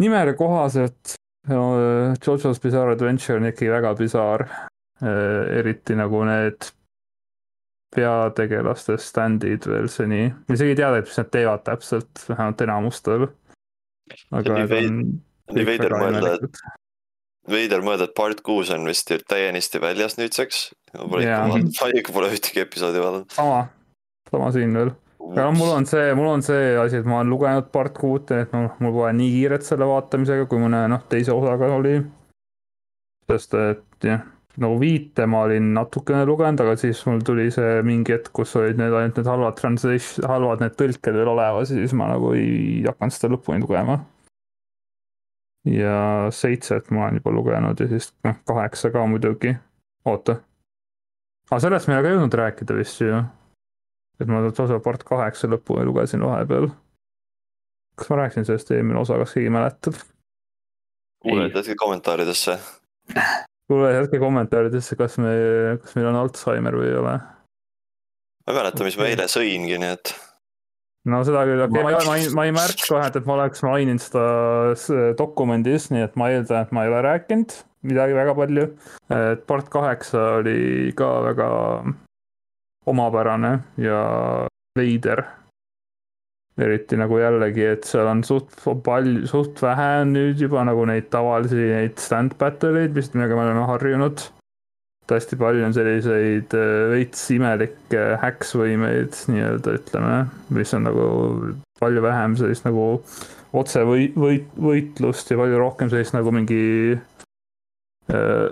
[0.00, 1.14] nimele kohaselt
[1.50, 5.58] äh, Jojo's Bizarre Adventure on ikkagi väga bizarr äh,.
[5.60, 6.72] eriti nagu need
[7.94, 13.28] peategelaste stand'id veel seni, isegi ei teada, et mis nad teevad täpselt, vähemalt enamustel.
[14.32, 14.98] aga need on.
[15.56, 16.60] nii veider mõelda, et,
[17.50, 20.62] veider mõelda, et part kuus on vist täienisti väljas nüüdseks.
[20.98, 23.36] ma pole ikka vaadanud, ma ikka pole ühtegi episoodi vaadanud.
[23.36, 23.60] sama,
[24.30, 24.94] sama siin veel.
[25.28, 28.54] aga mul on see, mul on see asi, et ma olen lugenud part kuut, et
[28.56, 32.00] noh, mul pole nii kiiret selle vaatamisega, kui mõne noh, teise osaga oli.
[33.28, 34.26] sest et jah
[34.58, 38.80] nagu viite ma olin natukene lugenud, aga siis mul tuli see mingi hetk, kus olid
[38.80, 42.82] need ainult need halvad translation, halvad need tõlked veel olemas ja siis ma nagu ei
[42.86, 44.00] hakanud seda lõpuni lugema.
[45.64, 49.56] Ja seitset ma olen juba lugenud ja siis noh, kaheksa ka muidugi.
[50.04, 50.36] oota.
[51.50, 53.22] aga sellest me ei ole ka jõudnud rääkida vist ju.
[54.20, 56.70] et ma osa part kaheksa lõpuni lugesin vahepeal.
[57.96, 60.00] kas ma rääkisin sellest eelmine osa, kas keegi mäletab?
[61.22, 62.58] kuule, jätke kommentaaridesse
[63.68, 65.34] kuule, jätke kommentaaridesse, kas me,
[65.82, 67.18] kas meil on Alžeimer või ei ole.
[67.18, 70.14] ma ei mäleta, mis ma eile sõingi, nii et.
[71.06, 73.64] No seda küll, okei okay,, ma, ma ei, ma ei märka kohe, et ma oleks
[73.66, 77.56] maininud seda dokumendis, nii et ma eeldan, et ma ei ole rääkinud
[77.88, 78.68] midagi väga palju.
[79.14, 81.48] et part kaheksa oli ka väga
[82.88, 84.00] omapärane ja
[84.78, 85.24] veider
[86.58, 88.50] eriti nagu jällegi, et seal on suht
[88.84, 93.44] palju, suht vähe nüüd juba nagu neid tavalisi neid stand battle eid, mis, millega me
[93.46, 94.24] oleme harjunud.
[95.14, 100.14] Hästi palju on selliseid äh, veits imelikke häksvõimeid nii-öelda ütleme,
[100.54, 101.08] mis on nagu
[101.80, 102.86] palju vähem sellist nagu
[103.56, 106.62] otse või, võit, võitlust ja palju rohkem sellist nagu mingi
[108.12, 108.48] äh,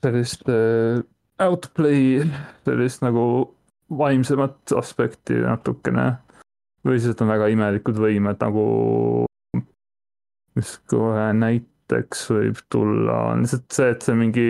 [0.00, 1.02] sellist äh,
[1.44, 2.24] outplay,
[2.66, 3.24] sellist nagu
[3.94, 6.14] vaimsemat aspekti natukene.
[6.84, 8.64] Või siis, et on väga imelikud võimed nagu,
[10.58, 14.48] mis kohe näiteks võib tulla, on lihtsalt see, et see mingi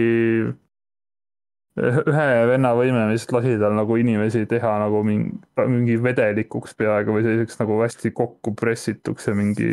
[1.75, 7.25] ühe venna võime vist lasi tal nagu inimesi teha nagu mingi, mingi vedelikuks peaaegu või
[7.27, 9.71] selliseks nagu hästi kokku pressituks ja mingi.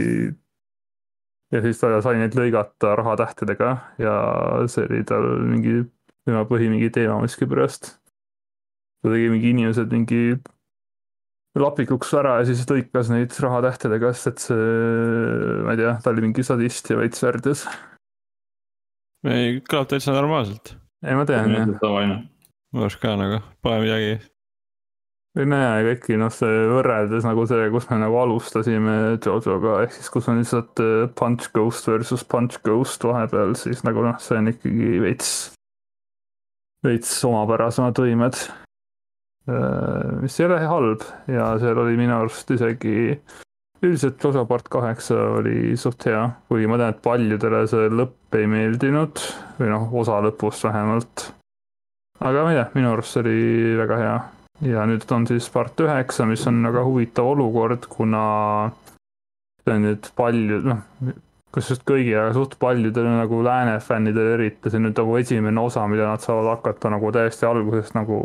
[1.54, 4.16] ja siis ta sai neid lõigata rahatähtedega ja
[4.72, 5.84] see oli tal mingi
[6.26, 7.94] tema põhi mingi teema miskipärast.
[9.04, 10.42] ta tegi mingi inimesed mingi
[11.60, 14.68] lapikuks ära ja siis lõikas neid rahatähtedega, sest et see,
[15.68, 17.66] ma ei tea, ta oli mingi sadist ja veits värdjas.
[19.28, 20.81] ei, kõlab täitsa normaalselt.
[21.06, 21.72] Ei, ma tean jah.
[22.72, 24.12] ma arvan ka nagu, pole midagi.
[25.40, 29.82] ei no ja, ega ikkagi noh, see võrreldes nagu see, kus me nagu alustasime Jojoga,
[29.86, 34.20] ehk siis kus on lihtsalt äh, Punch Ghost versus Punch Ghost vahepeal, siis nagu noh,
[34.24, 35.32] see on ikkagi veits,
[36.86, 38.46] veits omapärasemad võimed
[39.50, 43.16] Äh, mis ei ole halb ja seal oli minu arust isegi
[43.82, 48.50] üldiselt osa part kaheksa oli suht hea, kuigi ma tean, et paljudele see lõpp ei
[48.50, 49.24] meeldinud
[49.58, 51.32] või noh, osa lõpust vähemalt.
[52.20, 54.20] aga ma ei tea, minu arust see oli väga hea
[54.70, 58.24] ja nüüd on siis part üheksa, mis on väga huvitav olukord, kuna
[59.64, 60.84] see on nüüd palju, noh,
[61.52, 65.66] kas just kõigile, aga suht paljudele nagu lääne fännidele eriti, see on nüüd nagu esimene
[65.66, 68.22] osa, mida nad saavad hakata nagu täiesti algusest nagu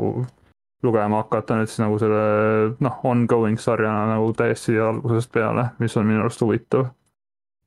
[0.84, 6.08] lugema hakata nüüd siis nagu selle noh, ongoing sarjana nagu täiesti algusest peale, mis on
[6.08, 6.90] minu arust huvitav.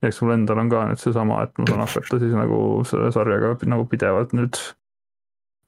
[0.06, 3.56] eks mul endal on ka nüüd seesama, et ma saan hakata siis nagu selle sarjaga
[3.68, 4.60] nagu pidevalt nüüd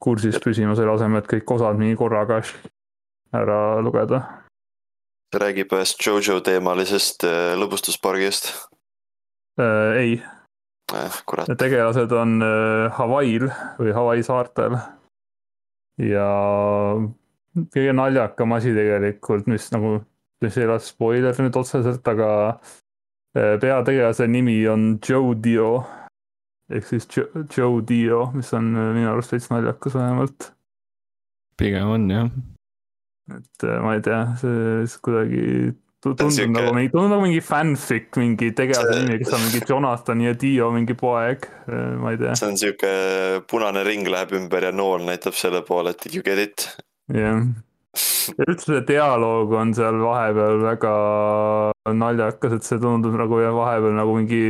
[0.02, 2.40] kursis püsima, selle asemel, et kõik osad mingi korraga
[3.32, 4.22] ära lugeda.
[5.32, 8.50] ta räägib ühest Jojo teemalisest äh, lõbustuspargist
[9.60, 10.00] äh,.
[10.00, 10.12] ei,
[10.94, 11.22] eh,.
[11.26, 14.76] kurat, tegelased on äh, Hawaii'l või Hawaii saartel.
[15.98, 16.28] ja
[17.56, 19.98] kõige naljakam asi tegelikult, mis nagu,
[20.42, 22.30] mis ei ole spoiler nüüd otseselt, aga
[23.36, 25.84] äh, peategelase nimi on Joe Dio.
[26.72, 30.52] ehk siis Jo- Joe Dio, mis on äh, minu arust veits naljakas vähemalt.
[31.60, 32.30] pigem on jah.
[33.36, 35.42] et äh, ma ei tea, see kuidagi
[36.02, 40.20] tundub sihuke- nagu mingi, tundub nagu mingi fanfic, mingi tegelase nimi, kes on mingi Jonathan
[40.24, 41.44] ja Dio mingi poeg,
[42.00, 42.34] ma ei tea.
[42.34, 42.90] see on sihuke
[43.50, 46.66] punane ring läheb ümber ja nool näitab selle poole, et you get it.
[47.08, 50.94] jah, ja üldse see dialoog on seal vahepeal väga
[51.92, 54.42] naljakas, et see tundub nagu vahepeal nagu mingi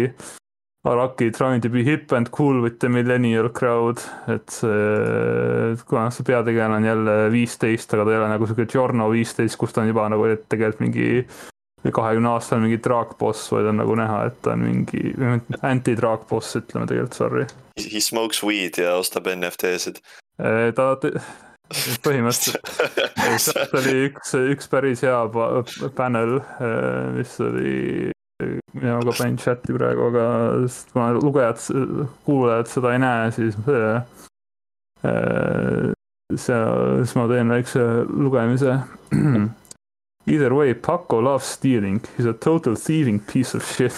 [0.85, 6.27] Araki trying to be hip and cool with the millennial crowd, et see, kuna see
[6.27, 9.93] peategelane on jälle viisteist, aga ta ei ole nagu sihuke Giorno viisteist, kus ta on
[9.93, 11.23] juba nagu tegelikult mingi
[11.87, 15.15] kahekümne aastane mingi draakboss, vaid on nagu näha, et ta on mingi
[15.63, 17.47] anti-draakboss, ütleme tegelikult, sorry.
[17.79, 20.03] He smokes weed ja ostab NFT-sid.
[20.75, 21.15] ta te-
[22.05, 25.63] põhimõtteliselt sealt oli üks, üks päris hea pa-
[25.97, 26.39] panel,
[27.17, 28.11] mis oli,
[28.77, 30.27] mina ka panin chati praegu, aga
[30.93, 31.63] kuna lugejad,
[32.27, 33.93] kuulajad seda ei näe, siis see,
[36.37, 36.63] see,
[37.03, 38.79] siis ma teen väikse lugemise.
[40.27, 43.97] Either way, Paco loves stealing, he is a total thieving piece of shit.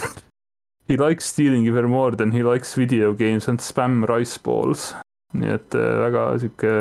[0.88, 4.94] He likes stealing even more than he likes video games and spam rice balls.
[5.34, 6.72] nii et väga sihuke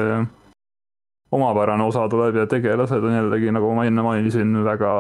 [1.34, 4.92] omapärane osa tuleb ja tegelased on jällegi, nagu ma enne mainisin, väga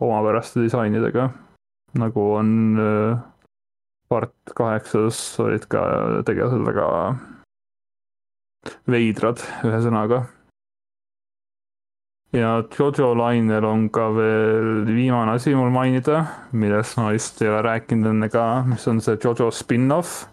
[0.00, 1.30] omapäraste disainidega.
[1.92, 3.18] nagu on äh,
[4.08, 5.82] part kaheksas olid ka
[6.24, 6.86] tegelased väga
[8.88, 10.22] veidrad, ühesõnaga.
[12.32, 17.60] ja Jojo lainel on ka veel viimane asi mul mainida, millest ma vist ei ole
[17.68, 20.26] rääkinud enne ka, mis on see Jojo spin-off.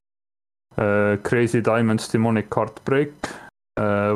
[1.23, 3.48] Crazy Diamonds Demonic Heartbreak äh,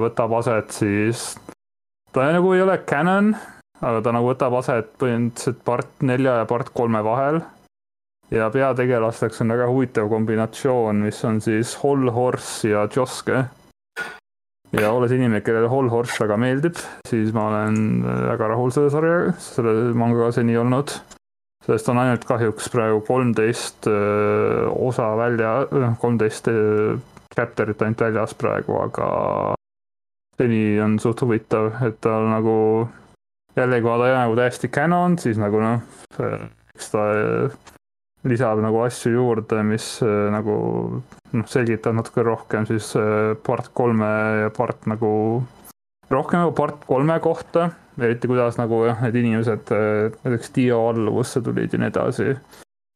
[0.04, 1.34] võtab aset siis,
[2.14, 3.34] ta nagu ei ole canon,
[3.84, 7.42] aga ta nagu võtab aset põhimõtteliselt part nelja ja part kolme vahel.
[8.34, 13.46] ja peategelasteks on väga huvitav kombinatsioon, mis on siis Hall Horse ja Joske.
[14.74, 19.36] ja olles inimene, kellele Hall Horse väga meeldib, siis ma olen väga rahul selle sarjaga,
[19.40, 20.96] selle mangaga seni olnud.
[21.66, 25.56] sellest on ainult kahjuks praegu kolmteist osa välja,
[26.02, 26.50] kolmteist
[27.36, 29.08] chapter'it ainult väljas praegu, aga
[30.38, 32.56] seni on suht huvitav, et ta nagu
[33.58, 35.84] jällegi, kui ta ei ole nagu täiesti canon, siis nagu noh,
[36.74, 37.58] eks ta äh,
[38.30, 40.56] lisab nagu asju juurde, mis äh, nagu
[41.34, 44.10] noh, selgitab natuke rohkem siis äh, part kolme
[44.44, 45.14] ja part nagu,
[46.10, 47.70] rohkem nagu part kolme kohta,
[48.02, 49.74] eriti kuidas nagu jah, need inimesed
[50.24, 52.38] näiteks Dio alluvusse tulid ja nii edasi.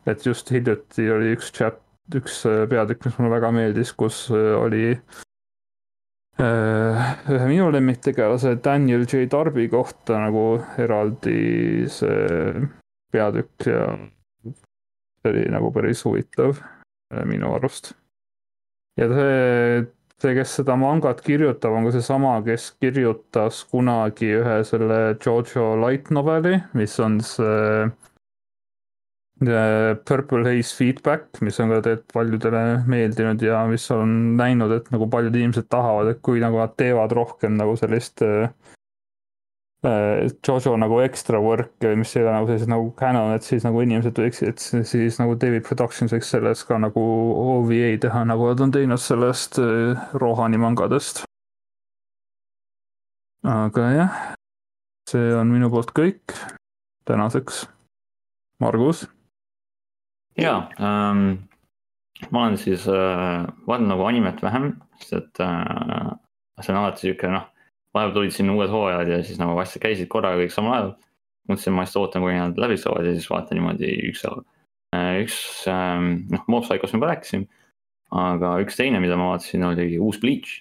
[0.07, 1.81] et just hiljuti oli üks chat,
[2.15, 4.83] üks äh, peatükk, mis mulle väga meeldis, kus äh, oli
[6.39, 12.67] äh, ühe minu lemmiktegelase Daniel J Darby kohta nagu eraldi see
[13.11, 13.83] peatükk ja
[14.47, 17.93] see oli nagu päris huvitav äh, minu arust.
[18.97, 19.85] ja see,
[20.21, 26.11] see, kes seda mangat kirjutab, on ka seesama, kes kirjutas kunagi ühe selle Jojo light
[26.13, 28.06] noveli, mis on see The
[29.39, 35.05] Purple Haze Feedback, mis on ka tegelikult paljudele meeldinud ja mis on näinud, et nagu
[35.13, 38.47] paljud inimesed tahavad, et kui nagu nad teevad rohkem nagu sellist äh,
[39.85, 43.83] äh, Jojo nagu extra work'i, mis ei ole nagu sellised nagu canon, et siis nagu
[43.85, 47.03] inimesed võiksid, et siis nagu David Productions võiks sellest ka nagu
[47.43, 51.27] OVA teha, nagu nad on teinud sellest äh, Rohani mangadest.
[53.45, 54.17] aga jah,
[55.13, 56.33] see on minu poolt kõik
[57.05, 57.67] tänaseks.
[58.57, 59.05] Margus
[60.37, 61.47] ja ähm,,
[62.31, 64.71] ma olen siis äh, vaadanud nagu animet vähem,
[65.01, 66.13] sest et äh,
[66.61, 67.47] see on alati sihuke noh,
[67.95, 70.93] vahepeal tulid sinna uued hooajad ja siis nagu asjad käisid korraga kõik samal ajal.
[71.47, 74.43] mõtlesin, ma lihtsalt ootan, kuni nad läbi saavad ja siis vaatan niimoodi ükshaaval
[74.97, 75.11] äh,.
[75.23, 75.39] üks
[75.71, 77.47] ähm, noh, Mob Psychost ma juba rääkisin,
[78.25, 80.59] aga üks teine, mida ma vaatasin, oli uus Bleach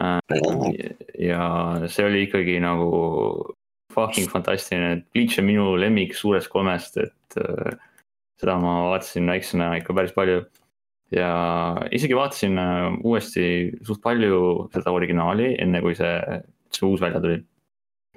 [0.00, 0.20] äh,.
[1.30, 1.44] ja
[1.86, 3.54] see oli ikkagi nagu
[3.94, 7.78] fucking fantastiline, et Bleach on minu lemmik suurest kolmest, et äh,
[8.40, 10.44] seda ma vaatasin väiksena ikka päris palju.
[11.14, 11.30] ja
[11.94, 13.46] isegi vaatasin äh, uuesti
[13.86, 16.14] suht palju seda originaali, enne kui see,
[16.74, 17.42] see uus välja tuli.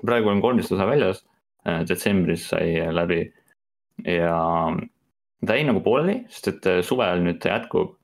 [0.05, 1.24] praegu on kolmteist osa väljas,
[1.89, 3.26] detsembris sai läbi
[4.05, 4.38] ja
[5.45, 7.95] ta jäi nagu pooleli, sest et äh, suvel nüüd jätkub.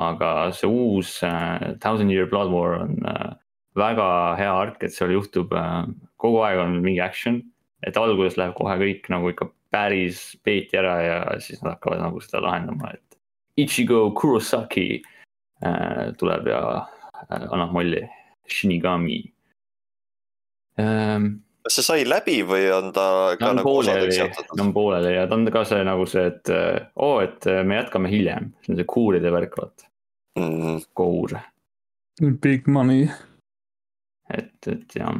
[0.00, 3.32] aga see uus äh, Thousand Year Blood War on äh,
[3.76, 5.84] väga hea ark, et seal juhtub äh,
[6.16, 7.42] kogu aeg on mingi action
[7.86, 12.22] et alguses läheb kohe kõik nagu ikka päris peeti ära ja siis nad hakkavad nagu
[12.24, 13.18] seda lahendama, et
[13.60, 15.02] Ichigo Kurosaki
[15.64, 18.02] äh, tuleb ja äh, annab molli,
[18.50, 19.20] Shinigami
[20.80, 24.64] ähm, kas see sai läbi või on ta ka on nagu pooleli, osadeks jaotatud?
[24.64, 27.62] on pooleli ja ta on ka see nagu see, et äh, oo oh,, et äh,
[27.64, 29.90] me jätkame hiljem, see on see kuuride värk, vaata,
[30.38, 31.30] Mm, kour.
[32.40, 33.08] Big money.
[34.38, 35.16] Et, et jah,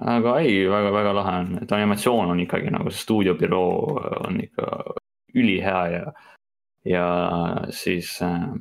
[0.00, 3.72] aga ei väga,, väga-väga lahe on, et animatsioon on ikkagi nagu see stuudiobüroo
[4.28, 4.70] on ikka
[5.34, 6.12] ülihea ja,
[6.86, 7.08] ja
[7.74, 8.54] siis äh,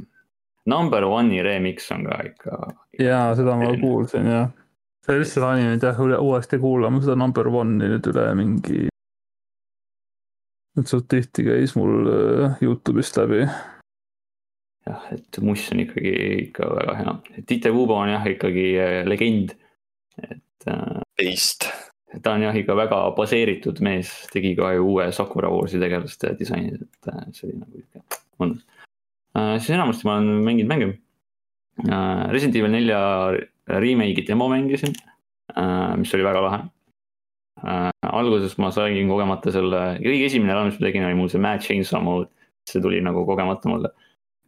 [0.65, 2.57] Number One'i remix on ka ikka.
[2.99, 4.49] jaa, seda ma kuulsin jah.
[5.03, 8.87] sa lihtsalt animid jah, uuesti kuulama seda number one'i nüüd üle mingi.
[10.77, 13.43] nüüd suht tihti käis mul äh, Youtube'ist läbi.
[14.87, 16.15] jah, et Muss on ikkagi
[16.45, 19.57] ikka väga hea, Tite Kuuba on jah ikkagi äh, legend.
[20.21, 21.67] Et äh, Beast.
[22.21, 26.75] ta on jah ikka väga baseeritud mees, tegi ka ju uue Sakura Warsi tegelaste disaini,
[26.77, 28.61] et äh, see oli nagu ikka mõnus
[29.37, 29.57] äh,.
[29.57, 30.91] siis enamasti ma olen mänginud mänge
[31.89, 32.29] äh,.
[32.33, 33.01] Resident Evil nelja
[33.67, 34.93] remake'i demo mängisin
[35.57, 36.61] äh,, mis oli väga lahe
[37.63, 37.89] äh,.
[38.11, 41.65] alguses ma sain kogemata selle, kõige esimene run, mis ma tegin, oli mul see Mad
[41.65, 42.29] Chainsaw mode,
[42.69, 43.89] see tuli nagu kogemata mulle.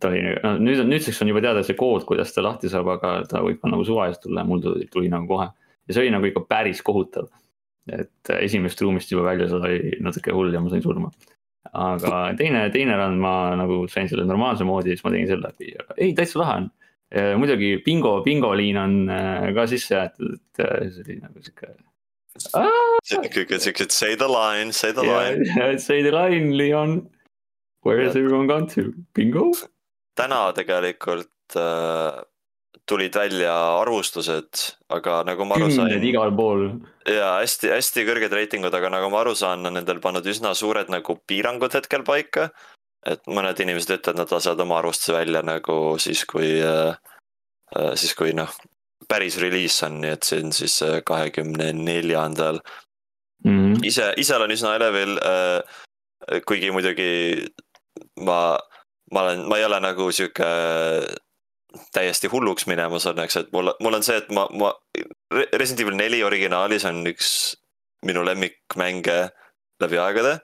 [0.05, 2.89] Ta oli, no nüüd on, nüüdseks on juba teada see kood, kuidas ta lahti saab,
[2.95, 5.49] aga ta võib ka nagu suvaliselt tulla ja mul tuli, tuli nagu kohe.
[5.85, 7.29] ja see oli nagu ikka päris kohutav.
[7.85, 11.11] et äh, esimesest ruumist juba välja saada oli natuke hull ja ma sain surma.
[11.73, 15.73] aga teine, teine run ma nagu sain selle normaalse moodi, siis ma tegin selle läbi,
[15.81, 16.71] aga ei, täitsa lahe on.
[17.39, 21.75] muidugi bingo, bingoliin on äh, ka sisse jäetud, et äh, see oli nagu sihuke.
[23.35, 25.45] kõik siuksed say the line, say the line.
[25.79, 27.05] Say the line, Leon.
[27.85, 28.93] Where has everyone gone to?
[29.13, 29.53] Bingo?
[30.15, 32.23] Täna tegelikult äh,
[32.85, 34.61] tulid välja arvustused,
[34.93, 36.67] aga nagu ma aru kümned sain igal pool
[37.09, 41.17] ja hästi-hästi kõrged reitingud, aga nagu ma aru saan, on nendel pannud üsna suured nagu
[41.27, 42.49] piirangud hetkel paika.
[43.05, 46.97] et mõned inimesed ütlevad, nad lasevad oma arvustuse välja nagu siis, kui äh,,
[47.93, 48.49] siis kui noh,
[49.07, 52.59] päris reliis on, nii et see on siis äh, kahekümne neljandal.
[53.45, 53.85] -hmm.
[53.85, 55.61] ise, ise olen üsna elevil äh,.
[56.45, 57.45] kuigi muidugi
[58.25, 58.57] ma,
[59.15, 60.47] ma olen, ma ei ole nagu sihuke
[61.95, 64.71] täiesti hulluks minemas õnneks, et mul, mul on see, et ma, ma
[65.33, 67.29] Re- Resident Evil neli originaalis on üks
[68.05, 69.17] minu lemmikmänge
[69.83, 70.39] läbi aegade.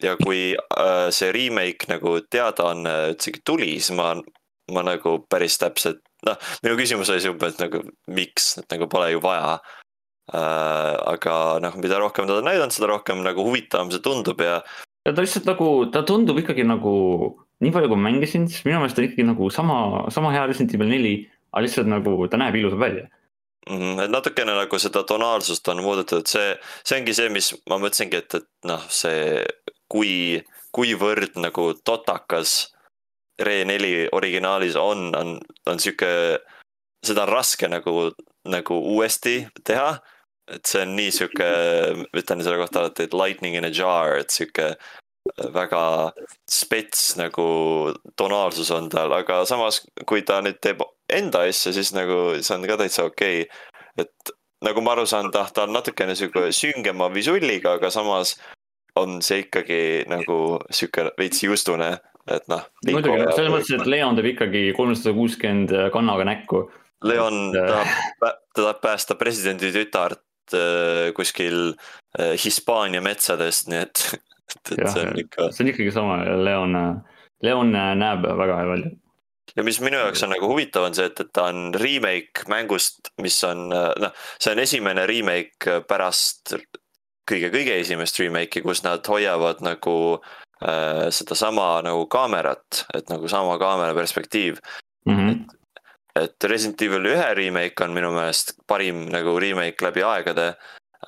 [0.00, 4.14] ja kui äh, see remake nagu teadaanne üldsegi tuli, siis ma,
[4.72, 9.10] ma nagu päris täpselt, noh, minu küsimus oli see umbes nagu miks, et nagu pole
[9.12, 9.58] ju vaja
[10.32, 10.94] äh,.
[11.10, 14.62] aga noh, mida rohkem nad on näidanud, seda rohkem nagu huvitavam see tundub ja
[15.04, 16.94] ja ta lihtsalt nagu, ta tundub ikkagi nagu,
[17.60, 19.78] nii palju kui ma mängisin, siis minu meelest ta ikkagi nagu sama,
[20.14, 21.14] sama hea Resident Evil neli,
[21.52, 23.08] aga lihtsalt nagu ta näeb ilus välja.
[23.68, 26.54] Mhm, et natukene nagu seda tonaalsust on muudetud, see,
[26.84, 29.42] see ongi see, mis ma mõtlesingi, et, et noh, see,
[29.92, 30.40] kui,
[30.72, 32.70] kuivõrd nagu totakas
[33.40, 35.36] Re4 originaalis on, on,
[35.68, 36.08] on sihuke,
[37.04, 38.10] seda on raske nagu,
[38.48, 39.98] nagu uuesti teha.
[40.50, 41.46] et see on nii sihuke,
[42.18, 44.72] ütlen selle kohta alati, et lightning in a jar, et sihuke
[45.54, 45.82] väga
[46.48, 47.46] spets nagu
[48.18, 52.66] tonaalsus on tal, aga samas, kui ta nüüd teeb enda asja, siis nagu see on
[52.68, 54.06] ka täitsa okei okay..
[54.06, 54.32] et
[54.64, 58.36] nagu ma aru saan, ta, ta on natukene sihuke süngema visulliga, aga samas
[59.00, 61.92] on see ikkagi nagu sihuke veits justune,
[62.30, 62.66] et noh.
[62.88, 66.66] muidugi, selles mõttes, et Leon teeb ikkagi kolmsada kuuskümmend kannaga näkku.
[67.06, 73.80] Leon et, äh, tahab, ta tahab päästa presidendi tütart äh, kuskil äh, Hispaania metsadest, nii
[73.86, 74.04] et,
[74.56, 75.50] et, et see on ikka.
[75.52, 76.76] see on ikkagi sama, Leon,
[77.42, 78.90] Leon näeb väga hea välja.
[79.56, 83.12] ja mis minu jaoks on nagu huvitav, on see, et, et ta on remake mängust,
[83.22, 86.54] mis on noh, see on esimene remake pärast
[87.30, 93.94] kõige-kõige esimest remake'i, kus nad hoiavad nagu äh, sedasama nagu kaamerat, et nagu sama kaamera
[93.96, 94.60] perspektiiv.
[95.08, 95.44] Mm -hmm.
[96.20, 100.54] et Resident Evil ühe remake on minu meelest parim nagu remake läbi aegade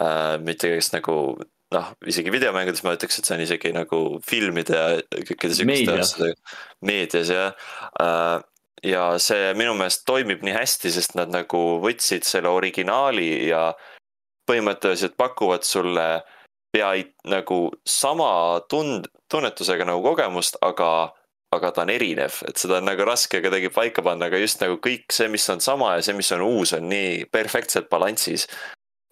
[0.01, 0.39] äh,.
[0.41, 1.37] mitte kõigest nagu
[1.73, 6.13] noh, isegi videomängudes ma ütleks, et see on isegi nagu filmide ja kõikide sihukeste Meedias.
[6.13, 6.35] asjade,
[6.85, 7.71] meedias jah
[8.03, 8.43] äh,.
[8.87, 13.71] ja see minu meelest toimib nii hästi, sest nad nagu võtsid selle originaali ja
[14.51, 16.07] põhimõtteliselt pakuvad sulle
[16.73, 16.93] pea
[17.31, 21.13] nagu sama tund-, tunnetusega nagu kogemust, aga
[21.53, 24.79] aga ta on erinev, et seda on nagu raske kuidagi paika panna, aga just nagu
[24.81, 28.47] kõik see, mis on sama ja see, mis on uus, on nii perfektselt balansis.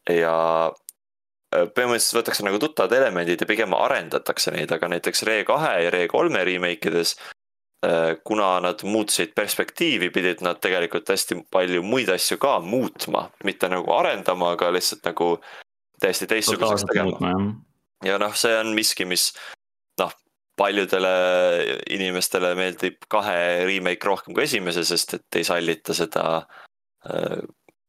[0.08, 0.72] ja
[1.50, 6.06] põhimõtteliselt võetakse nagu tuttavad elemendid ja pigem arendatakse neid, aga näiteks Re kahe ja Re
[6.10, 7.16] kolme remake ides.
[8.24, 13.94] kuna nad muutsid perspektiivi, pidid nad tegelikult hästi palju muid asju ka muutma, mitte nagu
[13.96, 15.28] arendama, aga lihtsalt nagu
[16.00, 17.32] täiesti teistsuguseks tegema.
[18.04, 19.30] ja noh, see on miski, mis
[19.98, 20.12] noh,
[20.60, 21.14] paljudele
[21.96, 26.26] inimestele meeldib kahe remake rohkem kui esimese, sest et ei sallita seda,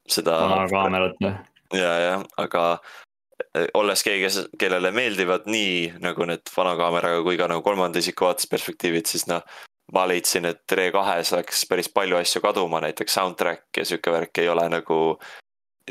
[0.08, 0.40] seda.
[0.40, 1.36] vana kaamerat või?
[1.76, 2.64] ja, jah, aga
[3.74, 8.48] olles keegi, kellele meeldivad nii nagu need vana kaameraga kui ka nagu kolmanda isiku vaates
[8.50, 9.42] perspektiivid, siis noh.
[9.92, 14.48] ma leidsin, et Re2-s läks päris palju asju kaduma, näiteks soundtrack ja sihuke värk ei
[14.48, 14.98] ole nagu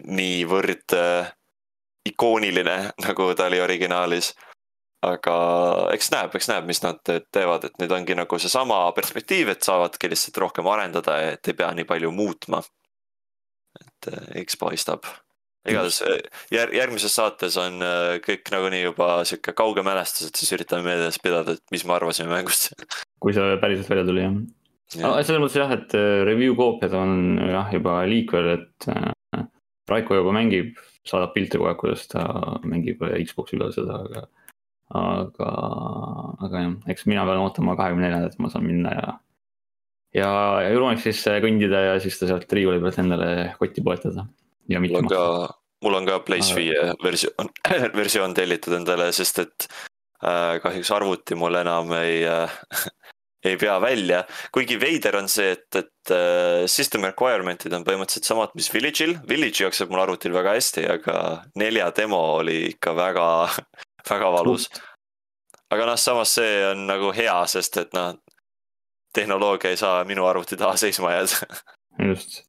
[0.07, 1.33] niivõrd äh,
[2.07, 2.77] ikooniline,
[3.07, 4.33] nagu ta oli originaalis.
[5.01, 5.35] aga
[5.95, 10.09] eks näeb, eks näeb, mis nad teevad, et nüüd ongi nagu seesama perspektiiv, et saavadki
[10.11, 12.61] lihtsalt rohkem arendada et ei pea nii palju muutma.
[13.81, 15.05] et eh, eks paistab
[15.69, 16.17] igatahes äh,
[16.53, 21.19] jär-, järgmises saates on äh, kõik nagunii juba sihuke kauge mälestus, et siis üritame meeles
[21.21, 22.71] pidada, et mis me arvasime mängust.
[23.21, 24.37] kui see päriselt välja tuli jah.
[25.21, 28.91] selles mõttes jah, et äh, review koopiad on jah juba liikvel, et
[29.91, 32.21] Raiko juba mängib, saadab pilte kogu aeg, kuidas ta
[32.63, 34.21] mängib Xbox'i peal seda, aga.
[34.95, 35.49] aga,
[36.47, 39.15] aga jah, eks mina pean ootama kahekümne neljandat, ma saan minna ja.
[40.15, 40.29] ja
[40.69, 44.29] Euronixisse kõndida ja siis ta sealt riiuli pealt endale kotti poetada
[44.69, 45.23] ja mitte on ka,
[45.83, 47.51] mul on ka Aga- viie versioon,
[48.01, 49.67] versioon tellitud endale, sest et
[50.23, 52.61] äh, kahjuks arvuti mul enam ei äh,
[53.43, 54.23] ei pea välja.
[54.53, 59.17] kuigi veider on see, et, et äh, system requirement'id on põhimõtteliselt samad, mis Village'il.
[59.29, 61.17] Village jookseb mul arvutil väga hästi, aga
[61.59, 63.27] nelja demo oli ikka väga,
[64.11, 64.69] väga valus.
[65.71, 68.13] aga noh, samas see on nagu hea, sest et noh,
[69.15, 71.61] tehnoloogia ei saa minu arvuti taha seisma jääda.
[72.11, 72.43] just.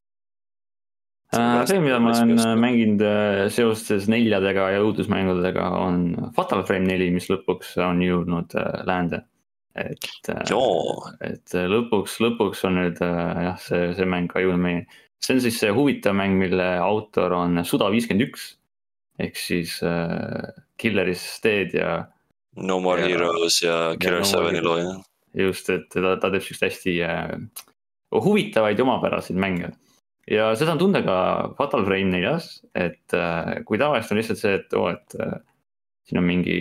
[1.67, 6.01] see, mida ma olen äh, mänginud äh, seoses neljadega ja õudusmängudega on
[6.35, 9.23] Fatal Frame neli, mis lõpuks on jõudnud äh, läände.
[9.75, 14.83] et, et äh, lõpuks, lõpuks on nüüd äh, jah, see, see mäng ka jõudnud meie.
[15.23, 18.51] see on siis see huvitav mäng, mille autor on Suda viiskümmend üks
[19.21, 22.05] ehk siis äh, Killer's Dead ja
[22.57, 24.95] No More Ja- Heroes ja Killer No More Seveni looja.
[25.33, 27.31] just, et ta, ta teeb siukseid hästi äh,
[28.13, 29.71] huvitavaid ja omapäraseid mänge.
[30.29, 31.15] Ja seda on tunda ka
[31.57, 35.39] Fatal Frame neljas, et äh, kui tavaliselt on lihtsalt see, et oo, et äh,
[36.07, 36.59] siin on mingi,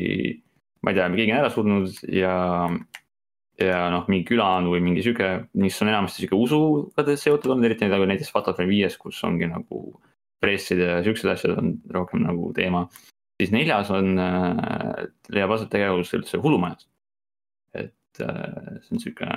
[0.83, 2.35] ma ei tea, keegi on ära surnud ja,
[3.63, 5.31] ja noh, mingi küla on või mingi sihuke,
[5.63, 9.51] mis on enamasti sihuke usuga seotud olnud, eriti nagu näiteks Fatal Frame viies, kus ongi
[9.51, 9.85] nagu
[10.43, 12.89] pressid ja siuksed asjad on rohkem nagu teema.
[13.39, 16.89] siis neljas on äh,, leiab aset tegevus üldse hullumajas.
[17.75, 19.29] et see on sihuke,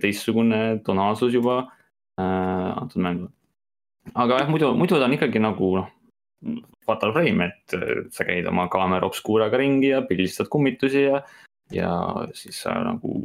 [0.00, 1.64] teistsugune tonaalsus juba
[2.16, 3.32] antud mängul.
[4.14, 5.92] Aga jah, muidu, muidu ta on ikkagi nagu noh,
[6.86, 11.22] Fatal Frame, et äh, sa käid oma kaamera obscuraga ringi ja pildistad kummitusi ja,
[11.74, 11.92] ja
[12.36, 13.22] siis sa nagu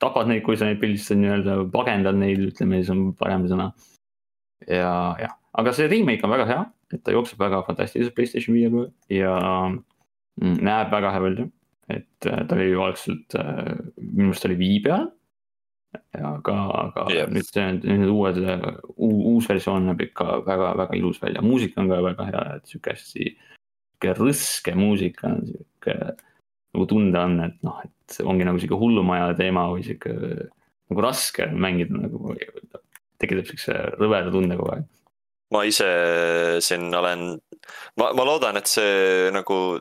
[0.00, 3.72] tapad neid, kui sa neid pildistad nii-öelda, pagendad neid, ütleme, siis on parem sõna.
[4.64, 6.62] ja, jah, aga see remake on väga hea,
[6.94, 9.34] et ta jookseb väga fantastiliselt Playstation viie peal ja
[9.68, 11.50] mm, näeb väga hea välja.
[11.92, 15.10] et äh, ta oli ju algselt äh,, minu meelest oli Wii peal.
[16.18, 17.30] aga, aga yeah.
[17.30, 18.40] nüüd see, nüüd uued,
[18.96, 23.30] uus versioon näeb ikka väga-väga ilus välja, muusika on ka väga hea, et sihuke hästi,
[23.34, 25.98] sihuke rõske muusika on sihuke.
[26.74, 30.14] nagu tunda on, et noh, et ongi nagu sihuke hullumaja teema või sihuke
[30.90, 32.34] nagu raske mängida nagu.
[33.22, 34.86] tekitab siukse rõveda tunde kogu aeg.
[35.54, 35.88] ma ise
[36.64, 37.28] siin olen,
[38.00, 39.78] ma, ma loodan, et see nagu,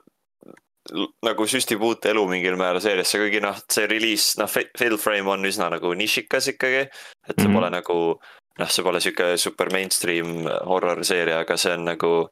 [1.24, 5.48] nagu süstib uut elu mingil määral seeriasse, kuigi noh, see reliis, noh, Fatal Frame on
[5.48, 6.90] üsna nagu nišikas ikkagi.
[7.30, 7.54] et see Mhm.
[7.56, 8.20] pole nagu,
[8.60, 12.30] noh, see pole sihuke super mainstream horror seeria, aga see on nagu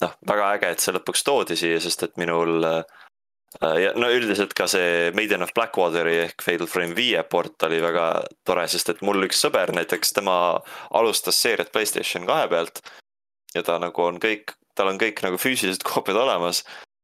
[0.00, 2.82] noh, väga äge, et see lõpuks toodi siia, sest et minul äh,
[3.60, 8.06] ja no üldiselt ka see Maiden of Blackwateri ehk Fatal Frame viie port oli väga
[8.46, 10.36] tore, sest et mul üks sõber näiteks, tema
[10.90, 12.80] alustas seeriat Playstation kahe pealt.
[13.54, 16.62] ja ta nagu on kõik, tal on kõik nagu füüsilised koopiad olemas.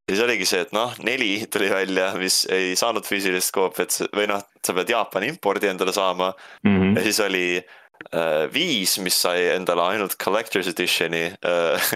[0.08, 4.28] Ja siis oligi see, et noh, neli tuli välja, mis ei saanud füüsilist koopiat või
[4.30, 6.32] noh, sa pead Jaapani impordi endale saama
[6.64, 6.96] Mhm.
[6.96, 11.92] ja siis oli äh, viis, mis sai endale ainult collector's edition'i äh,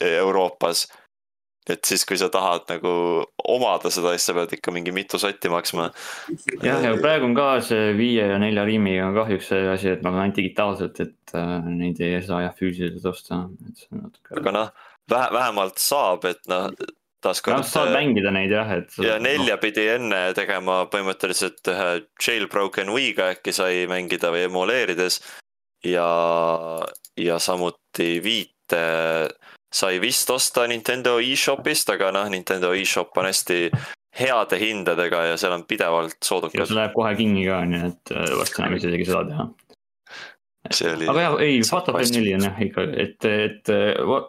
[0.00, 0.88] Euroopas.
[1.70, 2.92] et siis, kui sa tahad nagu
[3.46, 5.92] omada seda, siis sa pead ikka mingi mitu sotti maksma.
[6.62, 10.02] jah, ja praegu on ka see viie ja nelja riimiga on kahjuks see asi, et
[10.02, 14.02] nad on ainult digitaalselt, et äh, neid ei saa jah füüsiliselt osta, et see on
[14.08, 14.34] natuke.
[14.40, 14.72] aga noh,
[15.14, 16.66] vähe, vähemalt saab, et noh,
[17.24, 17.64] taaskord.
[17.68, 18.92] saad mängida neid jah, et.
[19.02, 21.88] ja nelja pidi enne tegema põhimõtteliselt ühe
[22.22, 25.20] jailbroken Wii'ga äkki sai mängida või emuleerides.
[25.86, 26.10] ja,
[27.18, 28.84] ja samuti viite
[29.72, 33.64] sai vist osta Nintendo e-shopist, aga noh, Nintendo e-shop on hästi
[34.20, 36.76] heade hindadega ja seal on pidevalt ja soodukas see.
[36.76, 39.46] läheb kohe kinni ka, nii et äh, varsti enam ei saa isegi seda teha.
[40.68, 41.08] see oli.
[41.08, 44.26] aga jah, ei, Fatal Frame neli on jah ikka, et, et äh,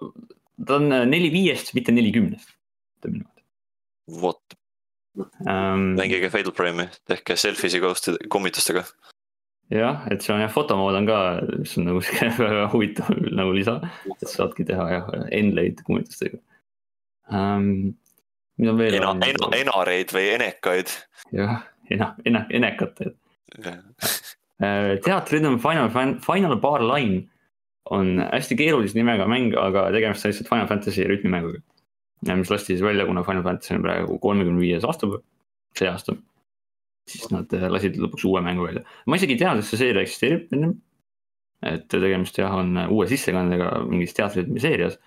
[0.67, 2.52] ta on äh, neli viiest, mitte neli kümnest.
[3.03, 4.57] Ütleme niimoodi vot,
[5.45, 5.93] um,.
[5.99, 8.85] mängige Fatal Frame'i, tehke selfie'si ghost kummitustega.
[9.73, 11.19] jah, et see on jah, fotomood on ka,
[11.59, 13.79] mis on nagu sihuke väga huvitav nagu lisa,
[14.15, 16.39] et saadki teha jah, endleid kummitustega
[17.31, 17.93] um,.
[18.61, 19.27] mida veel ena, on?
[19.27, 20.95] ena, enareid või enekaid.
[21.35, 23.19] jah, ena-, ena-, enekat, et
[24.63, 27.27] Äh, teatrhythm Final Fan-, Final Bar Line
[27.91, 31.59] on hästi keerulise nimega mäng, aga tegemist on lihtsalt Final Fantasy rütmimänguga.
[32.39, 35.23] Mis lasti siis välja, kuna Final Fantasy on praegu kolmekümne viies aastapäev,
[35.77, 36.15] see aasta.
[37.09, 40.05] siis nad äh, lasid lõpuks uue mängu välja, ma isegi ei teadnud, et see seeria
[40.05, 40.77] eksisteerib ennem.
[41.63, 44.97] et tegemist jah, on uue sissekandega mingis teatrihütmi seerias,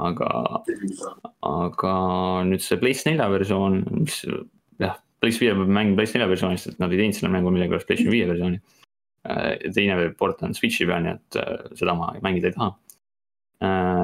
[0.00, 0.28] aga,
[1.48, 1.94] aga
[2.48, 4.22] nüüd see PlayStation nelja versioon, mis
[4.80, 8.14] jah, PlayStation viie mäng PlayStation nelja versioonist, et nad ei teinud selle mängu millegipärast PlayStation
[8.14, 8.62] viie versiooni.
[9.74, 12.72] teine port on Switch'i peal, nii et äh, seda ma mängida ei taha.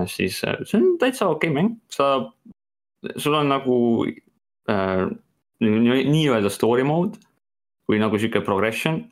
[0.07, 2.31] siis äh, see on täitsa okei okay mäng, sa,
[3.17, 3.77] sul on nagu
[4.69, 5.07] äh,
[5.63, 7.19] nii- nii-öelda story mode
[7.89, 9.05] või nagu sihuke progression,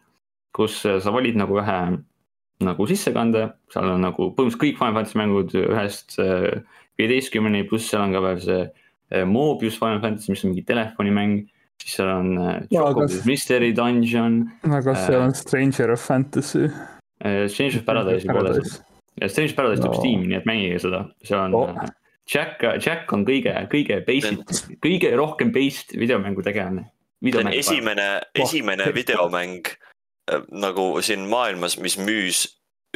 [0.57, 1.79] kus äh, sa valid nagu ühe
[2.65, 6.63] nagu sissekande, seal on nagu põhimõtteliselt kõik Final Fantasy mängud ühest äh,
[6.99, 11.35] viieteistkümneni, pluss seal on ka veel see äh, Mobius Final Fantasy, mis on mingi telefonimäng,
[11.83, 16.01] siis seal on äh, Jaa, Chocobo's kas- Mystery Dungeon, aga seal Äh, on Stranger of
[16.01, 16.65] Fantasy.
[17.25, 18.83] äh, Strange of Paradise'i pole seda.
[19.21, 20.01] ja Strange of Paradise tuleb No.
[20.01, 21.77] Steam'i, nii et mängige seda, see on Oh.
[22.27, 26.89] Jack, Jack on kõige, kõige basic, kõige rohkem based videomängu tegelane.
[27.23, 28.09] see on esimene,
[28.45, 32.47] esimene videomäng äh, nagu siin maailmas, mis müüs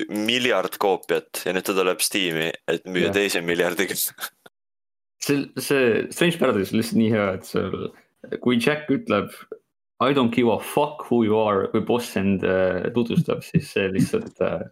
[0.09, 3.95] miljard koopiat ja nüüd ta tuleb Steam'i, et müüa teise miljardiga.
[5.25, 7.91] see, see Strange Paradise on lihtsalt nii hea, et seal,
[8.43, 9.35] kui Jack ütleb
[10.01, 13.91] I don't give a fuck who you are, kui boss end äh, tutvustab, siis see
[13.93, 14.63] lihtsalt äh,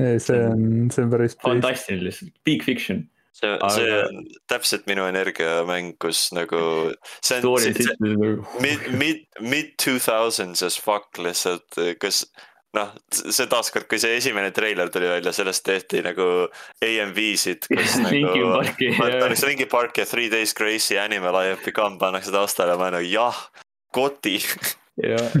[0.00, 1.36] ei, see on, see on päris.
[1.42, 3.04] fantastiline lihtsalt, big fiction.
[3.32, 4.22] see, Aga- see on
[4.52, 6.62] täpselt minu energiamäng, kus nagu
[7.24, 12.24] see on see- nagu mid, mid, mid two thousands as fuck lihtsalt, kas
[12.76, 16.28] noh, see taaskord, kui see esimene treiler tuli välja, sellest tehti nagu
[16.84, 18.62] AMV-sid, kus nagu
[19.36, 22.88] see Linkin Park ja Three Days Grace'i Animal I have become pannakse taustale ja ma
[22.88, 23.42] olen nagu jah,
[23.92, 24.38] koti.
[25.12, 25.36] jah,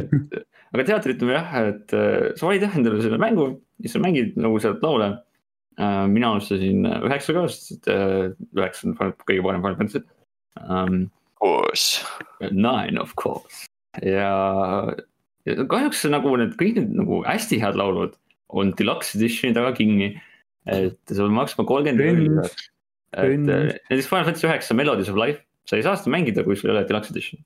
[0.72, 3.48] aga teatrit on jah, et äh, sa valid jah endale selle mängu
[3.82, 5.14] ja sa mängid nagu sealt laule.
[5.78, 10.02] Mina alustasin üheksaga, sest äh, üheksa on Final- kõige parem Final Fantasy
[10.62, 11.04] um,.
[11.42, 12.04] koos.
[12.50, 13.66] Nine of course
[14.00, 14.32] ja,
[15.44, 18.14] ja kahjuks nagu need kõik need nagu hästi head laulud
[18.52, 20.14] on deluxe edition'i taga kinni.
[20.70, 22.68] et sa pead maksma kolmkümmend Cringe..
[23.18, 26.56] et äh, näiteks Final Fantasy üheksa Melodies of Life, sa ei saa seda mängida, kui
[26.56, 27.42] sul ei ole deluxe edition.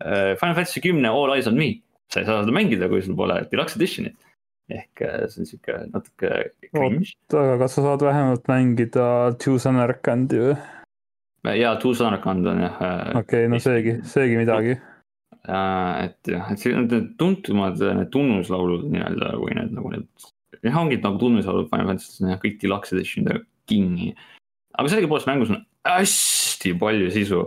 [0.00, 1.72] Final Fantasy kümne All Eyes on me,
[2.12, 4.14] sa ei saa seda mängida, kui sul pole deluxe edition'it.
[4.72, 6.30] Ehk äh, see on sihuke natuke
[6.70, 7.12] cringe.
[7.32, 9.06] aga kas sa saad vähemalt mängida
[9.42, 10.56] Choose an Arkandi või?
[11.52, 12.76] ja Two Sonarkand on jah.
[12.80, 14.78] okei okay,, no seegi, seegi midagi.
[15.44, 20.08] Äh, et jah, et see on need tuntumad need tunnuslaulud nii-öelda või need nagu need.
[20.62, 24.14] jah, ongi nagu tunnuslaulud Final Fantasy's on jah kõik deluxe edition'id kinni.
[24.72, 27.42] aga sellegipoolest mängus on hästi palju sisu,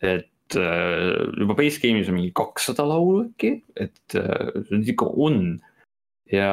[0.00, 5.10] et äh, juba base game'is on mingi kakssada laulu äkki, et äh, see on ikka
[5.12, 5.44] on.
[6.32, 6.52] Ja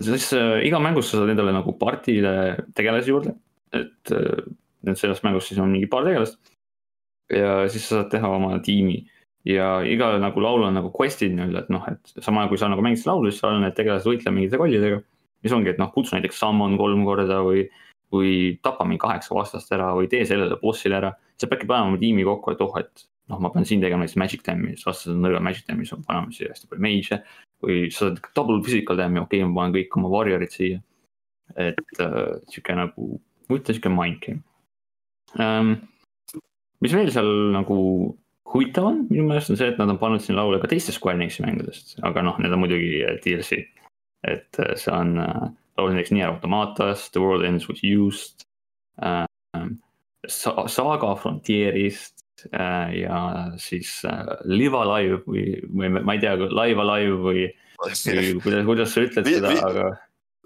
[0.00, 2.32] siis äh, iga mängus sa saad endale nagu partile
[2.76, 3.34] tegelasi juurde,
[3.76, 6.38] et äh, selles mängus siis on mingi paar tegelast.
[7.32, 9.00] ja siis sa saad teha oma tiimi
[9.46, 12.82] ja iga nagu laul on nagu quest'id nii-öelda, et noh, et sama kui sa nagu
[12.82, 15.02] mängid seda laulu, siis seal need tegelased võitlevad mingite kollidega.
[15.44, 17.66] mis ongi, et noh, kutsu näiteks summon kolm korda või,
[18.10, 18.30] või
[18.62, 21.12] tapa mingi kaheksa vastast ära või tee sellele boss'ile ära.
[21.38, 24.18] sa peadki panema oma tiimi kokku, et oh, et noh, ma pean siin tegema näiteks
[24.18, 27.20] magic dam'i, siis vastased on nõrgad magic ma panen siia hästi palju mage'e.
[27.64, 30.82] Või sa saad double physical dam'i, okei okay,, ma panen kõik oma warrior'id siia.
[31.56, 33.16] et äh, sihuke nagu,
[33.48, 34.42] huvitav sihuke mind game
[35.38, 35.76] ähm,.
[36.82, 37.76] mis veel seal nagu
[38.52, 41.20] huvitav on minu meelest on see, et nad on pannud siin laule ka teistest Square
[41.20, 43.62] Enixi mängudest, aga noh, need on muidugi äh, DLC.
[44.26, 48.46] et äh, see on äh, laul näiteks Nier Automatast, The World Ends With Used
[49.02, 49.24] äh,.
[50.26, 52.15] Sa- Saga Frontierist
[52.52, 53.20] ja
[53.62, 57.46] siis äh, Live Alive või, või ma ei tea, Live Alive või,
[57.80, 59.88] või kuidas, kuidas sa ütled seda aga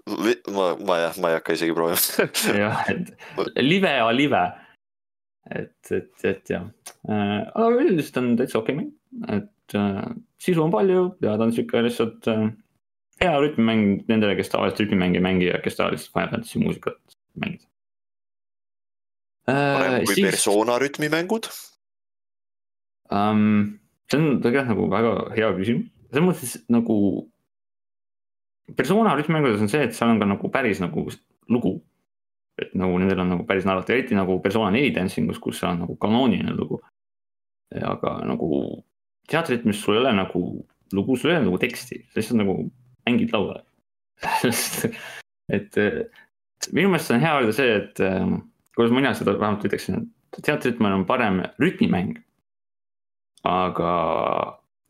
[0.07, 1.99] ma, ma jah, ma ei hakka isegi proovima.
[2.63, 4.43] jah, et live Alive.
[5.51, 6.67] et, et, et jah,
[7.07, 8.91] aga üldiselt on täitsa okei mäng,
[9.27, 10.03] et äh,
[10.41, 12.47] sisu on palju ja ta on sihuke lihtsalt äh,
[13.21, 17.67] hea rütmimäng nendele, kes tavaliselt rütmimänge ei mängi ja kes tavaliselt Final Fantasy muusikat mängivad.
[19.49, 21.49] parem kui persona rütmimängud.
[23.11, 23.77] um,.
[24.11, 26.97] see on tegelikult nagu väga hea küsimus, selles mõttes nagu.
[28.75, 31.07] persona rütmimängudes on see, et seal on ka nagu päris nagu
[31.49, 31.73] lugu.
[32.61, 35.83] et nagu nendel on nagu päris narratiiv, eriti nagu persona neli dancingus, kus see on
[35.85, 36.81] nagu kanooniline lugu.
[37.71, 38.49] aga nagu
[39.31, 40.41] teatritmis sul ei ole nagu
[40.93, 42.57] lugu, sul ei ole nagu teksti, sa lihtsalt nagu
[43.07, 43.61] mängid laule.
[45.55, 45.77] et
[46.69, 48.33] minu meelest on hea öelda see, et eh,
[48.75, 52.19] kuidas mina seda vähemalt ütleksin, et teatritmine on parem rütmimäng.
[53.47, 53.91] Aga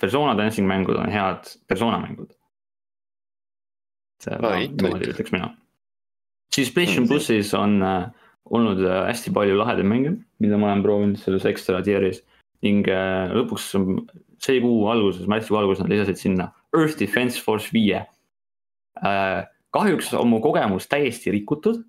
[0.01, 2.31] persona dancing mängud on head persona mängud.
[4.25, 5.55] Niimoodi ütleks mina.
[6.53, 8.09] siis PlayStation plussis on äh,
[8.51, 12.21] olnud äh, hästi palju lahedaid mänge, mida ma olen proovinud selles ekstra tier'is
[12.65, 14.03] ning äh, lõpuks on
[14.41, 18.03] see kuu alguses, märtsikuu alguses nad lisasid sinna Earth Defense Force viie
[19.01, 19.47] äh,.
[19.71, 21.79] kahjuks on mu kogemus täiesti rikutud,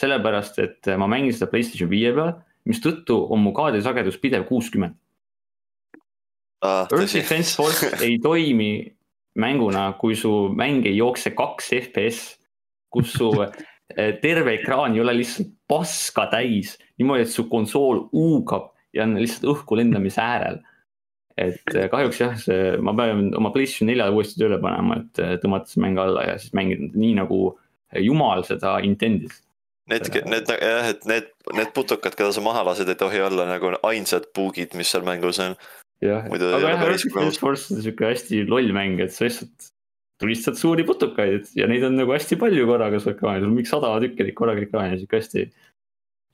[0.00, 2.34] sellepärast et ma mängin seda Playstation viie peal,
[2.66, 4.96] mistõttu on mu kaadrisagedus pidev kuuskümmend.
[6.64, 6.84] ah,.
[6.90, 8.72] Earth Defense Force ei toimi
[9.34, 12.34] mänguna, kui su mäng ei jookse kaks FPS,
[12.94, 18.70] kus su eh, terve ekraan ei ole lihtsalt paska täis, niimoodi, et su konsool huugab
[18.94, 20.62] ja on lihtsalt õhku lendamise äärel.
[21.34, 25.32] et eh, kahjuks jah, see, ma pean oma PlayStation neljale uuesti tööle panema, et eh,
[25.42, 27.40] tõmmata see mäng alla ja siis mängida nii nagu
[27.98, 29.40] jumal seda intendis.
[29.90, 33.74] Need, need jah, et need, need putukad, keda sa maha lased, ei tohi olla nagu
[33.84, 35.58] ainsad buugid, mis seal mängus on.
[36.02, 39.70] jah, aga jah, Defense Force on siuke hästi loll mäng, et sa lihtsalt
[40.22, 44.26] tulistad suuri putukaid ja neid on nagu hästi palju korraga su ekraanil, mingi sada tükki
[44.26, 45.46] neid korraga ekraanil, siuke hästi.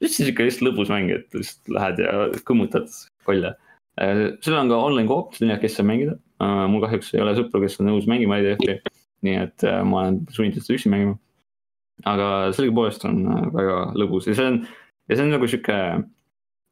[0.05, 2.93] hästi siuke lihtsalt lõbus mäng, et lihtsalt lähed ja kõmmutad
[3.29, 3.55] kolle.
[3.97, 6.19] seal on ka online koop, kes saab mängida.
[6.41, 8.79] mul kahjuks ei ole sõpru, kes on nõus mängima IDF-i,
[9.27, 11.19] nii et äh, ma olen sunnitud seda üksi mängima.
[12.09, 14.63] aga sellegipoolest on äh, väga lõbus ja see on,
[15.09, 15.77] ja see on nagu sihuke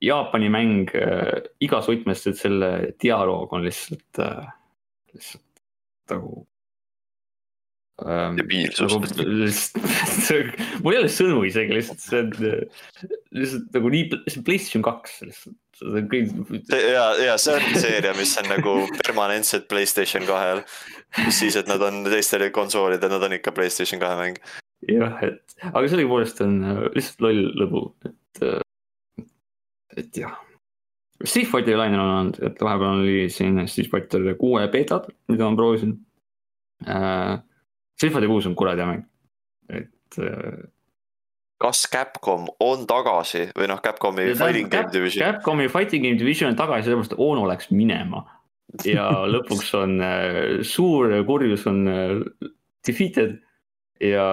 [0.04, 2.70] Jaapani mäng äh, igas võtmes, et selle
[3.02, 4.46] dialoog on lihtsalt äh,,
[5.14, 5.62] lihtsalt
[6.12, 6.44] nagu
[8.06, 8.36] ähm,.
[8.38, 9.00] debiilsus nagu
[10.84, 12.30] mul ei ole sõnu isegi lihtsalt, see on
[13.40, 15.58] lihtsalt nagu nii, see on PlayStation kaks lihtsalt,
[16.12, 16.30] kõik.
[16.70, 20.62] ja, ja see on seeria, mis on nagu permanentselt Playstation kahel.
[21.24, 24.40] mis siis, et nad on teistel konsoolidel, nad on ikka Playstation kahe mäng.
[24.86, 28.46] jah, et aga sellegipoolest on äh, lihtsalt loll lõbu, et,
[29.98, 30.36] et jah.
[31.24, 35.58] Street Fighteri lainel on olnud, et vahepeal oli siin Street Fighter kuue beetad, mida ma
[35.58, 35.96] proovisin
[36.86, 37.38] äh,.
[37.98, 39.06] Street Fighter kuus on kuradi mäng,
[39.74, 40.60] et äh,
[41.58, 46.58] kas Capcom on tagasi või noh, Capcomi Fighting Game Division, Capcomi Fighting Game Division on
[46.58, 48.22] tagasi, sellepärast Ono läks minema.
[48.86, 52.48] ja lõpuks on äh, suur kurjus on äh,
[52.86, 53.38] defeated
[54.04, 54.28] ja,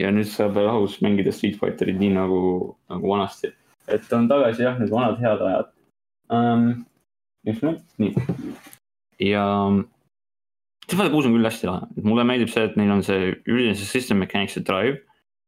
[0.00, 2.40] ja nüüd saab rahus mängida Street Fighterit nii nagu,
[2.88, 3.52] nagu vanasti.
[3.88, 5.72] Et on tagasi jah, need vanad head ajad
[6.32, 6.70] um,.
[7.46, 8.54] just nimelt, nii.
[9.30, 9.44] ja
[10.86, 13.88] Fighter kuus on küll hästi lahe, mulle meeldib see, et neil on see üldine see
[13.90, 15.00] system mechanics'i drive,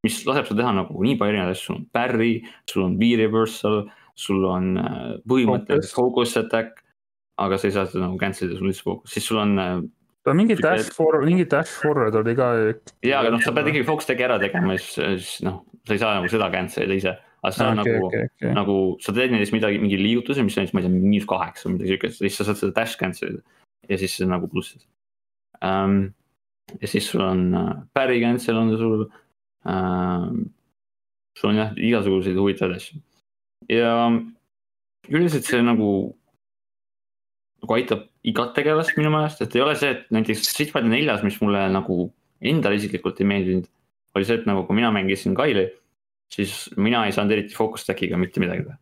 [0.07, 2.33] mis laseb sul teha nagu nii palju erinevaid asju, sul on parry,
[2.71, 3.79] sul on V-reversal,
[4.19, 6.83] sul on äh, põhimõtteliselt focus attack,
[7.39, 9.55] aga sa ei saa seda nagu cancel ida, sul on lihtsalt focus, siis sul on
[9.63, 9.77] äh,
[10.35, 12.51] mingi dash forward, mingi dash forward oli ka.
[13.07, 16.03] ja, aga noh, sa pead ikkagi focus attack'i ära tegema, siis, siis noh, sa ei
[16.03, 17.17] saa nagu seda cancel ida ise.
[17.43, 18.53] Aga see on okei, nagu okei, okei.
[18.57, 21.69] nagu sa teed näiteks midagi, mingi liigutuse, mis on siis, ma ei tea, miinus kaheksa
[21.69, 23.43] või midagi siukest, siis sa saad seda dash cancel ida.
[23.89, 24.85] ja siis see on nagu plussis
[25.63, 26.01] um,.
[26.83, 30.43] ja siis sul on uh, parry cancel on sul um,.
[31.39, 33.01] sul on jah, igasuguseid huvitavaid asju
[33.71, 33.95] ja
[35.09, 35.91] üldiselt see nagu,
[37.63, 41.25] nagu aitab igat tegelast minu meelest, et ei ole see, et näiteks Street Fighter neljas,
[41.27, 42.09] mis mulle nagu
[42.45, 43.69] endale isiklikult ei meeldinud,
[44.17, 45.69] oli see, et nagu kui mina mängisin Kaili,
[46.33, 48.79] siis mina ei saanud eriti focus stack'iga mitte midagi teha.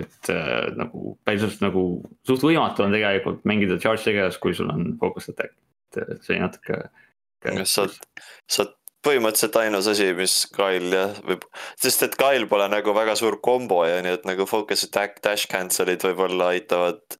[0.00, 1.84] et äh, nagu päriselt nagu
[2.26, 5.52] suht võimatu on tegelikult mängida charge tegelast, kui sul on focus attack,
[5.92, 6.86] et äh, see natuke.
[7.68, 7.98] sa oled,
[8.48, 11.44] sa oled põhimõtteliselt ainus asi, mis Kail jah, võib,
[11.80, 15.50] sest et Kail pole nagu väga suur kombo ja nii, et nagu focus attack, dash
[15.50, 17.18] cancel'id võib-olla aitavad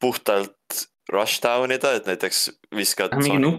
[0.00, 2.44] puhtalt rush down ida, et näiteks
[2.76, 3.50] viskad mingi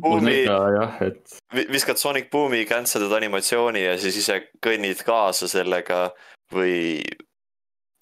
[0.41, 6.07] ikka jah, et viskad Sonic Boomi, cancel'id animatsiooni ja siis ise kõnnid kaasa sellega
[6.53, 7.01] või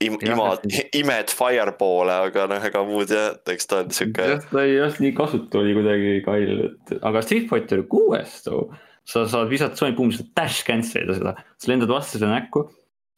[0.04, 0.66] im, imad
[1.02, 5.02] imed firepoole, aga noh, ega muud jah, eks ta on sihuke jah, ta ei olnud
[5.06, 8.68] nii kasutu oli kuidagi Kail, et aga Street Fighter kuues too,
[9.10, 12.70] sa saad visata Sonic Boom'i, sa dash cancel ida seda, sa lendad vastasele näkku.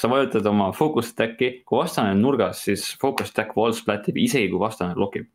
[0.02, 4.48] sa vajutad oma focus attack'i, kui vastane on nurgas, siis focus attack wall splat'ib isegi
[4.50, 5.28] kui vastane blokib.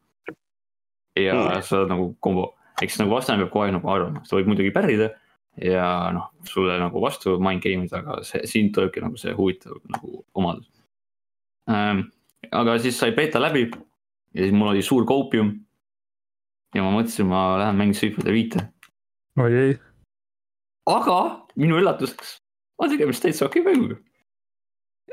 [1.16, 1.62] Ja Hmm.
[1.62, 4.72] sa oled nagu kombo, eks nagu vastane peab kogu aeg nagu arvama, sa võid muidugi
[4.74, 5.10] pärrida
[5.56, 9.78] ja noh, sulle nagu vastu mind game ida, aga see, siin tulebki nagu see huvitav
[9.88, 10.68] nagu omadus
[11.70, 12.10] ähm,.
[12.52, 15.55] aga siis sai beeta läbi ja siis mul oli suur koopium.
[16.74, 18.66] ja ma mõtlesin, ma lähen mängin Street Fighter viite,
[19.40, 19.78] oi ei,
[20.93, 22.36] aga minu üllatuseks
[22.78, 23.97] on tegemist täitsa okei mänguga.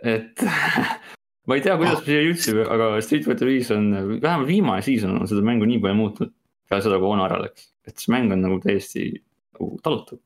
[0.03, 0.43] et
[1.47, 5.17] ma ei tea, kuidas me siia jõudsime, aga Street Fighter viis on, vähemalt viimane season
[5.17, 6.33] on seda mängu nii palju muutnud.
[6.69, 9.09] peale seda, kui Ono ära läks, et see mäng on nagu täiesti
[9.53, 10.21] nagu talutav.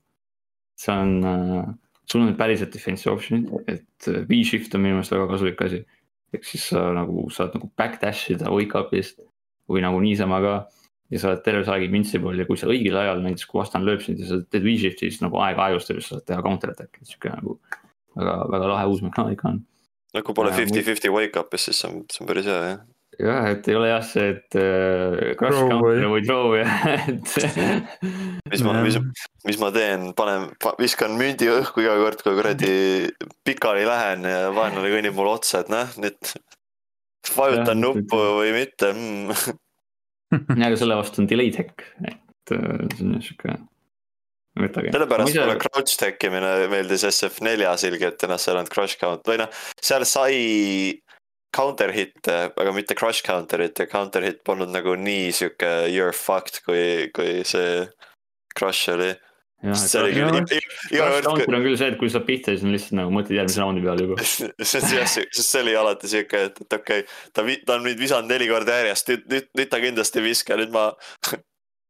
[0.78, 1.70] see on äh,,
[2.06, 5.84] sul on päriselt defensive option'id, et äh, V-shift on minu meelest väga kasulik asi.
[6.32, 9.22] ehk siis sa nagu saad nagu backdash ida wake up'ist
[9.68, 10.54] või nagu niisama ka.
[11.10, 13.88] ja sa oled terve see aeg invincible ja kui sa õigel ajal näiteks kui vastane
[13.88, 16.74] lööb sind ja sa teed V-shift'i, siis nagu aeg aeglustab ja sa saad teha counter
[16.74, 17.56] attack'i, sihuke nagu
[18.14, 19.62] väga, väga lahe uus mehaanika on.
[20.14, 22.78] No kui pole Ja, fifty-fifty wake up'is, siis see on, see on päris hea jah.
[23.18, 26.66] jah, et ei ole jah see, et äh, crush Throw counter või- throw ja,
[27.10, 28.98] et mis ma, mis,
[29.48, 30.48] mis ma teen, panen,
[30.78, 32.72] viskan mündi õhku iga kord, kui kuradi
[33.48, 36.34] pikali lähen ja vaenlane kõnnib mulle otsa, et noh, nüüd
[37.34, 39.58] vajutan Jah, nuppu või mitte mm.
[40.64, 43.58] aga selle vastu on delayed hack, et äh, see on sihuke.
[44.58, 49.38] Sellepärast mulle crouch tech imine meeldis SF4-s ilgelt ennast seal ei olnud crush count või
[49.42, 50.40] noh, seal sai
[51.54, 56.16] counter hit'e, aga mitte crush counter'it ja counter hit polnud nagu nii sihuke you are
[56.16, 57.86] fucked, kui, kui see
[58.58, 59.14] crush oli.
[61.24, 63.82] counter on küll see, et kui sa pihta, siis on lihtsalt nagu mõtled järgmise raundi
[63.82, 64.18] peale juba.
[64.68, 67.98] on jah, sest see oli alati siuke, et, et okei okay,, ta, ta on nüüd
[67.98, 70.90] visanud neli korda järjest, nüüd, nüüd, nüüd ta kindlasti ei viska, nüüd ma.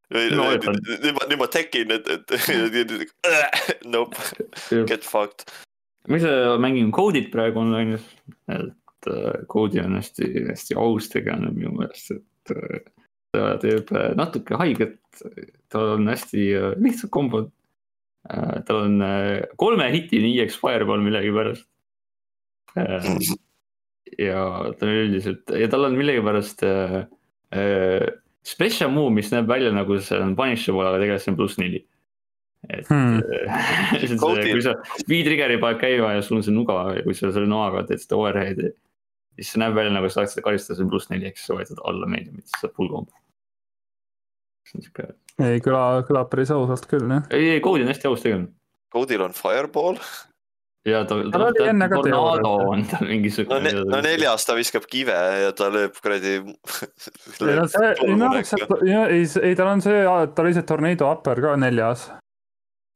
[0.08, 0.64] No, nüüd,
[1.12, 2.30] ma, nüüd ma tekin, et, et
[3.92, 4.16] nope,
[4.88, 5.44] get fucked.
[6.08, 6.30] ma ise
[6.62, 8.06] mängin Code'it praegu online'is,
[8.48, 12.78] et äh, Code'i on hästi, hästi aus tegelane minu meelest, et äh,
[13.36, 14.96] ta teeb äh, natuke haiget,
[15.68, 17.52] tal on hästi äh, lihtsad kombod.
[18.66, 21.68] tal on äh, kolme hitini EX Fireball millegipärast.
[24.18, 24.40] ja
[24.72, 27.04] ta on üldiselt ja tal on millegipärast äh,
[27.52, 28.08] äh,
[28.48, 31.84] special move, mis näeb välja nagu see on punishable, aga tegelikult see on pluss neli.
[32.68, 33.20] et Hmm.
[34.18, 34.74] kui sa
[35.06, 38.18] V-triggeri paned käima ja sul on see nuga ja kui sa selle noaga teed seda
[38.18, 38.72] overhead'i.
[39.38, 41.52] siis see näeb välja nagu sa tahad seda karistada, see on pluss neli, ehk siis
[41.52, 43.14] sa võtad alla meediumit, siis saad full combo.
[44.66, 45.10] see on siuke,
[45.46, 47.28] ei kõla, kõlab päris ausalt küll jah.
[47.30, 48.56] ei, ei Code on hästi aus tegelikult.
[48.88, 50.00] Code'il on fireball,
[50.88, 54.00] ja ta, oli enne ka tornado on tal no, mingisugune ne, no.
[54.04, 56.38] neljas ta viskab kive ja ta lööb kuradi.
[57.48, 58.64] ei no see, no see,
[59.04, 60.00] ei, ei tal on see,
[60.34, 62.08] tal oli see tornado upper ka neljas.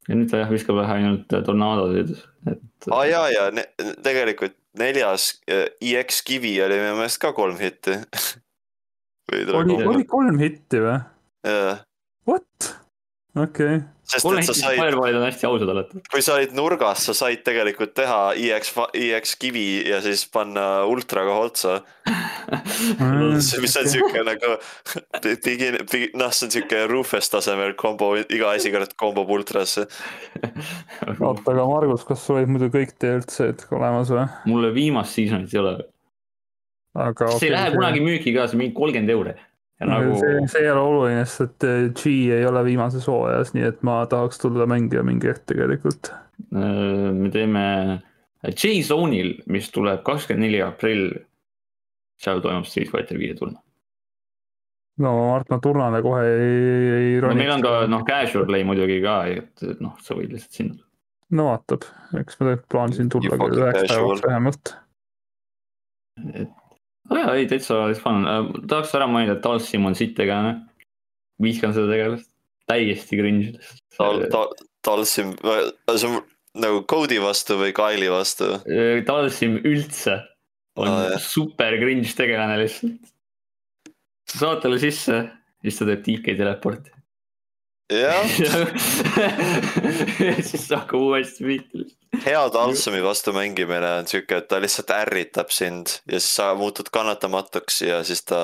[0.09, 2.17] ja nüüd ta jah viskab vähe ainult tornadosid,
[2.51, 2.89] et.
[2.91, 3.67] aa jaa, ja ne,
[4.03, 7.99] tegelikult neljas eh, EX kivi oli minu meelest ka kolm hitti.
[9.61, 10.99] oli, oli kolm hitti või?
[11.47, 11.83] jah,
[12.27, 12.73] What?
[13.35, 16.01] okei okay., sest kolme et sa said, fireballid on hästi ausad alati.
[16.11, 21.37] kui sa olid nurgas, sa said tegelikult teha EX, EX kivi ja siis panna ultraga
[21.45, 21.79] otsa.
[22.99, 23.39] Mm.
[23.63, 24.49] mis on siuke nagu
[26.19, 29.87] noh, see on siuke Rufus tasemel kombo, iga asi kurat kombub ultrasse.
[31.19, 34.27] oota, aga Margus, kas sul olid muidu kõik DLC-d olemas või?
[34.51, 35.73] mulle viimast seasonit ei ole,
[37.07, 39.37] aga see ei lähe kunagi müüki ka, see on mingi kolmkümmend euri.
[39.79, 40.13] Ja nagu...
[40.13, 43.67] nagu see, see ei ole oluline, sest et eh, G ei ole viimases hooajas, nii
[43.71, 46.13] et ma tahaks tulla mängima mingi hetk tegelikult.
[46.53, 47.65] äh, me teeme
[48.43, 51.11] J-Zone'il, mis tuleb kakskümmend neli aprill.
[52.23, 53.57] seal toimub Street Fighter viie turn.
[55.03, 56.57] no Mart, ma turnale kohe ei,
[56.95, 57.41] ei no roni.
[57.41, 60.83] meil on ka noh, casual play muidugi ka, et et noh, sa võid lihtsalt sinna
[61.33, 61.87] no vaatab,
[62.19, 64.73] eks ma tegelikult plaanisin tulla küll üheks päevaks vähemalt.
[67.09, 68.27] Aga jaa, ei täitsa fun,
[68.69, 70.61] tahaks ära mainida, et Dalsim on sitt tegelane.
[71.43, 72.29] vihkan seda tegelast,
[72.69, 73.55] täiesti cringe.
[73.97, 74.53] tal, tal,
[74.83, 76.19] Talsim, see on
[76.59, 78.51] nagu Code'i vastu või Kyle'i vastu.
[79.07, 80.19] Dalsim üldse
[80.79, 81.21] on oh, jah.
[81.21, 83.13] super cringe tegelane lihtsalt.
[84.29, 85.23] sa saad talle sisse,
[85.63, 86.93] siis ta teeb TK teleporti.
[87.93, 88.25] jah,
[90.27, 91.85] ja siis hakkab uuesti pihta.
[92.21, 96.91] Hea Talsumi vastu mängimine on siuke, et ta lihtsalt ärritab sind ja siis sa muutud
[96.93, 98.41] kannatamatuks ja siis ta,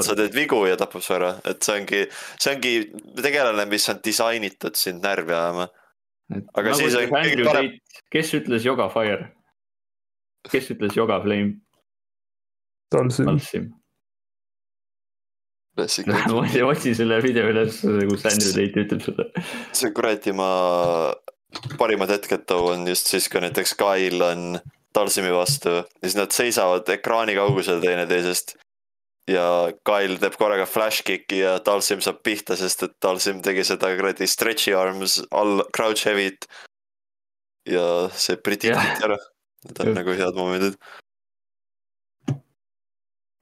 [0.00, 2.02] sa teed vigu ja tapab su ära, et see ongi,
[2.42, 2.74] see ongi
[3.22, 5.68] tegelane, mis on disainitud sind närvi ajama.
[6.58, 7.72] aga siis on kõige parem-.
[8.12, 9.32] kes ütles Yoga Fire?
[10.50, 11.58] kes ütles Yoga Flame?
[12.90, 13.70] tal siin, Dalsim.
[15.76, 16.18] klassika,
[16.66, 19.30] otsi selle video üles, kus Andrew Tate ütleb seda.
[19.76, 20.50] see kuradi ma
[21.78, 24.58] parimad hetked toon just siis, kui näiteks Kyle on
[24.96, 28.56] Talsimi vastu ja siis nad seisavad ekraani kaugusel teineteisest.
[29.28, 33.90] ja Kyle teeb korraga flash kick'i ja Talsim saab pihta, sest et Talsim tegi seda
[33.98, 36.46] kuradi stretchy arms all crouch heavy't.
[37.68, 39.18] ja see predict'iti ära,
[39.66, 40.78] need on nagu head momendid.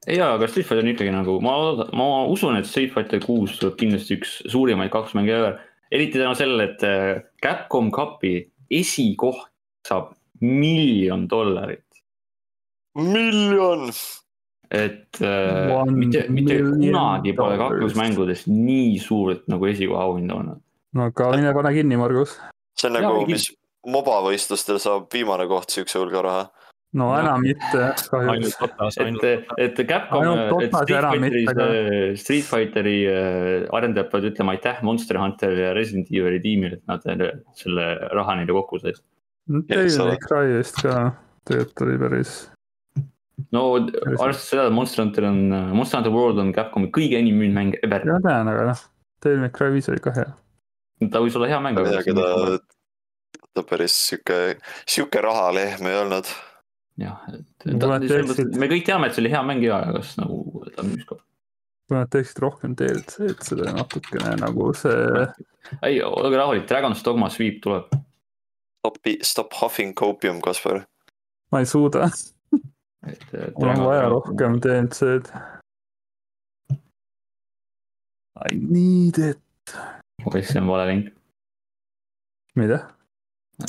[0.09, 1.55] jaa, aga Street Fighter on ikkagi nagu, ma,
[1.93, 5.61] ma usun, et Street Fighter kuus tuleb kindlasti üks suurimaid kaks mänge ever.
[5.95, 8.35] Eriti tänu sellele, et äh, Capcom Cupi
[8.71, 9.47] esikoht
[9.87, 11.83] saab miljon dollarit.
[12.95, 13.89] miljon.
[14.71, 20.61] et äh, mitte, mitte kunagi pole kaklusmängudes nii suurt nagu esikoha auhinda olnud.
[20.93, 22.39] no aga mine pane kinni, Margus.
[22.79, 23.49] see on nagu, mis
[23.85, 26.45] moba võistlustel saab viimane koht siukse hulga raha.
[26.95, 27.25] No Jah.
[27.25, 28.55] enam mitte kahjuks ainult.
[28.61, 31.67] Dotas, et et Capcom, Ainult et Dotas Street Fighteri mitte,,
[32.21, 37.05] Street Fighteri äh, arendajad peavad ütlema aitäh Monster Hunter ja Resident Evil'i tiimile, et nad
[37.11, 39.01] äh, selle raha neile kokku said.
[39.47, 40.95] Devil sa- May Cry vist ka
[41.45, 42.33] tegelikult oli päris.
[43.51, 45.41] no arvestades seda, et Monster Hunter on,
[45.75, 48.07] Monster Hunter World on Capcomi kõige enim müünud mäng ever.
[48.07, 48.81] ja tean, aga noh,
[49.23, 50.31] Devil May Cry viis oli ka hea.
[51.11, 52.57] ta võis olla hea mäng, ta,
[53.55, 54.39] ta päris sihuke,
[54.87, 56.31] sihuke rahalehm ei olnud.
[57.01, 57.45] jah, et
[57.79, 60.85] ta, mõttes- me kõik teame, et see oli hea mäng ja, aga kas nagu ta
[60.87, 61.17] müüs ka?
[61.85, 65.25] kui nad teeksid rohkem DLC-d, seda natukene nagu see,
[65.85, 67.91] ei, olge rahulik, Dragon's Dogma Sweep tuleb.
[68.81, 70.83] Stop, stop huffing copium, Kaspar.
[71.53, 72.07] ma ei suuda,
[73.05, 75.29] äh, mul on vaja rohkem DLC-d.
[78.49, 79.77] I need it.
[80.25, 81.13] oi, see on vale link.
[82.55, 82.81] mida?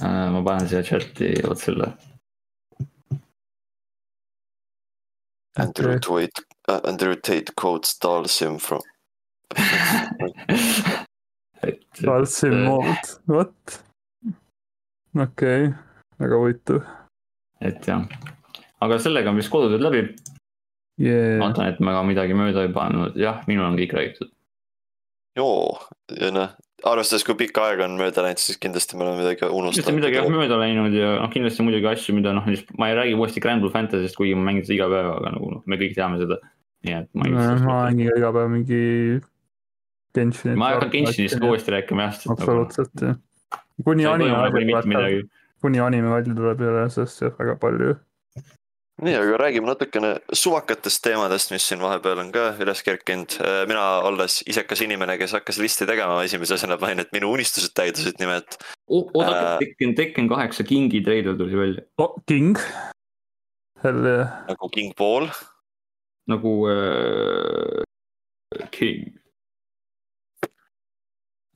[0.03, 1.93] ma panen siia chati vot selle.
[5.57, 6.29] Andrew Okei.
[6.29, 8.83] Tate uh,, Andrew Tate quotes Dalsim from.
[12.05, 13.81] Falsi mood, vot.
[15.17, 15.75] okei okay.,
[16.21, 16.83] väga huvitav
[17.61, 18.05] et jah,
[18.85, 20.03] aga sellega on vist kodutööd läbi.
[21.01, 21.39] yeah..
[21.41, 24.33] vaatan, et ma ka midagi mööda ei pannud, jah, minul on kõik räägitud.
[25.39, 25.79] joo,
[26.13, 26.53] ja noh,
[26.85, 29.97] arvestades, kui pikka aega on mööda läinud, siis kindlasti me oleme midagi unustanud.
[29.97, 33.43] midagi jah mööda läinud ja noh, kindlasti muidugi asju, mida noh, ma ei räägi uuesti
[33.45, 36.21] Grand Blue Fantasy'st, kuigi ma mängin seda iga päev, aga nagu noh, me kõik teame
[36.21, 36.41] seda.
[36.87, 37.33] nii et ma ei
[37.65, 38.83] ma mängin iga päev mingi
[40.57, 42.31] ma ei hakka Genshinist ka uuesti rääkima jah, sest.
[42.33, 43.17] absoluutselt jah.
[43.85, 45.23] kuni anime välja tuleb, midagi.
[45.65, 47.97] kuni anime välja tuleb jälle, sest jah, väga palju.
[49.03, 53.35] nii, aga räägime natukene suvakatest teemadest, mis siin vahepeal on ka üles kerkinud.
[53.69, 58.17] mina olles isekas inimene, kes hakkas listi tegema, esimese asjana panin, et minu unistused täidusid
[58.23, 58.57] nimelt.
[58.89, 62.57] oodake Äh., Tekken, Tekken kaheksa Kingi treiler tuli välja oh, King.
[63.85, 64.29] hell yeah.
[64.49, 65.29] nagu King Paul.
[66.29, 67.83] nagu äh,
[68.71, 69.13] King.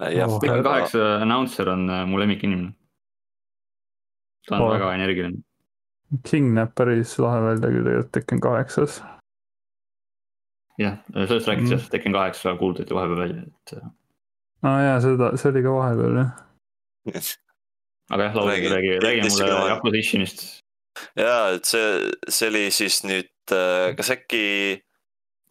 [0.01, 2.73] jah Oh,, Tekken kaheksa announcer on äh, mu lemmikinimene.
[4.49, 4.73] ta on Oh.
[4.75, 5.43] väga energiline.
[6.27, 9.03] King näeb päris lahe välja küll tegelikult Tekken kaheksas.
[10.81, 11.79] jah, sellest räägiti Mm.
[11.79, 13.89] sest Tekken kaheksa kuulutati vahepeal välja, et äh,
[14.63, 16.31] aa ah, jaa, seda, see oli ka vahepeal jah.
[18.11, 20.47] aga jah, Lauri, Räägi- räägi, mulle Acquisitionist.
[21.17, 23.29] ja et see, see oli siis nüüd,
[23.97, 24.81] kas äkki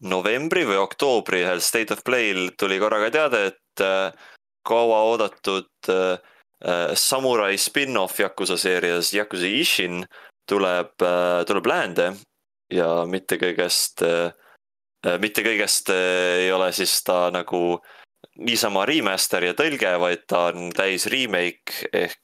[0.02, 4.12] novembri või oktoobri ühel State of Play'l tuli korraga teade, et äh,
[4.66, 6.18] kauaoodatud äh,
[6.64, 10.04] äh, Samurai spin-off Yakuza seerias Yakuza Ishin
[10.50, 11.06] tuleb,
[11.46, 12.10] tuleb läände
[12.74, 14.02] ja mitte kõigest,
[15.22, 17.78] mitte kõigest äh, ei ole siis ta nagu
[18.40, 22.18] niisama remaster ja tõlge, vaid ta on täis remake ehk,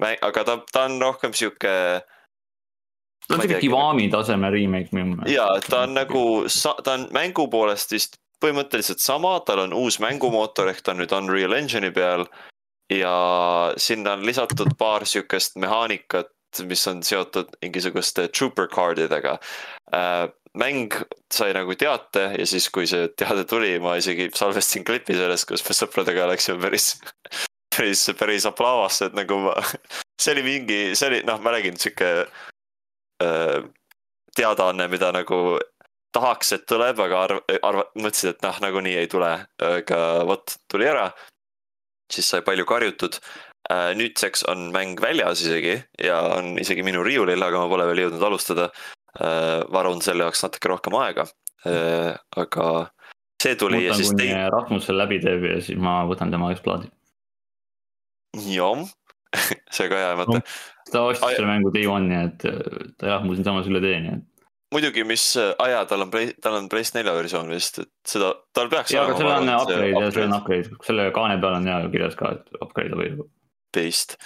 [0.00, 1.74] aga ta, ta on rohkem sihuke
[3.30, 3.60] ta on teagi.
[3.66, 5.34] Kiwami taseme remake minu meelest.
[5.34, 6.24] ja ta on nagu,
[6.84, 11.12] ta on mängu poolest vist põhimõtteliselt sama, tal on uus mängumootor ehk ta on nüüd
[11.16, 12.26] Unreal Engine'i peal.
[12.90, 13.14] ja
[13.78, 16.32] sinna on lisatud paar sihukest mehaanikat,
[16.66, 19.38] mis on seotud mingisuguste trooper card'idega.
[20.58, 20.94] mäng
[21.32, 25.62] sai nagu teate ja siis, kui see teade tuli, ma isegi salvestasin klipi sellest, kus
[25.66, 26.96] me sõpradega läksime päris,
[27.76, 29.54] päris, päris aplaavasse, et nagu ma,
[30.22, 32.10] see oli mingi, see oli noh, ma räägin sihuke
[33.22, 33.60] äh,
[34.36, 35.58] teadaanne, mida nagu
[36.12, 39.30] tahaks, et tuleb, aga arv-, arva-, mõtlesin, et noh, nagunii ei tule,
[39.66, 41.10] aga vot tuli ära.
[42.10, 43.20] siis sai palju karjutud.
[43.70, 48.24] Nüüdseks on mäng väljas isegi ja on isegi minu riiulil, aga ma pole veel jõudnud
[48.30, 48.70] alustada.
[49.74, 51.24] varun selle jaoks natuke rohkem aega.
[52.38, 52.66] aga
[53.42, 56.32] see tuli ja ootan, siis kuni tei-, Rasmus selle läbi teeb ja siis ma võtan
[56.32, 56.90] tema eest plaadi.
[58.54, 58.84] jom,
[59.74, 60.42] see ka hea mõte.
[60.90, 62.60] ta ostis Ai- selle mängu day one'i, et äh,
[62.98, 64.46] ta elas mul siinsamas üle tee, nii et.
[64.74, 68.70] muidugi, mis, aa jaa, tal on Play, tal on PS4 versioon vist, et seda, tal
[68.72, 71.58] peaks ja, aga seal on arvan, upgrade ja see on upgrade upgrade, selle kaane peal
[71.58, 73.24] on ja kirjas ka, et upgrade võib.
[73.72, 74.16] teist.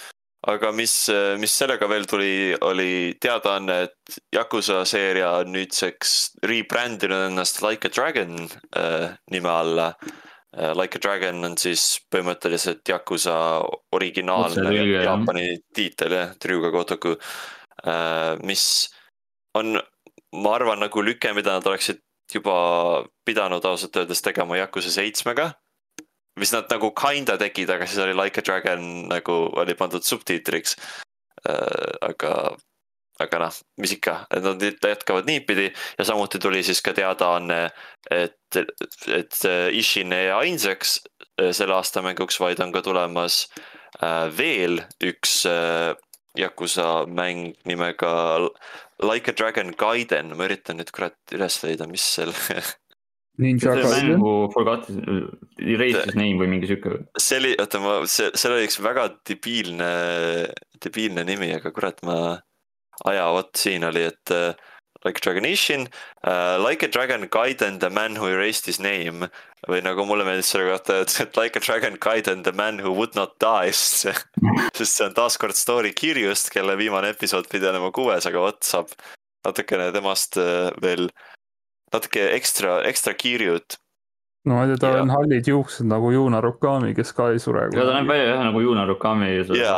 [0.45, 0.93] aga mis,
[1.41, 6.11] mis sellega veel tuli, oli teadaanne, et Yakuza seeria on nüüdseks
[6.45, 8.45] rebrändinud ennast Like a Dragon
[8.77, 9.87] äh, nime alla
[10.53, 10.71] äh,.
[10.77, 13.35] Like a Dragon on siis põhimõtteliselt Yakuza
[13.97, 15.03] originaalne jah.
[15.09, 18.93] Jaapani tiitel jah, Ryuga Gotoku äh,, mis
[19.57, 19.79] on,
[20.37, 22.03] ma arvan, nagu lüke, mida nad oleksid
[22.33, 25.55] juba pidanud ausalt öeldes tegema Yakuza seitsmega
[26.39, 30.75] mis nad nagu kinda tegid, aga siis oli Like a Dragon nagu oli pandud subtiitriks.
[32.01, 32.31] aga,
[33.21, 37.59] aga noh, mis ikka, et nad jätkavad niipidi ja samuti tuli siis ka teadaanne,
[38.11, 38.57] et,
[39.13, 39.37] et
[39.71, 40.99] Ishin ei jää ainsaks
[41.51, 43.45] selle aasta mänguks, vaid on ka tulemas
[44.37, 45.45] veel üks
[46.35, 48.49] Yakuza mäng nimega
[49.03, 52.35] Like a Dragon Gaiden, ma üritan nüüd kurat üles leida, mis selle
[53.41, 54.21] Ninja Gaiden.
[54.53, 55.01] Forgotten,
[55.59, 57.01] Erased Name või mingi sihuke.
[57.19, 59.89] see oli, oota ma, see, seal oli üks väga debiilne,
[60.83, 62.37] debiilne nimi, aga kurat, ma,
[63.03, 64.53] aa jaa, vot siin oli, et uh,
[65.05, 65.87] Like a Dragon Ishin
[66.25, 69.29] uh,, Like a Dragon Gaiden the man who erased his name.
[69.65, 73.15] või nagu mulle meeldis selle kohta, et, Like a Dragon Gaiden the man who would
[73.15, 74.15] not die, sest see,
[74.77, 78.93] sest see on taaskord story Kiryust, kelle viimane episood pidi olema kuues, aga vot saab
[79.45, 81.09] natukene temast uh, veel
[81.95, 83.79] natuke ekstra, ekstra Kiryut.
[84.45, 87.67] no ma ei tea, tal on hallid juuksed nagu Yuna Rukami, kes ka ei sure
[87.73, 89.31] ja ta näeb välja jah nagu Yuna Rukami.
[89.57, 89.77] ja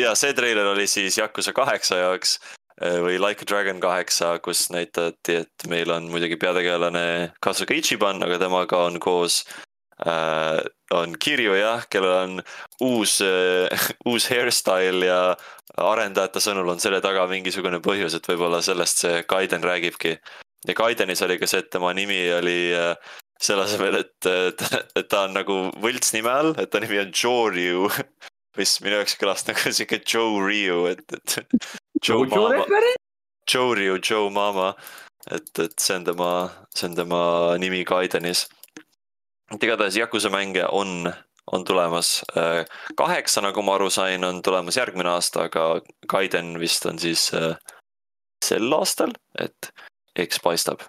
[0.00, 2.38] ja see treiler oli siis Yakuza kaheksa jaoks
[2.80, 8.22] eh, või Like a Dragon kaheksa, kus näitati, et meil on muidugi peategelane Kazuka Ichiban,
[8.26, 9.44] aga temaga on koos
[10.06, 10.58] äh,
[10.92, 12.42] on Kirju jah, kellel on
[12.80, 15.20] uus äh, uus hairstyle ja
[15.80, 20.18] arendajate sõnul on selle taga mingisugune põhjus, et võib-olla sellest see Gaiden räägibki.
[20.68, 22.94] Ja Gaidenis oli ka see, et tema nimi oli äh,
[23.42, 24.64] selle asemel, et, et,
[24.96, 27.88] et ta on nagu võlts nime all, et ta nimi on Joryu,
[28.60, 31.38] mis minu jaoks kõlas nagu sihuke Joe Ryu, et, et.
[32.06, 32.64] Joe Mama,
[33.50, 34.72] Joe Ryu, Joe Mama,
[35.30, 36.30] et, et see on tema,
[36.74, 37.20] see on tema
[37.62, 38.48] nimi Gaidenis.
[39.52, 41.12] et igatahes Yakuza mänge on,
[41.52, 42.24] on tulemas.
[42.98, 45.66] kaheksa, nagu ma aru sain, on tulemas järgmine aasta, aga
[46.10, 47.54] Gaiden vist on siis äh,
[48.42, 49.70] sel aastal, et
[50.18, 50.82] eks paistab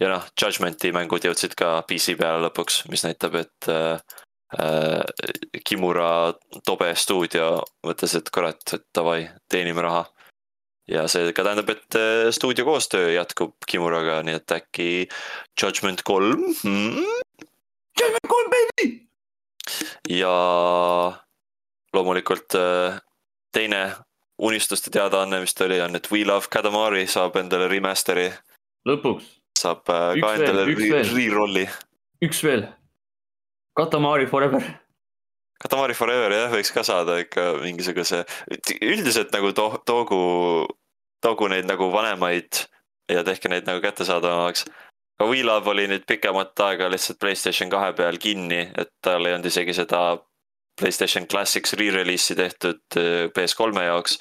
[0.00, 4.00] ja noh, Judgmenti mängud jõudsid ka PC peale lõpuks, mis näitab, et äh,
[4.56, 6.32] äh, Kimura
[6.66, 10.06] Tobe stuudio mõtles, et kurat, et davai, teenime raha.
[10.90, 14.90] ja see ka tähendab, et äh, stuudio koostöö jätkub Kimuraga, nii et äkki
[15.60, 17.04] Judgment kolm hmm?
[18.28, 18.88] kolm baby.
[20.08, 20.34] ja
[21.92, 23.00] loomulikult äh,
[23.52, 23.84] teine
[24.40, 28.30] unistuste teadaanne, mis ta oli, on, et We Love Katamari saab endale remaster'i,
[28.88, 31.14] lõpuks saab äh, Üks ka endale üks veel.
[31.16, 31.66] re-roll'i
[32.24, 32.66] üks veel.
[33.76, 34.64] Katamari Forever.
[35.60, 38.24] Katamari Forever jah, võiks ka saada ikka mingisuguse,
[38.80, 40.20] üldiselt nagu to-, toogu,
[41.24, 42.64] toogu neid nagu vanemaid
[43.12, 44.64] ja tehke neid nagu kättesaadavamaks.
[45.20, 49.50] aga WeLove oli nüüd pikemat aega lihtsalt Playstation kahe peal kinni, et tal ei olnud
[49.52, 50.18] isegi seda
[50.80, 54.18] Playstation Classics re-release'i tehtud äh, PS3-e jaoks.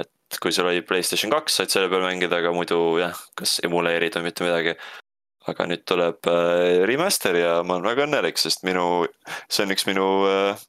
[0.00, 4.16] et kui sul oli Playstation kaks, said selle peal mängida, aga muidu jah, kas emuleerid
[4.18, 4.74] või mitte midagi.
[5.48, 9.06] aga nüüd tuleb äh, remaster ja ma olen väga õnnelik, sest minu,
[9.48, 10.66] see on üks minu äh,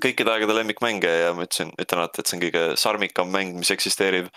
[0.00, 3.72] kõikide aegade lemmikmänge ja ma ütlesin, ütlen alati, et see on kõige sarmikam mäng, mis
[3.74, 4.28] eksisteerib.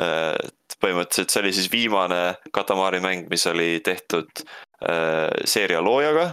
[0.00, 4.42] et põhimõtteliselt see oli siis viimane Katamari mäng, mis oli tehtud
[5.44, 6.28] seeria loojaga.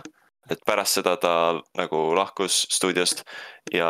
[0.50, 1.34] Et pärast seda ta
[1.78, 3.24] nagu lahkus stuudiost
[3.74, 3.90] ja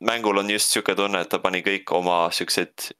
[0.00, 2.90] mängul on just sihuke tunne, et ta pani kõik oma siuksed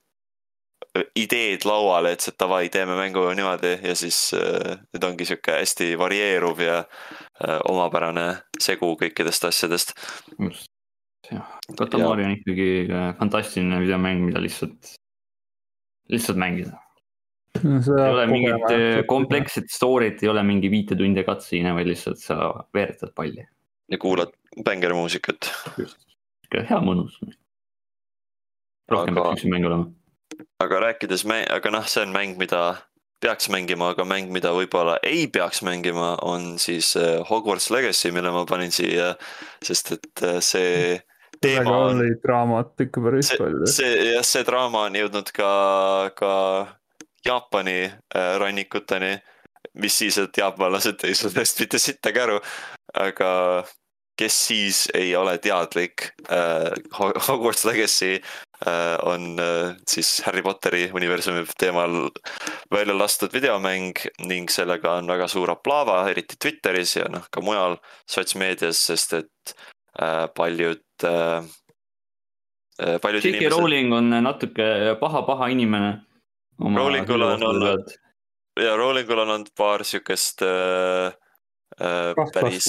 [1.19, 6.63] ideed lauale, et davai, teeme mängu niimoodi ja siis äh, nüüd ongi sihuke hästi varieeruv
[6.65, 8.27] ja äh, omapärane
[8.61, 9.95] segu kõikidest asjadest.
[11.31, 11.47] jah,
[11.79, 14.95] Katamari on ikkagi äh, fantastiline videomäng, mida lihtsalt,
[16.09, 16.79] lihtsalt mängida.
[17.65, 22.51] Ei ole mingit äh, kompleksset story't, ei ole mingi viite tunde cutscene'e, vaid lihtsalt sa
[22.75, 23.47] veeretad palli.
[23.89, 25.51] ja kuulad bängermuusikat.
[26.55, 27.21] hea mõnus.
[28.89, 29.91] rohkem Aga- peaks üks mäng olema.
[30.61, 32.77] aga rääkides, aga noh, see on mäng, mida
[33.21, 38.31] peaks mängima, aga mäng, mida võib-olla ei peaks mängima, on siis äh, Hogwarts Legacy, mille
[38.31, 39.15] ma panin siia,
[39.65, 41.01] sest et äh, see
[41.43, 45.51] teema on draamat ikka päris see palju., see jah, see draama on jõudnud ka,
[46.19, 46.33] ka
[47.27, 49.19] Jaapani äh, rannikuteni.
[49.75, 52.39] mis siis, et jaapanlased ei saa sellest mitte sittagi aru,
[52.95, 53.29] aga
[54.19, 56.73] kes siis ei ole teadlik äh,,
[57.29, 58.19] Hogwarts Legacy
[58.67, 62.11] äh, on äh, siis Harry Potteri universumi teemal
[62.75, 63.95] välja lastud videomäng
[64.27, 67.79] ning sellega on väga suur aplaava, eriti Twitteris ja noh, ka mujal
[68.11, 69.55] sotsmeedias, sest et
[70.01, 71.47] äh, paljud äh,
[72.83, 73.49] äh, paljud J.K.
[73.55, 75.99] Rowling on natuke paha-paha inimene.
[76.59, 77.95] Rowlingul on olnud-
[78.61, 81.13] ja Rowlingul on olnud paar siukest äh,
[81.81, 82.67] äh, päris,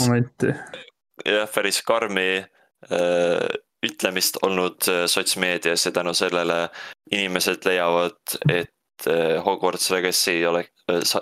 [1.26, 2.46] jah, päris karmi
[2.92, 3.48] äh,
[3.86, 6.70] ütlemist olnud äh, sotsmeedias ja tänu sellele
[7.12, 10.66] inimesed leiavad, et äh, Hogwarts Legacy ole,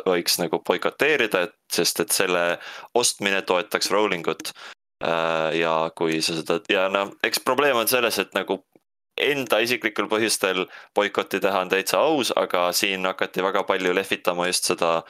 [0.08, 2.58] võiks nagu boikoteerida, et sest et selle
[2.94, 4.54] ostmine toetaks Rowlingut.
[5.54, 8.64] ja kui sa seda ja noh, eks probleem on selles, et nagu
[9.18, 10.66] enda isiklikul põhjustel
[10.96, 15.02] boikotti teha on täitsa aus, aga siin hakati väga palju lehvitama just seda,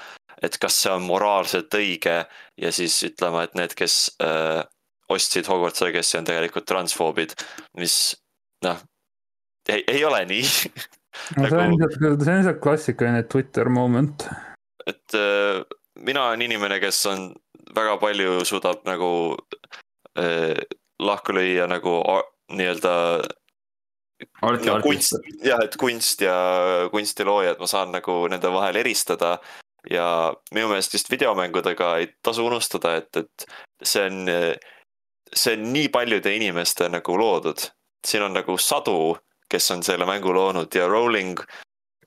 [0.43, 2.17] et kas see on moraalselt õige
[2.57, 4.61] ja siis ütlema, et need, kes äh,
[5.13, 7.35] ostsid Hogwarts Legacy on tegelikult transfoobid,
[7.79, 8.15] mis
[8.65, 8.79] noh,
[9.69, 10.45] ei, ei ole nii
[11.37, 14.27] no see on nagu- lihtsalt, see on lihtsalt klassikaline Twitter moment.
[14.87, 15.63] et äh,
[15.99, 17.31] mina olen inimene, kes on
[17.75, 19.11] väga palju suudab nagu
[20.19, 20.55] äh,
[20.99, 21.99] lahku lüüa nagu
[22.53, 22.93] nii-öelda
[24.41, 26.35] arti no, kunst, jah, et kunst ja
[26.93, 29.37] kunstiloojad, ma saan nagu nende vahel eristada.
[29.87, 33.45] ja minu meelest just videomängudega ei tasu unustada, et, et
[33.83, 34.25] see on,
[35.31, 37.69] see on nii paljude inimeste nagu loodud.
[38.07, 39.17] siin on nagu sadu,
[39.49, 41.39] kes on selle mängu loonud ja Rowling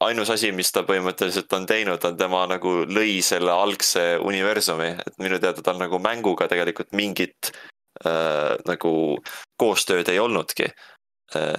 [0.01, 5.19] ainus asi, mis ta põhimõtteliselt on teinud, on tema nagu lõi selle algse universumi, et
[5.20, 7.53] minu teada tal nagu mänguga tegelikult mingit
[8.07, 8.93] äh, nagu
[9.61, 10.70] koostööd ei olnudki.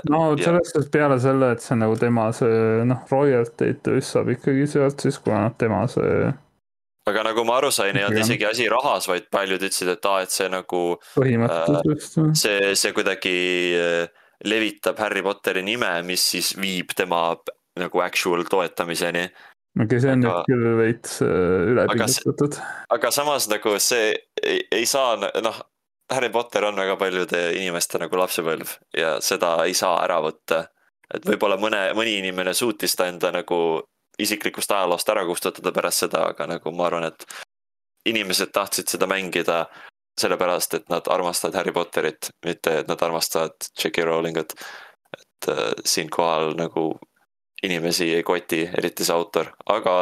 [0.10, 0.45] No Jah.
[0.45, 5.03] selles suhtes peale selle, et see nagu tema see noh, royalty'd tõus saab ikkagi sealt
[5.03, 6.31] siis, kuna noh, tema see
[7.10, 10.22] aga nagu ma aru sain, ei olnud isegi asi rahas, vaid paljud ütlesid, et aa,
[10.26, 10.81] et see nagu,
[11.15, 12.19] põhimõtteliselt just.
[12.43, 13.38] see, see kuidagi
[13.77, 17.23] äh, levitab Harry Potteri nime, mis siis viib tema
[17.80, 19.26] nagu actual toetamiseni.
[19.81, 22.60] okei, see on Aga- nüüd küll veits äh, üle pingutatud.
[22.98, 24.11] aga samas nagu see
[24.43, 25.61] ei, ei saa, noh,
[26.11, 30.65] Harry Potter on väga paljude inimeste nagu lapsepõlv ja seda ei saa ära võtta.
[31.13, 33.81] et võib-olla mõne, mõni inimene suutis ta enda nagu
[34.19, 37.25] isiklikust ajaloost ära kustutada pärast seda, aga nagu ma arvan, et
[38.05, 39.65] inimesed tahtsid seda mängida
[40.19, 44.05] sellepärast, et nad armastavad Harry Potterit, mitte et nad armastavad J.K.
[44.05, 44.53] Rowlingut.
[45.11, 46.99] et äh, siinkohal nagu
[47.63, 49.95] inimesi ei koti, eriti see autor, aga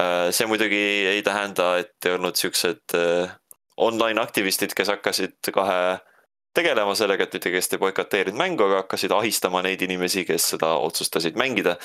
[0.00, 0.80] äh, see muidugi
[1.12, 3.36] ei tähenda, et ei olnud siuksed äh,
[3.76, 5.98] online aktivistid, kes hakkasid kohe
[6.54, 10.74] tegelema sellega, et mitte kes ei boikoteerinud mängu, aga hakkasid ahistama neid inimesi, kes seda
[10.86, 11.76] otsustasid mängida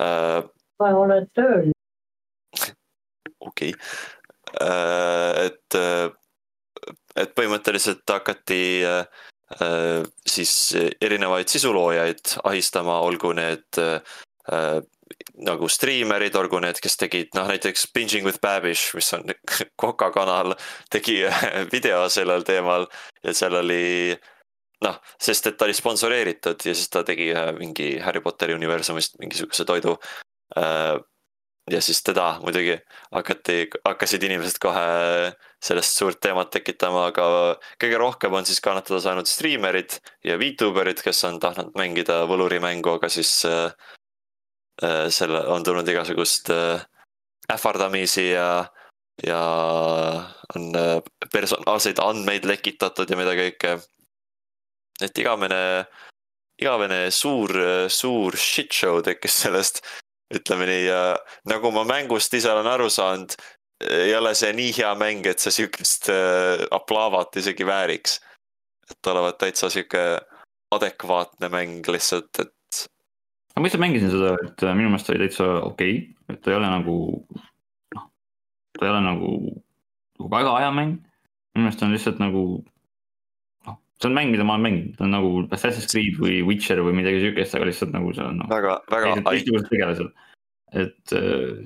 [0.00, 0.42] äh,.
[0.82, 1.70] ma olen tööl.
[3.40, 3.72] okei okay.,
[5.46, 5.76] et,
[7.16, 9.24] et põhimõtteliselt hakati äh,
[9.60, 10.52] äh, siis
[11.00, 14.80] erinevaid sisuloojaid ahistama, olgu need äh,
[15.46, 19.26] nagu striimerid, olgu need, kes tegid noh, näiteks Binging with Babish, mis on
[19.80, 20.56] Koka kanal,
[20.92, 21.20] tegi
[21.74, 22.88] video sellel teemal
[23.22, 24.16] ja seal oli
[24.84, 29.16] noh, sest et ta oli sponsoreeritud ja siis ta tegi ühe mingi Harry Potteri universumist
[29.22, 29.96] mingisuguse toidu
[30.58, 30.96] äh,
[31.70, 32.76] ja siis teda muidugi
[33.14, 34.86] hakati, hakkasid inimesed kohe
[35.64, 37.26] sellest suurt teemat tekitama, aga
[37.82, 43.10] kõige rohkem on siis kannatada saanud striimerid ja Vtuberid, kes on tahtnud mängida võlurimängu, aga
[43.12, 43.72] siis äh,
[45.10, 46.82] selle on tulnud igasugust äh,
[47.52, 48.66] ähvardamisi ja,
[49.26, 49.42] ja
[50.56, 50.98] on äh,
[51.32, 53.78] personaalseid andmeid lekitatud ja mida kõike.
[55.00, 55.86] et igavene,
[56.60, 57.52] igavene suur,
[57.88, 59.82] suur shit show tekkis sellest
[60.34, 61.00] ütleme nii ja
[61.46, 63.36] nagu ma mängust ise olen aru saanud,
[63.84, 68.20] ei ole see nii hea mäng, et see sihukest äh, aplaavat isegi vääriks.
[68.90, 70.20] et olevat täitsa sihuke
[70.70, 72.52] adekvaatne mäng lihtsalt, et
[73.60, 76.58] ma ise mängisin seda, et äh, minu meelest oli täitsa okei okay., et ta ei
[76.58, 76.96] ole nagu
[77.96, 78.06] noh,
[78.76, 79.34] ta ei ole nagu,
[80.18, 80.96] nagu väga hea mäng.
[81.54, 82.42] minu meelest on lihtsalt nagu
[83.66, 86.82] noh, see on mäng, mida ma olen mänginud, ta on nagu Assassin's Creed või Witcher
[86.84, 90.10] või midagi siukest, aga lihtsalt nagu see on noh, väga, väga teistsugused tegelased,
[90.84, 91.62] et äh,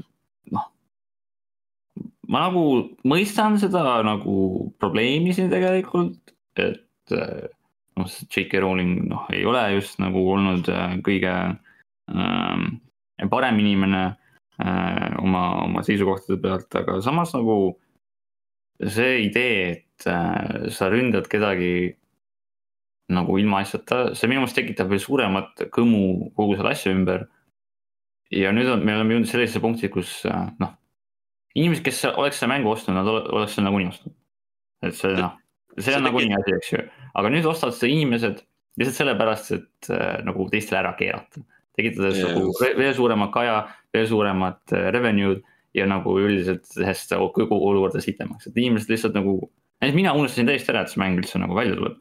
[0.55, 0.69] noh.
[2.31, 2.67] ma nagu
[3.03, 4.37] mõistan seda nagu
[4.79, 7.51] probleemi siin tegelikult, et äh,
[7.99, 8.63] noh, J.K.
[8.63, 11.59] Rowling noh, ei ole just nagu olnud äh, kõige ähm,
[13.31, 14.03] parem inimene
[14.59, 17.57] äh, oma, oma seisukohtade pealt, aga samas nagu
[18.81, 21.97] see idee, et äh, sa ründad kedagi
[23.11, 27.27] nagu ilma asjata, see minu meelest tekitab veel suuremat kõmu kogu selle asja ümber.
[28.31, 30.77] ja nüüd on, me oleme jõudnud sellisesse punkti, kus äh, noh,
[31.59, 34.15] inimesed, kes oleks selle mängu ostnud, nad ole- oleks selle nagunii ostnud.
[34.87, 35.35] et see noh,
[35.77, 36.85] see on nagunii asi, eks ju,
[37.21, 38.45] aga nüüd ostavad seda inimesed
[38.79, 41.43] lihtsalt sellepärast, et äh, nagu teistele ära keerata.
[41.81, 43.57] Tekitades nagu ve- veel suuremat kaja,
[43.97, 45.43] veel suuremat äh, revenue'd
[45.75, 49.37] ja nagu üldiselt tehes seda kogu olukorda sitemaks, et inimesed lihtsalt nagu,
[49.81, 51.99] näiteks mina unustasin täiesti ära, et see mäng üldse nagu välja tuleb.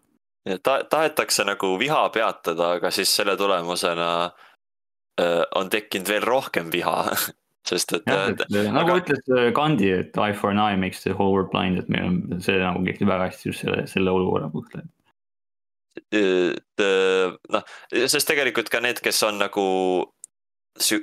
[0.65, 4.07] Ta-, tahetakse nagu viha peatada, aga siis selle tulemusena
[5.21, 7.03] äh, on tekkinud veel rohkem viha.
[7.69, 10.77] sest et jah, et äh, nagu aga- ütles äh, Gandhi, et eye for an eye
[10.79, 13.83] makes the whole world blind, et meil on see nagu kehtib väga hästi just selle,
[13.91, 14.81] selle olukorra puhul.
[17.55, 17.73] noh,
[18.07, 19.65] sest tegelikult ka need, kes on nagu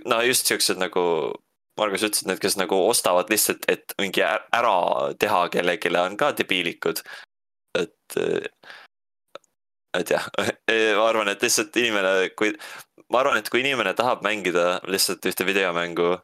[0.08, 1.02] no just siuksed nagu
[1.76, 4.76] Margus ütles, et need, kes nagu ostavad lihtsalt, et mingi ära
[5.20, 7.02] teha kellelegi, on ka debiilikud.
[7.76, 8.16] et,
[9.98, 10.28] et jah,
[10.96, 12.54] ma arvan, et lihtsalt inimene, kui,
[13.12, 16.16] ma arvan, et kui inimene tahab mängida lihtsalt ühte videomängu.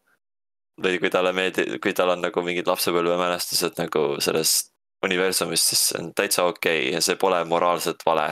[0.82, 4.70] või kui talle meeldib, kui tal on nagu mingid lapsepõlvemälestused nagu sellest
[5.05, 8.31] universumist, siis see on täitsa okei okay ja see pole moraalselt vale.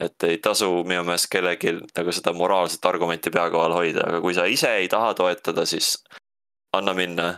[0.00, 4.36] Et ei tasu minu meelest kellelgi nagu seda moraalset argumenti pea kohal hoida, aga kui
[4.36, 5.96] sa ise ei taha toetada, siis
[6.76, 7.34] anna minna.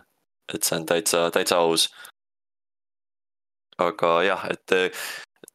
[0.49, 1.91] et see on täitsa, täitsa aus.
[3.79, 5.03] aga jah, et eh,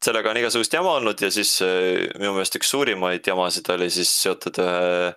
[0.04, 4.12] sellega on igasugust jama olnud ja siis eh, minu meelest üks suurimaid jamasid oli siis
[4.22, 5.10] seotud ühe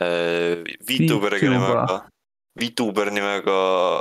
[0.00, 2.00] eh, Vtuberiga nimega,
[2.58, 3.56] Vtuber nimega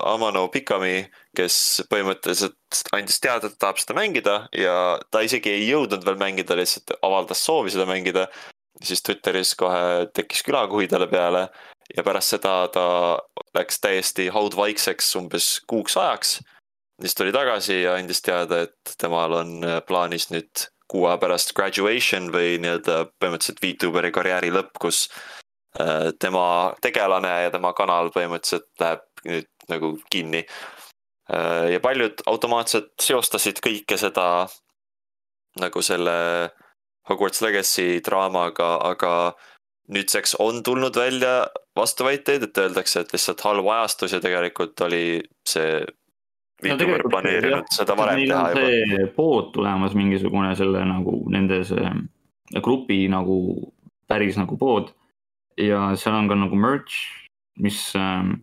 [0.09, 1.05] Amano Pikami,
[1.37, 6.57] kes põhimõtteliselt andis teada, et tahab seda mängida ja ta isegi ei jõudnud veel mängida,
[6.57, 8.27] lihtsalt avaldas soovi seda mängida.
[8.83, 11.47] siis Twitteris kohe tekkis külakuhi talle peale
[11.95, 12.85] ja pärast seda ta
[13.57, 16.39] läks täiesti haudvaikseks umbes kuuks ajaks
[17.01, 22.31] siis tuli tagasi ja andis teada, et temal on plaanis nüüd kuu aja pärast graduation
[22.33, 25.07] või nii-öelda põhimõtteliselt Vtuberi karjääri lõpp, kus
[26.19, 30.45] tema tegelane ja tema kanal põhimõtteliselt läheb nüüd nagu kinni.
[31.71, 34.47] ja paljud automaatselt seostasid kõike seda
[35.59, 36.15] nagu selle
[37.09, 39.11] Hogwarts Legacy draamaga, aga
[39.91, 45.85] nüüdseks on tulnud välja vastuväiteid, et öeldakse, et lihtsalt halb ajastus ja tegelikult oli see
[46.57, 49.09] No Vtuber tegelikult planeerinud jah, seda varem teha juba.
[49.13, 51.91] pood tulemas mingisugune selle nagu nende see
[52.65, 53.35] grupi nagu
[54.09, 54.89] päris nagu pood
[55.57, 57.01] ja seal on ka nagu merch,
[57.61, 58.39] mis ähm,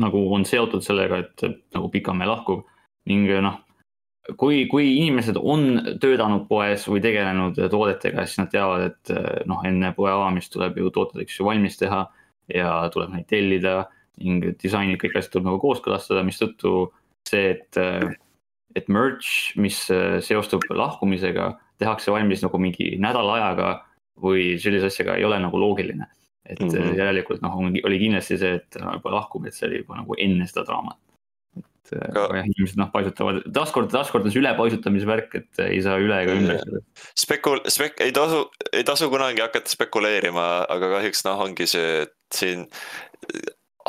[0.00, 2.66] nagu on seotud sellega, et nagu Pikamäe lahkub.
[3.06, 3.60] Ning noh,
[4.34, 9.92] kui, kui inimesed on töötanud poes või tegelenud toodetega, siis nad teavad, et noh, enne
[9.96, 12.04] poe avamist tuleb ju tooted, eks ju, valmis teha
[12.52, 13.84] ja tuleb neid tellida.
[14.22, 16.88] Ning disainid, kõik asjad tuleb nagu kooskõlastada, mistõttu
[17.28, 17.78] see, et,
[18.76, 19.82] et merch, mis
[20.24, 23.72] seostub lahkumisega, tehakse valmis nagu mingi nädala ajaga
[24.22, 26.08] või sellise asjaga ei ole nagu loogiline.
[26.46, 26.68] et mm.
[26.68, 26.94] -hmm.
[26.94, 30.98] järelikult noh, oli kindlasti see, et lahkub, et see oli juba nagu enne seda draamat.
[31.58, 35.82] et Aga- aga jah, inimesed noh paisutavad, taaskord, taaskord on see ülepaisutamise värk, et ei
[35.82, 37.02] saa üle ega ümber sellest.
[37.18, 42.14] spekul-, spek-, ei tasu, ei tasu kunagi hakata spekuleerima, aga kahjuks noh, ongi see, et
[42.34, 42.66] siin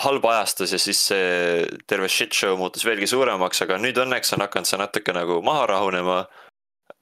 [0.02, 4.46] halb ajastus ja siis see terve shit show muutus veelgi suuremaks, aga nüüd õnneks on
[4.46, 6.26] hakanud see natuke nagu maha rahunema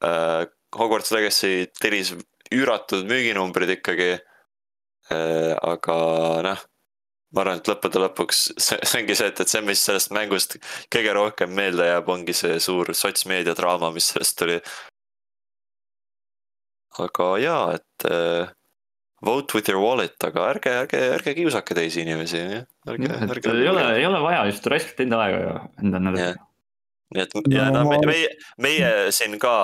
[0.03, 0.45] äh,.
[0.75, 2.09] Hogwarts Legacy tellis
[2.53, 5.53] üüratud müüginumbrid ikkagi äh,.
[5.61, 5.97] aga
[6.45, 6.65] noh,
[7.35, 10.57] ma arvan, et lõppude lõpuks see, see ongi see, et, et see, mis sellest mängust
[10.93, 14.59] kõige rohkem meelde jääb, ongi see suur sotsmeedia draama, mis sellest tuli
[17.03, 18.51] aga jaa, et äh,
[19.25, 22.41] vote with your wallet, aga ärge, ärge, ärge kiusake teisi inimesi,
[22.87, 23.55] ärge, et ärge.
[23.55, 26.37] ei ole, ei ole vaja just raiskata enda aega ja enda Jah..
[27.15, 28.29] nii et ja No meie,
[28.61, 29.55] meie siin ka,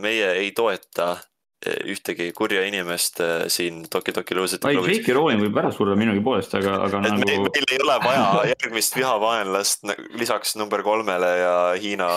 [0.00, 1.24] meie ei toeta äh,
[1.64, 4.78] ühtegi kurja inimest äh, siin Toki Toki Luusite ei.
[4.78, 5.14] J.K.
[5.16, 8.96] Rowling võib ära surra minugi poolest, aga, aga et nagu meil ei ole vaja järgmist
[8.98, 9.84] vihavaenlast
[10.20, 12.14] lisaks number kolmele ja Hiina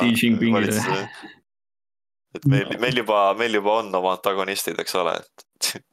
[2.37, 5.69] et meil, meil juba, meil juba on oma antagonistid, eks ole, et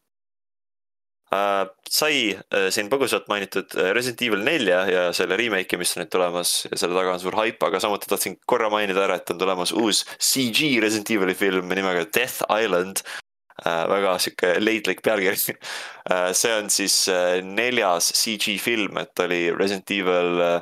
[1.34, 1.64] äh,.
[1.94, 6.56] sai äh, siin põgusalt mainitud Resident Evil nelja ja selle remake'i, mis on nüüd tulemas
[6.66, 9.72] ja selle taga on suur haip, aga samuti tahtsin korra mainida ära, et on tulemas
[9.78, 13.04] uus CG Resident Evil'i film nimega Death Island
[13.62, 13.84] äh,.
[13.90, 15.36] väga sihuke leidlik pealkiri
[16.10, 16.32] äh,.
[16.32, 20.60] see on siis äh, neljas CG film, et oli Resident Evil äh,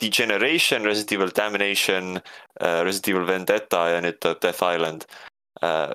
[0.00, 2.20] Degeneration, Resident Evil Damnation
[2.60, 5.08] äh,, Resident Evil Vendetta ja nüüd tuleb Death Island
[5.62, 5.88] äh,.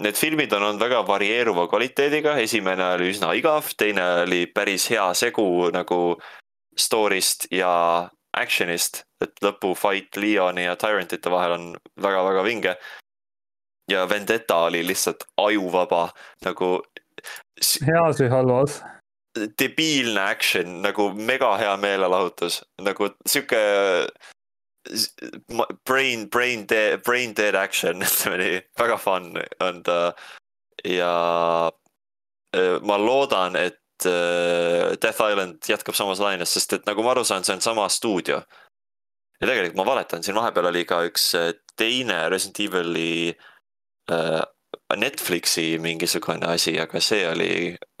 [0.00, 5.10] Need filmid on olnud väga varieeruva kvaliteediga, esimene oli üsna igav, teine oli päris hea
[5.12, 5.44] segu
[5.74, 5.98] nagu
[6.72, 7.72] story'st ja
[8.36, 11.66] action'ist, et lõpufight Leoni ja Tyrantite vahel on
[12.00, 12.74] väga-väga vinge.
[13.90, 16.08] Ja Vendetta oli lihtsalt ajuvaba
[16.44, 16.78] nagu
[17.86, 18.80] heas või halvas?
[19.38, 23.60] debiilne action nagu mega hea meelelahutus, nagu sihuke
[25.86, 29.30] brain, brain dead, brain dead action, ütleme nii, väga fun
[29.62, 30.00] on ta.
[30.84, 31.12] ja
[32.56, 37.24] äh, ma loodan, et äh, Death Island jätkab samas laines, sest et nagu ma aru
[37.24, 38.42] saan, see on sama stuudio.
[39.40, 43.49] ja tegelikult ma valetan, siin vahepeal oli ka üks äh, teine Resident Evil'i äh,
[44.96, 47.50] Netflixi mingisugune asi, aga see oli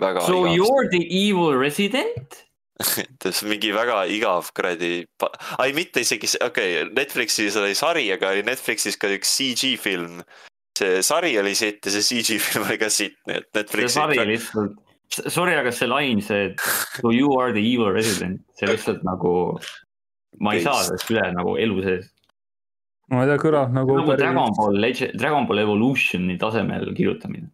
[0.02, 2.44] väga So igav you are the evil resident?
[3.22, 5.04] see mingi väga igav kuradi,
[5.60, 10.22] ai mitte isegi, okei okay,, Netflixis oli sari, aga oli Netflixis ka üks CG film.
[10.80, 13.94] see sari oli sitt ja see CG film oli ka sitt, nii et see Netflixi.
[13.98, 14.78] sari lihtsalt,
[15.28, 16.54] sorry, aga see lain, see
[17.00, 19.34] so you are the evil resident, see lihtsalt nagu,
[20.40, 22.08] ma ei saa sellest üle nagu elu sees.
[23.10, 27.50] Ma ei tea, kõlab nagu nagu Dragon päris, Ball Legend, Dragon Ball Evolutioni tasemel kirjutamine.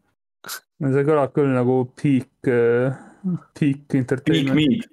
[0.47, 4.91] see kõlab küll nagu peak, peak Big entertainment, Meat,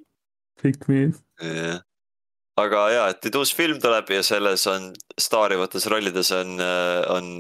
[0.62, 1.20] peak meat.
[1.44, 1.82] jah.
[2.58, 6.60] aga ja, et nüüd uus film tuleb ja selles on staarivates rollides on,
[7.12, 7.32] on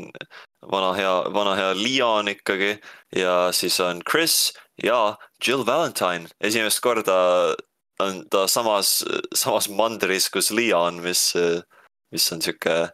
[0.71, 2.73] vana hea, vana hea Leon ikkagi
[3.15, 4.51] ja siis on Chris
[4.83, 6.27] ja Jill Valentine.
[6.41, 7.53] esimest korda
[8.01, 9.03] on ta samas,
[9.37, 11.29] samas mandris kus Leon, mis,
[12.11, 12.89] mis on sihuke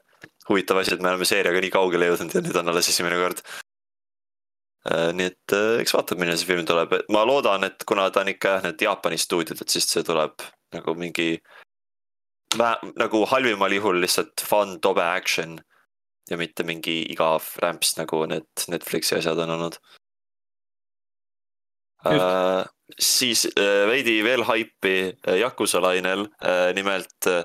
[0.50, 3.44] huvitav asi, et me oleme seeriaga nii kaugele jõudnud ja nüüd on alles esimene kord.
[4.90, 8.32] nii et äh, eks vaatame, milline see film tuleb, ma loodan, et kuna ta on
[8.32, 10.40] ikka jah, need Jaapani stuudiod, et siis see tuleb
[10.74, 11.34] nagu mingi
[12.98, 15.60] nagu halvimal juhul lihtsalt fun tobe action
[16.30, 19.78] ja mitte mingi igav rämps, nagu need Netflixi asjad on olnud.
[22.08, 22.64] Uh,
[22.96, 24.94] siis uh, veidi veel haipi
[25.42, 27.44] Yakuza lainel uh,, nimelt uh,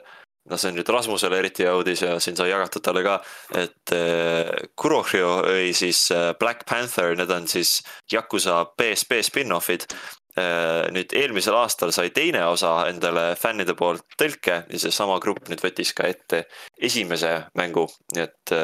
[0.51, 3.19] no see nüüd Rasmusele eriti hea uudis ja siin sai jagatud talle ka,
[3.61, 7.79] et uh, Kurohyo või siis uh, Black Panther, need on siis
[8.13, 10.91] Yakuza PSP spin-off'id uh,.
[10.95, 15.95] nüüd eelmisel aastal sai teine osa endale fännide poolt tõlke ja seesama grupp nüüd võttis
[15.97, 16.45] ka ette
[16.77, 18.57] esimese mängu, nii et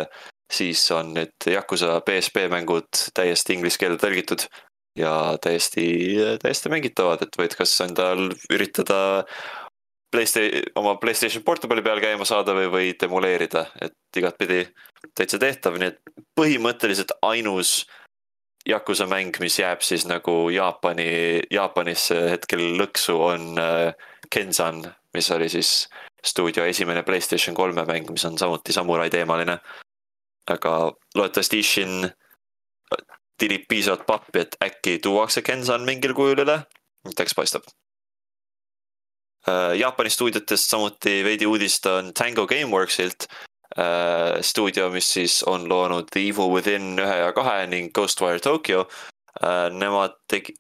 [0.50, 4.48] siis on nüüd Yakuza PSP mängud täiesti inglise keelde tõlgitud
[4.98, 5.84] ja täiesti,
[6.42, 9.00] täiesti mängitavad, et võid kas endal üritada
[10.10, 14.64] Playsta-, oma Playstation Portable'i peal käima saada või võid emuleerida, et igatpidi
[15.14, 16.00] täitsa tehtav, nii et
[16.38, 17.84] põhimõtteliselt ainus
[18.68, 23.94] Yakuza mäng, mis jääb siis nagu Jaapani, Jaapanisse hetkel lõksu, on äh,
[24.30, 24.82] Kenzan,
[25.16, 25.88] mis oli siis
[26.24, 29.58] stuudio esimene Playstation kolme mäng, mis on samuti samurai teemaline.
[30.50, 32.10] aga loodetavasti Ishin
[33.38, 36.56] tirib piisavalt pappi, et äkki tuuakse Kenzan mingil kujul üle,
[37.20, 37.68] eks paistab.
[39.46, 43.26] Jaapani stuudiotest samuti veidi uudist on Tango Gameworksilt.
[44.42, 48.88] stuudio, mis siis on loonud The Evil Within ühe ja kahe ning Ghostwire Tokyo.
[49.70, 50.56] Nemad tegi-,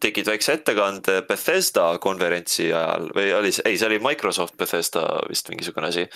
[0.00, 5.48] tegid väikse ettekande Bethesda konverentsi ajal või oli see, ei, see oli Microsoft Bethesda vist
[5.48, 6.08] mingisugune asi.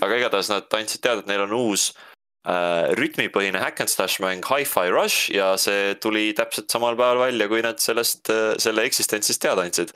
[0.00, 1.92] aga igatahes nad andsid teada, et neil on uus
[2.48, 7.48] äh, rütmipõhine hack and slash mäng Hi-Fi Rush ja see tuli täpselt samal päeval välja,
[7.48, 9.94] kui nad sellest, selle eksistentsist teada andsid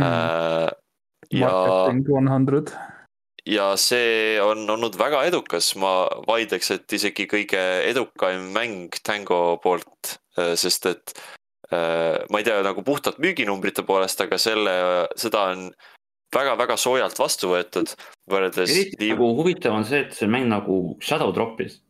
[0.00, 0.68] äh,.
[1.30, 2.72] ja, Marketing one hundred.
[3.46, 10.18] ja see on olnud väga edukas, ma vaidleks, et isegi kõige edukam mäng Tango poolt,
[10.56, 11.16] sest et
[11.70, 14.76] äh, ma ei tea nagu puhtalt müüginumbrite poolest, aga selle,
[15.20, 15.68] seda on
[16.34, 17.94] väga-väga soojalt vastu võetud
[18.30, 18.70] võrreldes.
[18.72, 21.80] eriti nagu huvitav on see, et see mäng nagu shadow drop'is.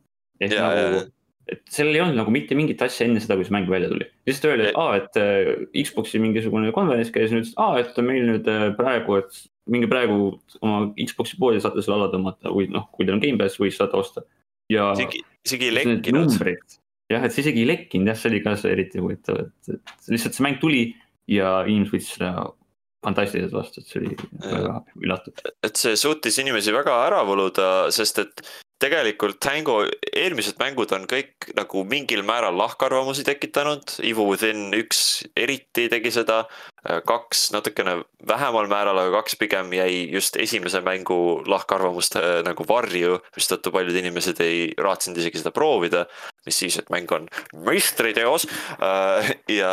[0.40, 1.06] ehk Ja, ja, nagu ja.,
[1.50, 4.06] et sellel ei olnud nagu mitte mingit asja enne seda, kui see mäng välja tuli.
[4.28, 5.50] lihtsalt öeldi, et aa, et äh,
[5.84, 10.18] Xbox'i mingisugune konverents käis nüüd, aa, et meil nüüd äh, praegu, et minge praegu
[10.60, 14.00] oma Xbox'i poodi saate selle alla tõmmata või noh, kui teil on Gamepass või saate
[14.00, 14.24] osta.
[14.72, 16.36] ja isegi, ei lekkinud.
[17.12, 20.12] jah, et see isegi ei lekkinud jah, see oli ka see eriti huvitav, et, et
[20.12, 20.84] lihtsalt see mäng tuli
[21.30, 22.50] ja inimesed võtsid seda
[23.04, 25.52] fantastiliselt vastu, et see oli väga üllatav.
[25.68, 28.44] et see suutis inimesi väga ära võluda, sest et
[28.84, 29.80] tegelikult Tango
[30.12, 36.44] eelmised mängud on kõik nagu mingil määral lahkarvamusi tekitanud, Evil Within üks eriti tegi seda,
[37.08, 37.96] kaks natukene
[38.28, 43.96] vähemal määral, aga kaks pigem jäi just esimese mängu lahkarvamuste äh, nagu varju, mistõttu paljud
[44.00, 46.04] inimesed ei raatsinud isegi seda proovida,
[46.44, 47.30] mis siis, et mäng on
[47.64, 48.46] meistriteos.
[48.76, 49.72] Äh, ja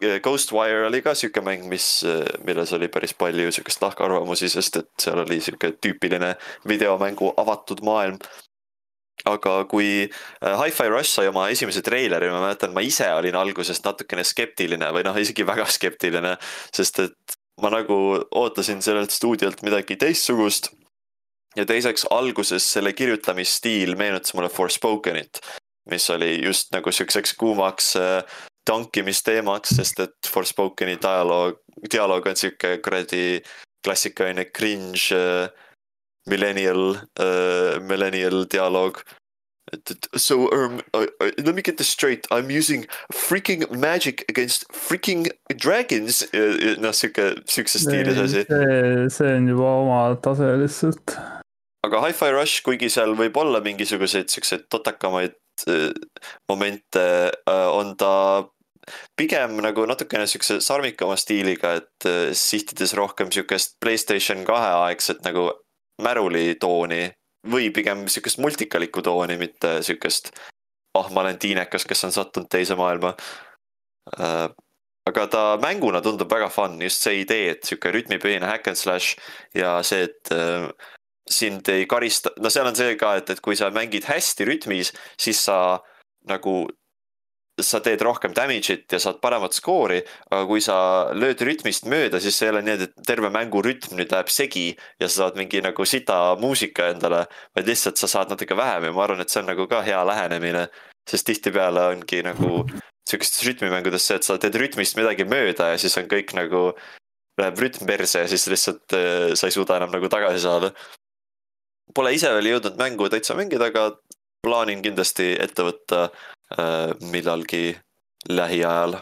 [0.00, 2.02] Ghostwire oli ka sihuke mäng, mis,
[2.44, 6.34] milles oli päris palju sihukest lahkarvamusi, sest et seal oli sihuke tüüpiline
[6.68, 8.18] videomängu avatud maailm.
[9.24, 10.10] aga kui
[10.42, 14.90] äh, Hi-Fi Rush sai oma esimese treileri, ma mäletan, ma ise olin alguses natukene skeptiline
[14.92, 16.34] või noh, isegi väga skeptiline,
[16.74, 17.96] sest et ma nagu
[18.34, 20.72] ootasin sellelt stuudiolt midagi teistsugust.
[21.56, 25.38] ja teiseks alguses selle kirjutamisstiil meenutas mulle Forspokenit,
[25.90, 27.94] mis oli just nagu siukseks kuumaks
[28.68, 31.60] tankimisteemaks, sest et Forspokeni dialoog,
[31.92, 33.42] dialoog on sihuke kuradi
[33.84, 35.48] klassikaline cringe äh,
[36.26, 39.02] millennial äh,, millennial dialoog.
[40.16, 44.64] so um, uh, uh, let me get this straight, I m using freaking magic against
[44.72, 46.24] freaking dragons.
[46.32, 48.44] noh, sihuke, sihukeses stiilis asi.
[48.44, 51.16] see, see on juba oma tase lihtsalt.
[51.84, 55.36] aga Hi-Fi Rush, kuigi seal võib olla mingisuguseid siukseid totakamaid
[56.48, 58.14] momente, on ta
[59.16, 65.50] pigem nagu natukene siukse sarmikama stiiliga, et äh, sihtides rohkem siukest Playstation kahe aegset nagu
[66.02, 67.04] märulitooni
[67.50, 70.32] või pigem siukest multikalikku tooni, mitte siukest
[70.94, 73.14] ah, ma olen tiinekas, kes on sattunud teise maailma.
[74.18, 74.48] Äh,
[75.08, 79.18] aga ta mänguna tundub väga fun, just see idee, et sihuke rütmipõhine hack and slash
[79.56, 80.68] ja see, et äh,
[81.30, 84.92] sind ei karista, no seal on see ka, et, et kui sa mängid hästi rütmis,
[85.20, 85.58] siis sa
[86.28, 86.64] nagu,
[87.62, 90.00] sa teed rohkem damage'it ja saad paremat skoori,
[90.30, 90.76] aga kui sa
[91.14, 95.06] lööd rütmist mööda, siis ei ole nii, et terve mängu rütm nüüd läheb segi ja
[95.06, 97.24] sa saad mingi nagu sita muusika endale,
[97.54, 100.00] vaid lihtsalt sa saad natuke vähem ja ma arvan, et see on nagu ka hea
[100.08, 100.66] lähenemine,
[101.06, 102.64] sest tihtipeale ongi nagu
[103.06, 106.66] sihukestes rütmimängudes see, et sa teed rütmist midagi mööda ja siis on kõik nagu,
[107.38, 110.72] läheb rütm perse ja siis lihtsalt äh, sa ei suuda enam nagu tagasi saada.
[111.94, 113.92] Pole ise veel jõudnud mängu täitsa mängida, aga
[114.44, 116.08] plaanin kindlasti ette võtta
[117.10, 117.74] millalgi
[118.28, 118.96] lähiajal.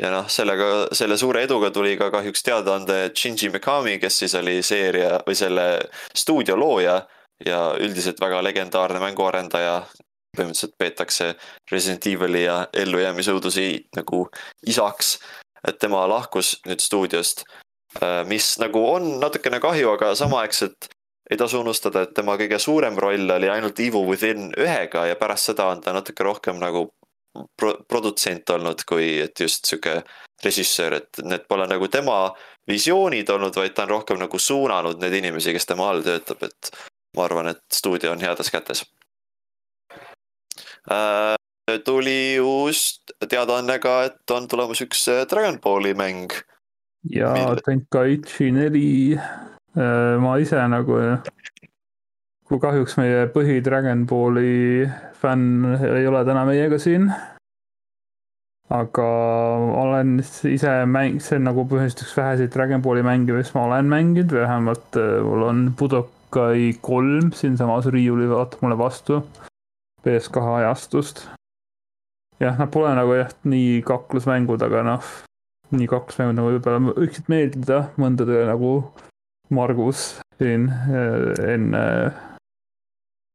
[0.00, 4.62] ja noh, sellega, selle suure eduga tuli ka kahjuks teadaande Shinji Mikami, kes siis oli
[4.62, 5.66] seeria või selle
[6.16, 7.02] stuudio looja
[7.46, 9.82] ja üldiselt väga legendaarne mänguarendaja.
[10.36, 11.34] põhimõtteliselt peetakse
[11.72, 14.28] Resident Evil'i ja ellujäämisõudusi nagu
[14.62, 15.18] isaks,
[15.66, 17.42] et tema lahkus nüüd stuudiost,
[18.30, 20.86] mis nagu on natukene kahju, aga samaaegselt
[21.30, 25.52] ei tasu unustada, et tema kõige suurem roll oli ainult Evil within ühega ja pärast
[25.52, 26.88] seda on ta natuke rohkem nagu
[27.56, 30.00] pro-, produtsent olnud, kui et just sihuke
[30.44, 32.22] režissöör, et need pole nagu tema
[32.68, 36.72] visioonid olnud, vaid ta on rohkem nagu suunanud neid inimesi, kes tema all töötab, et
[37.16, 38.84] ma arvan, et stuudio on heades kätes.
[41.84, 46.32] tuli uus teadaanne ka, et on tulemas üks äh, Dragon Balli mäng.
[47.10, 49.18] ja Mille- Tenkaichi neli,
[49.74, 50.96] ma ise nagu,
[52.50, 54.86] kui kahjuks meie põhi Dragon Balli
[55.20, 57.10] fänn ei ole täna meiega siin.
[58.70, 59.06] aga
[59.82, 63.90] olen ise mäng, see on nagu põhimõtteliselt üks väheseid Dragon Balli mänge, mis ma olen
[63.90, 69.20] mänginud, vähemalt äh, mul on Budokai kolm siinsamas riiulil vaatab mulle vastu
[70.06, 71.26] PS2 ajastust.
[72.40, 75.14] jah, nad pole nagu jah, nii kaklusmängud, aga noh,
[75.74, 78.74] nii kaklusmängud nagu võib-olla võiksid meeldida mõndadele nagu
[79.50, 81.84] Margus siin äh, enne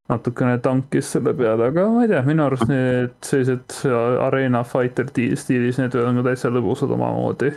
[0.10, 3.80] natukene tankis selle peale, aga ma ei tea, minu arust need sellised
[4.22, 7.54] arena fighter ti- stiilis, need on ka täitsa lõbusad omamoodi.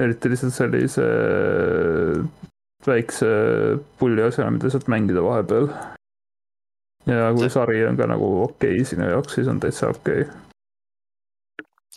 [0.00, 1.06] eriti lihtsalt sellise
[2.86, 3.26] väikse
[4.00, 5.68] pulli asjana, mida saad mängida vahepeal.
[7.06, 10.22] ja kui See- sari on ka nagu okei okay sinu jaoks, siis on täitsa okei
[10.22, 10.40] okay..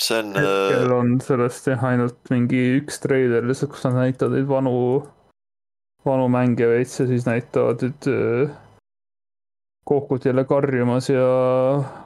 [0.01, 4.35] see on hetkel äh, on sellest jah, ainult mingi üks treiler lihtsalt, kus nad näitavad
[4.35, 4.75] neid vanu,
[6.05, 8.55] vanu mänge veits ja siis näitavad nüüd äh,
[9.85, 11.25] Kokut jälle karjumas ja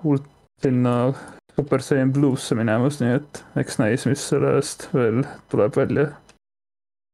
[0.03, 0.27] ult-
[0.61, 1.13] sinna
[1.55, 5.21] Super Saiyan Blue'sse minemas, nii et eks näis, mis sellest veel
[5.51, 6.09] tuleb välja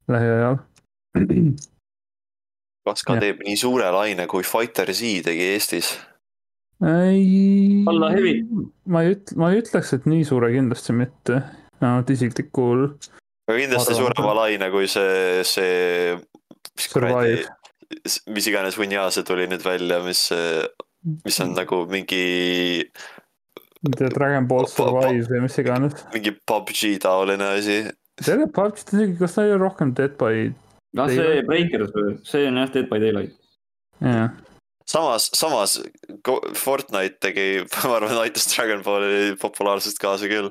[0.10, 0.58] lähiajal.
[2.86, 3.22] kas ka jah.
[3.24, 5.92] teeb nii suure laine, kui Fighter Z tegi Eestis.
[6.86, 7.84] ei.
[7.90, 8.40] Alla hevi.
[8.90, 11.42] ma ei ütle, ma ei ütleks, et nii suure kindlasti mitte,
[11.82, 12.88] vähemalt isiklikul
[13.48, 16.18] aga kindlasti Arvan suurema laine kui see, see.
[16.74, 17.46] Survive.
[18.34, 20.28] mis iganes Hunnia see tuli nüüd välja, mis,
[21.26, 22.24] mis on nagu mingi,
[23.86, 26.00] The Dragon Ball Survive või mis iganes.
[26.14, 27.84] mingi PUBG taoline asi.
[28.22, 30.48] tegelikult PUBG-t isegi, kas ta oli rohkem Dead by,
[30.98, 31.44] noh, see.
[31.46, 31.94] Breakers,
[32.26, 33.36] see on jah Dead by Daylight.
[34.02, 34.34] jah.
[34.90, 35.78] samas, samas
[36.58, 37.48] Fortnite tegi,
[37.86, 40.50] ma arvan, aitas Dragon Balli populaarsust kaasa küll.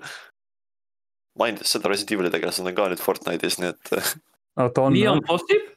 [1.39, 3.95] mainides seda Resident Evil'i tegelased on ka nüüd Fortnite'is, nii et
[4.55, 5.73] ta on, Leon Possib,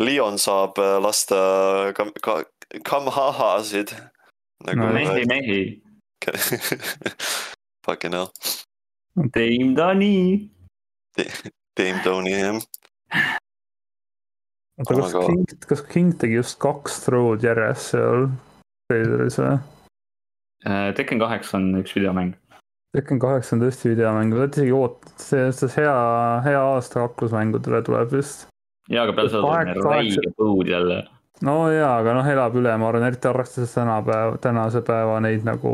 [0.00, 2.44] Leon saab äh, lasta kam-, ka-,
[2.86, 3.92] kamhahasid.
[4.66, 5.60] nagu No, mehi, mehi,
[7.86, 8.28] Fucking hell,
[9.16, 10.50] Dame Dani.
[11.76, 12.60] Dame Tony jah.
[14.80, 18.28] oota, kas aga- King, kas King tegi just kaks throw'd järjest seal
[18.90, 19.56] treileris või?
[20.68, 22.34] Äh, Tekken kaheksa on üks videomäng.
[22.96, 25.96] Tekken kaheksa on tõesti videomäng, ma isegi oot-, see, see hea,
[26.44, 28.49] hea aasta kaklusmängudele tuleb vist.
[28.90, 31.02] ja, aga peale seda tuleb räige põud jälle.
[31.46, 35.72] no jaa, aga noh, elab üle, ma arvan, eriti arvestades tänapäev, tänase päeva neid nagu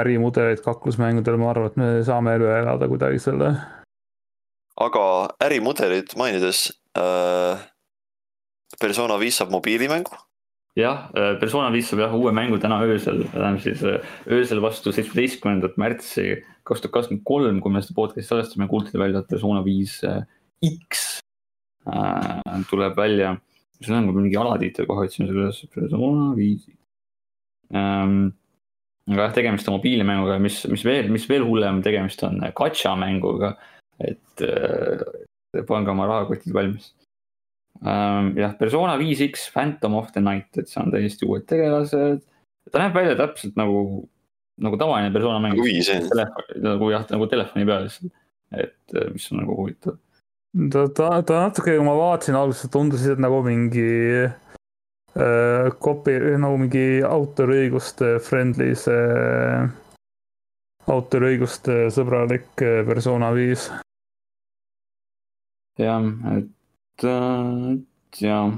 [0.00, 3.52] ärimudeleid kaklusmängudel, ma arvan, et me saame üle elada kuidagi selle.
[4.80, 5.04] aga
[5.48, 7.68] ärimudelit mainides äh,.
[8.80, 10.14] Persona viis saab mobiilimängu,
[10.78, 11.08] jah,
[11.40, 13.98] Persona viis saab jah uue mängu täna öösel, tähendab siis äh,
[14.30, 19.20] öösel vastu seitsmeteistkümnendat märtsi kaks tuhat kakskümmend kolm, kui me seda podcast'i salvestame, kuulutati välja,
[19.20, 20.22] et Persona viis äh,
[20.64, 21.19] X
[21.90, 23.36] äh, tuleb välja.
[23.80, 26.66] see on nagu mingi alatiitel kohe otsime selle üles, Persona viis
[27.72, 28.32] ähm,.
[29.10, 33.54] aga jah, tegemist on mobiilimänguga, mis, mis veel, mis veel hullem, tegemist on gacha mänguga.
[34.00, 36.90] et äh, pange oma rahakotid valmis
[37.80, 38.34] ähm,.
[38.38, 42.20] jah, Persona viis X Phantom of the Night, et see on täiesti uued tegelased.
[42.70, 44.04] ta näeb välja täpselt nagu,
[44.60, 45.72] nagu tavaline Persona mäng nagu.
[45.72, 46.36] jah.
[46.68, 48.12] Nagu jah, nagu telefoni peal lihtsalt.
[48.50, 49.96] et äh, mis on nagu huvitav.
[50.70, 53.90] Ta, ta, ta natuke, kui ma vaatasin alguses, tundus nagu mingi
[54.26, 59.68] äh, copy, nagu mingi autoriõiguste friendly see,
[60.90, 63.68] autoriõiguste sõbralik äh, persona viis.
[65.80, 66.04] jah,
[66.36, 68.50] et, et jah,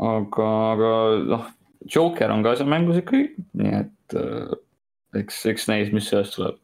[0.00, 0.92] aga, aga
[1.28, 1.48] noh,
[1.90, 4.54] Joker on ka seal mängus ikkagi, nii et äh,
[5.18, 6.58] eks, eks näis, mis sellest tuleb.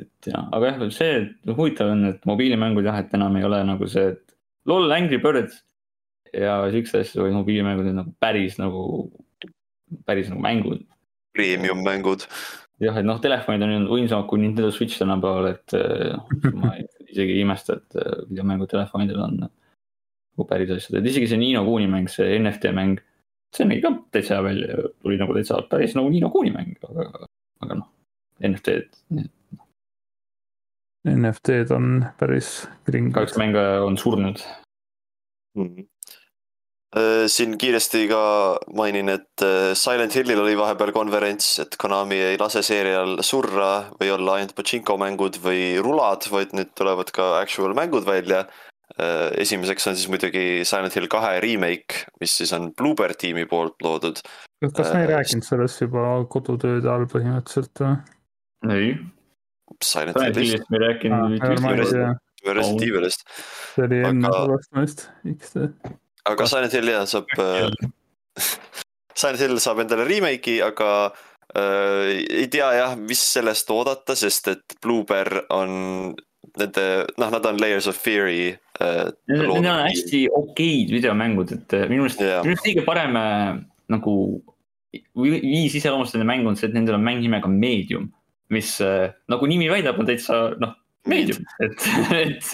[0.00, 3.60] Et, et jah, aga jah, see huvitav on, et mobiilimängud jah, et enam ei ole
[3.68, 4.36] nagu see, et
[4.70, 5.60] lol Angry Birds
[6.34, 8.82] ja siukseid asju, vaid mobiilimängud on nagu päris nagu,
[10.08, 10.84] päris nagu mängud.
[11.34, 12.26] Premium mängud.
[12.82, 16.74] jah, et noh, telefonid on võimsamad kui Nintendo Switch tänapäeval, et noh, ma
[17.10, 21.62] isegi ei imesta, et äh, videomängud telefonidel on nagu päris asjad, et isegi see Nino
[21.66, 23.02] Kuni mäng, see NFT mäng
[23.54, 27.26] see nägi ka täitsa välja, tuli nagu täitsa päris nagu Niino Kuuni mäng, aga,
[27.62, 27.90] aga noh,
[28.42, 29.28] NFT-d.
[31.08, 33.10] NFT-d on päris kring.
[33.14, 34.40] kahjuks mäng on surnud
[35.56, 35.66] mm.
[35.66, 35.88] -hmm.
[37.28, 38.22] siin kiiresti ka
[38.72, 44.12] mainin, et äh, Silent Hillil oli vahepeal konverents, et Konami ei lase seerial surra või
[44.14, 48.46] olla ainult pachinko mängud või rulad, vaid nüüd tulevad ka actual mängud välja
[49.00, 53.80] Äh, esimeseks on siis muidugi Silent Hill kahe remake, mis siis on Bluebird tiimi poolt
[53.82, 54.20] loodud.
[54.62, 57.96] kas me ei rääkinud sellest juba kodutööde all põhimõtteliselt või?
[58.76, 58.92] ei.
[59.82, 62.14] Silent Hillist me ei rääkinud ah,.
[62.44, 63.22] Resident Evilist.
[63.74, 65.68] see oli enne salvestamist, miks te?
[66.28, 67.30] aga Silent Hill jah saab
[69.18, 70.90] Silent Hill saab endale remake'i, aga
[71.54, 72.12] äh,
[72.42, 76.14] ei tea jah, mis sellest oodata, sest et Bluebird on
[76.58, 76.86] nende,
[77.18, 79.06] noh, nad on Layers of Fear'i äh,.
[79.30, 83.54] Need on hästi okeid videomängud, et äh, minu meelest yeah., minu meelest kõige parem äh,
[83.94, 84.16] nagu
[85.14, 88.10] viis iseloomustada mängu on see, et nendel on mäng nimega Medium,
[88.52, 91.82] mis äh, nagu nimi väidab, on täitsa noh, Medium, et,
[92.16, 92.46] et,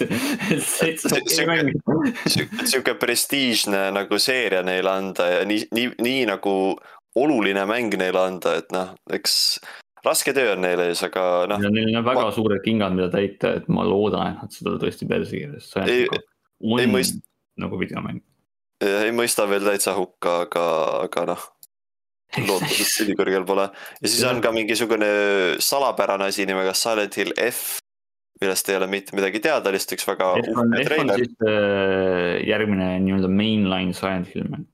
[0.51, 1.69] et täitsa okei mäng.
[2.67, 6.55] sihuke prestiižne nagu seeria neile anda ja nii, nii, nii nagu
[7.15, 9.37] oluline mäng neile anda, et noh, eks
[10.05, 11.63] raske töö on neil ees, aga noh.
[11.71, 12.35] Neil on väga ma...
[12.35, 15.71] suured kingad, mida täita, et ma loodan, et nad seda tõesti perse keeles.
[15.85, 16.05] ei,
[16.81, 17.23] ei mõist-.
[17.61, 18.19] nagu videomäng.
[18.83, 20.67] ei mõista veel täitsa hukka, aga,
[21.07, 21.49] aga noh.
[22.47, 25.11] Lootust ülikõrgel pole ja siis on ka mingisugune
[25.61, 27.79] salapärane asi nimega Silent Hill F
[28.41, 31.23] millest ei ole mitte midagi teada, lihtsalt üks väga uhke treiler.
[31.45, 34.67] Äh, järgmine nii-öelda mainline Silent Hill mäng.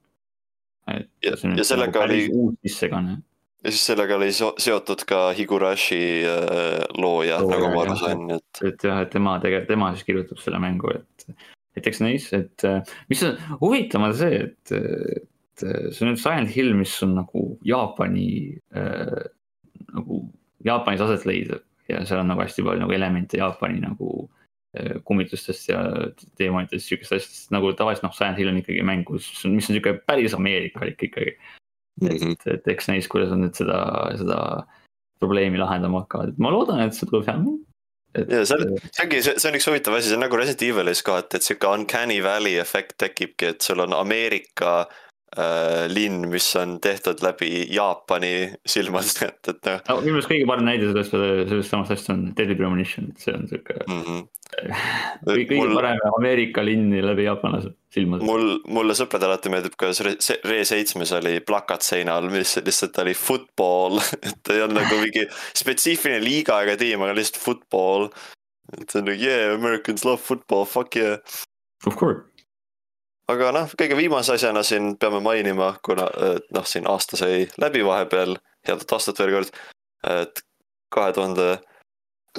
[0.88, 3.18] ja, ja sellega nagu oli uus sissekanne
[3.64, 8.62] ja siis sellega oli seotud ka Higurashi äh, looja oh,, nagu ma aru sain, et.
[8.70, 11.42] et jah, et tema tegelikult, tema siis kirjutab selle mängu, et,
[11.76, 14.74] et eks näis, et äh, mis on huvitav on see, et
[15.64, 18.28] see on nüüd Silent Hill, mis on nagu Jaapani
[18.76, 19.28] äh,,
[19.94, 20.22] nagu
[20.66, 24.10] Jaapanis aset leidev ja seal on nagu hästi palju nagu elemente Jaapani nagu
[24.76, 25.82] äh, kummitustest ja
[26.40, 29.96] teemadest, sihukestest asjadest nagu tavaliselt noh, Silent Hill on ikkagi mäng, kus, mis on sihuke
[30.08, 31.38] päris ameerikalik ikkagi.
[32.02, 32.34] -hmm.
[32.34, 33.80] et, et eks näis, kuidas nad nüüd seda,
[34.18, 34.42] seda
[35.18, 37.64] probleemi lahendama hakkavad, et ma loodan, et see tuleb hea mäng.
[38.18, 41.02] ja see on, see ongi, see on üks huvitav asi, see on nagu Resident Evilis
[41.06, 45.07] ka, et, et sihuke uncanny valley efekt tekibki, et sul on Ameerika äh,
[45.92, 49.82] linn, mis on tehtud läbi Jaapani silmadest, et, et noh.
[49.90, 51.14] no minu meelest kõige parem näide sellest,
[51.52, 54.02] sellest samast asjast on Deadly Premonition, et see on sihuke mm.
[54.02, 54.26] -hmm
[55.26, 55.74] kõige mul...
[55.76, 58.24] parem Ameerika linni läbi jaapanlase silmade.
[58.26, 64.00] mul, mulle sõpradele alati meeldib, kuidas Re seitsmes oli plakat seinal, mis lihtsalt oli football
[64.28, 65.26] et ei olnud nagu mingi
[65.56, 68.08] spetsiifiline liiga ega tiim, aga lihtsalt football.
[68.74, 71.20] et see on nagu yeah, Americans love football, fuck yeah.
[71.86, 72.27] Of course.
[73.28, 76.08] Aga noh, kõige viimase asjana siin peame mainima, kuna
[76.54, 78.36] noh, siin aasta sai läbi vahepeal,
[78.68, 79.56] head aastat veel kord,
[80.08, 80.44] et
[80.94, 81.58] kahe tuhande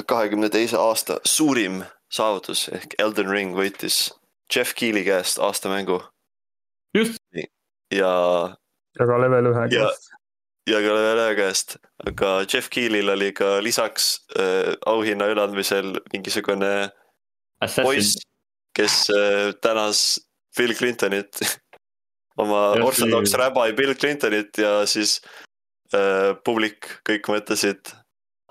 [0.08, 1.84] kahekümne teise aasta suurim
[2.14, 4.10] saavutus ehk Elden Ring võitis
[4.56, 6.02] Jeff Keeli käest aastamängu.
[6.98, 7.20] just.
[7.94, 8.14] ja.
[9.00, 10.10] ja ka level ühe käest.
[10.70, 16.90] ja ka level ühe käest, aga Jeff Keelil oli ka lisaks äh, auhinna üleandmisel mingisugune
[17.62, 17.84] Assassin.
[17.84, 18.18] poiss,
[18.74, 20.20] kes äh, tänas
[20.58, 21.44] Bill Clintonit
[22.42, 25.20] oma ortodoks rabbi Bill Clintonit ja siis
[25.94, 27.94] äh, publik kõik mõtlesid,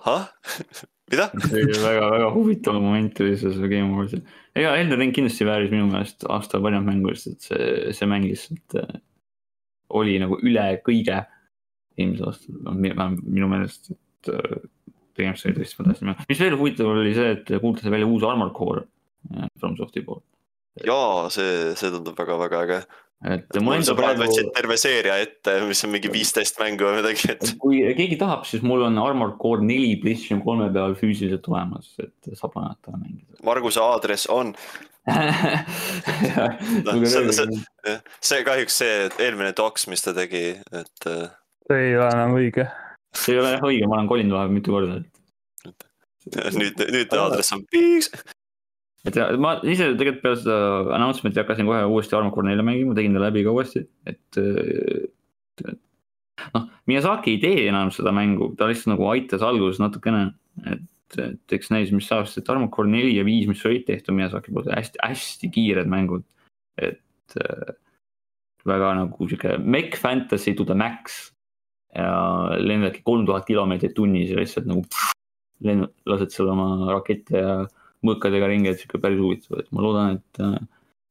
[0.04, 0.28] ahah
[1.10, 1.28] mida?
[1.88, 4.22] väga, väga huvitav moment oli see, see Game Awardsil.
[4.58, 8.26] ega Elden Ring kindlasti vääris minu meelest aasta parim mängu, sest et see, see mäng
[8.28, 8.96] lihtsalt äh,
[9.98, 11.22] oli nagu üle kõige
[11.98, 14.58] eelmisel aastal, vähemalt minu meelest, et äh,
[15.18, 16.28] tegemist oli tõesti fantastiline.
[16.30, 18.84] mis veel huvitav oli see, et kuulutati välja uus Armor Core
[19.34, 20.26] äh, FromSofti poolt.
[20.86, 22.80] Jaa, see, see tundub väga-väga äge
[23.26, 24.22] et mul enda praegu.
[24.22, 27.55] võtsid terve seeria ette, mis on mingi viisteist mängu või midagi, et.
[27.59, 32.30] kui keegi tahab, siis mul on Armored Core neli PlayStation kolme peal füüsiliselt olemas, et
[32.38, 33.40] saab ja mängida.
[33.46, 34.55] Marguse aadress on
[35.09, 41.30] Noh, see- see- see kahjuks see et eelmine doks, mis ta tegi, et äh,
[41.66, 42.68] see ei ole enam õige.
[43.16, 44.98] see ei ole jah õige, ma olen kolinud vahepeal mitu korda.
[46.60, 48.12] nüüd, nüüd aadress on piiks.
[49.09, 50.59] Et ma ise tegelikult peale seda
[50.97, 54.43] announcement'i hakkasin kohe uuesti Armor Core nelja mängima, tegin ta läbi ka uuesti, et.
[56.55, 60.28] noh, Miyazaki ei tee enam seda mängu, ta lihtsalt nagu aitas alguses natukene,
[60.70, 62.55] et, et eks näis, mis saab, sest et
[62.86, 66.24] neli ja viis, mis olid tehtud Miyazaki poolt, hästi-hästi kiired mängud.
[66.78, 67.74] et äh,
[68.68, 71.32] väga nagu sihuke mech fantasy to the max
[71.94, 74.85] ja lendadki kolm tuhat kilomeetrit tunnis ja lihtsalt nagu
[75.64, 77.55] lennud, lased seal oma rakette ja
[78.06, 80.42] mõõkadega ringi, et sihuke päris huvitav, et ma loodan, et.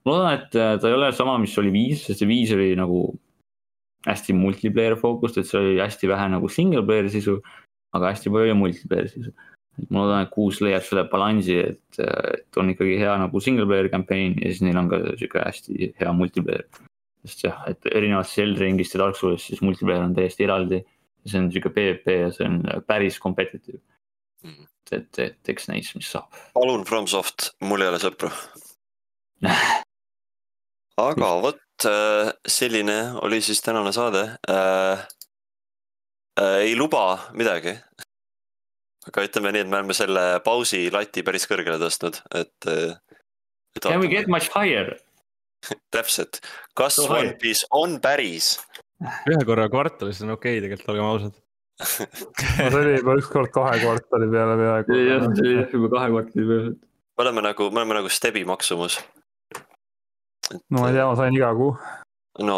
[0.05, 2.72] ma loodan, et äh, ta ei ole sama, mis oli viis, sest see viis oli
[2.80, 3.09] nagu
[4.07, 7.38] hästi multiplayer focused, et see oli hästi vähe nagu single player sisu,
[7.97, 9.34] aga hästi palju multiplayer sisu.
[9.77, 13.68] et ma loodan, et kuus leiab selle balansi, et, et on ikkagi hea nagu single
[13.69, 16.65] player campaign ja siis neil on ka sihuke hästi hea multiplayer.
[17.27, 20.84] sest jah, et erinevalt Sheldringist ja Dark Soulsist, siis multiplayer on täiesti eraldi.
[21.27, 23.81] see on sihuke PVP ja see on päris competitive.
[24.95, 26.31] et, et eks näis, mis saab.
[26.55, 28.31] palun FromSoft, mul ei ole sõpru.
[31.09, 35.05] aga vot äh, selline oli siis tänane saade äh,.
[36.38, 37.73] Äh, ei luba midagi.
[39.07, 42.93] aga ütleme nii, et me oleme selle pausi lati päris kõrgele tõstnud, et, äh,
[43.77, 43.81] et.
[43.81, 44.97] Can we get much higher?
[45.95, 46.41] täpselt,
[46.77, 47.34] kas So One.
[47.41, 48.57] Piece on päris?
[49.30, 51.41] ühe korra kvartalis on okei okay, tegelikult, olgem ausad.
[51.84, 55.41] See oli juba ükskord kahe kvartali peale jah, see peaaegu.
[55.44, 56.72] oli jah juba kahe kvartali peale.
[56.74, 58.99] me oleme nagu, me oleme nagu Stebi maksumus.
[60.70, 61.74] no ma ei tea, ma sain iga kuu.
[62.49, 62.58] no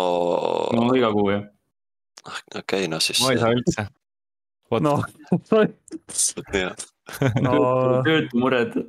[0.75, 1.43] no iga kuu jah.
[2.55, 3.19] okei okay,, no siis.
[3.25, 3.87] ma ei saa üldse.
[4.87, 5.03] noh,
[7.43, 7.53] no
[8.07, 8.79] töötumured.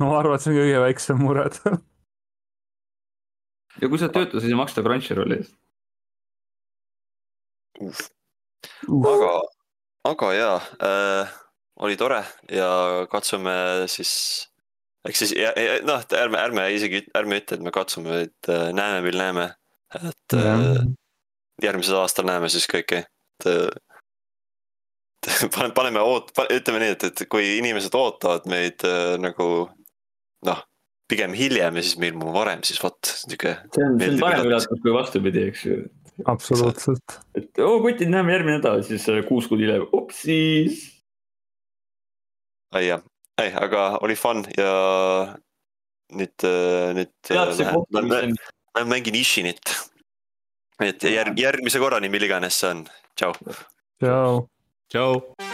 [0.00, 1.46] no ma arvan, et see on kõige väiksem mure.
[3.78, 5.42] ja kui sa töötad, siis ei maksta Crunchyrolli
[7.78, 8.17] eest.
[9.12, 9.32] aga,
[10.12, 11.34] aga jaa äh,,
[11.84, 12.22] oli tore
[12.52, 12.68] ja
[13.10, 13.54] katsume
[13.90, 14.12] siis,
[15.08, 18.70] eks siis ja, ja, noh, ärme, ärme isegi, ärme ütle, et me katsume, vaid äh,
[18.76, 19.50] näeme, mil näeme.
[19.94, 20.80] et äh,
[21.62, 23.68] järgmisel aastal näeme siis kõike, et äh,
[25.76, 29.48] paneme, oot-, ütleme nii, et, et kui inimesed ootavad meid äh, nagu
[30.46, 30.64] noh,
[31.08, 33.54] pigem hiljem ja siis me ilmume varem, siis vot sihuke.
[33.74, 35.78] see on, see on parem üllatus kui vastupidi, eks ju.
[36.24, 37.18] absoluutselt.
[37.38, 40.80] et oo kutid, näeme järgmine nädal, siis äh, kuus kuud hiljem, upsis.
[42.74, 43.04] ai jah,
[43.42, 44.72] ei, aga oli fun ja
[46.14, 46.48] nüüd,
[46.98, 47.14] nüüd.
[47.28, 47.54] koht,
[47.92, 48.38] mis on,
[48.78, 49.74] ma mängin Ishinit.
[50.80, 53.34] et järg, järgmise korrani, mil iganes see on, tšau.
[54.02, 54.42] tšau.
[54.92, 55.47] tšau.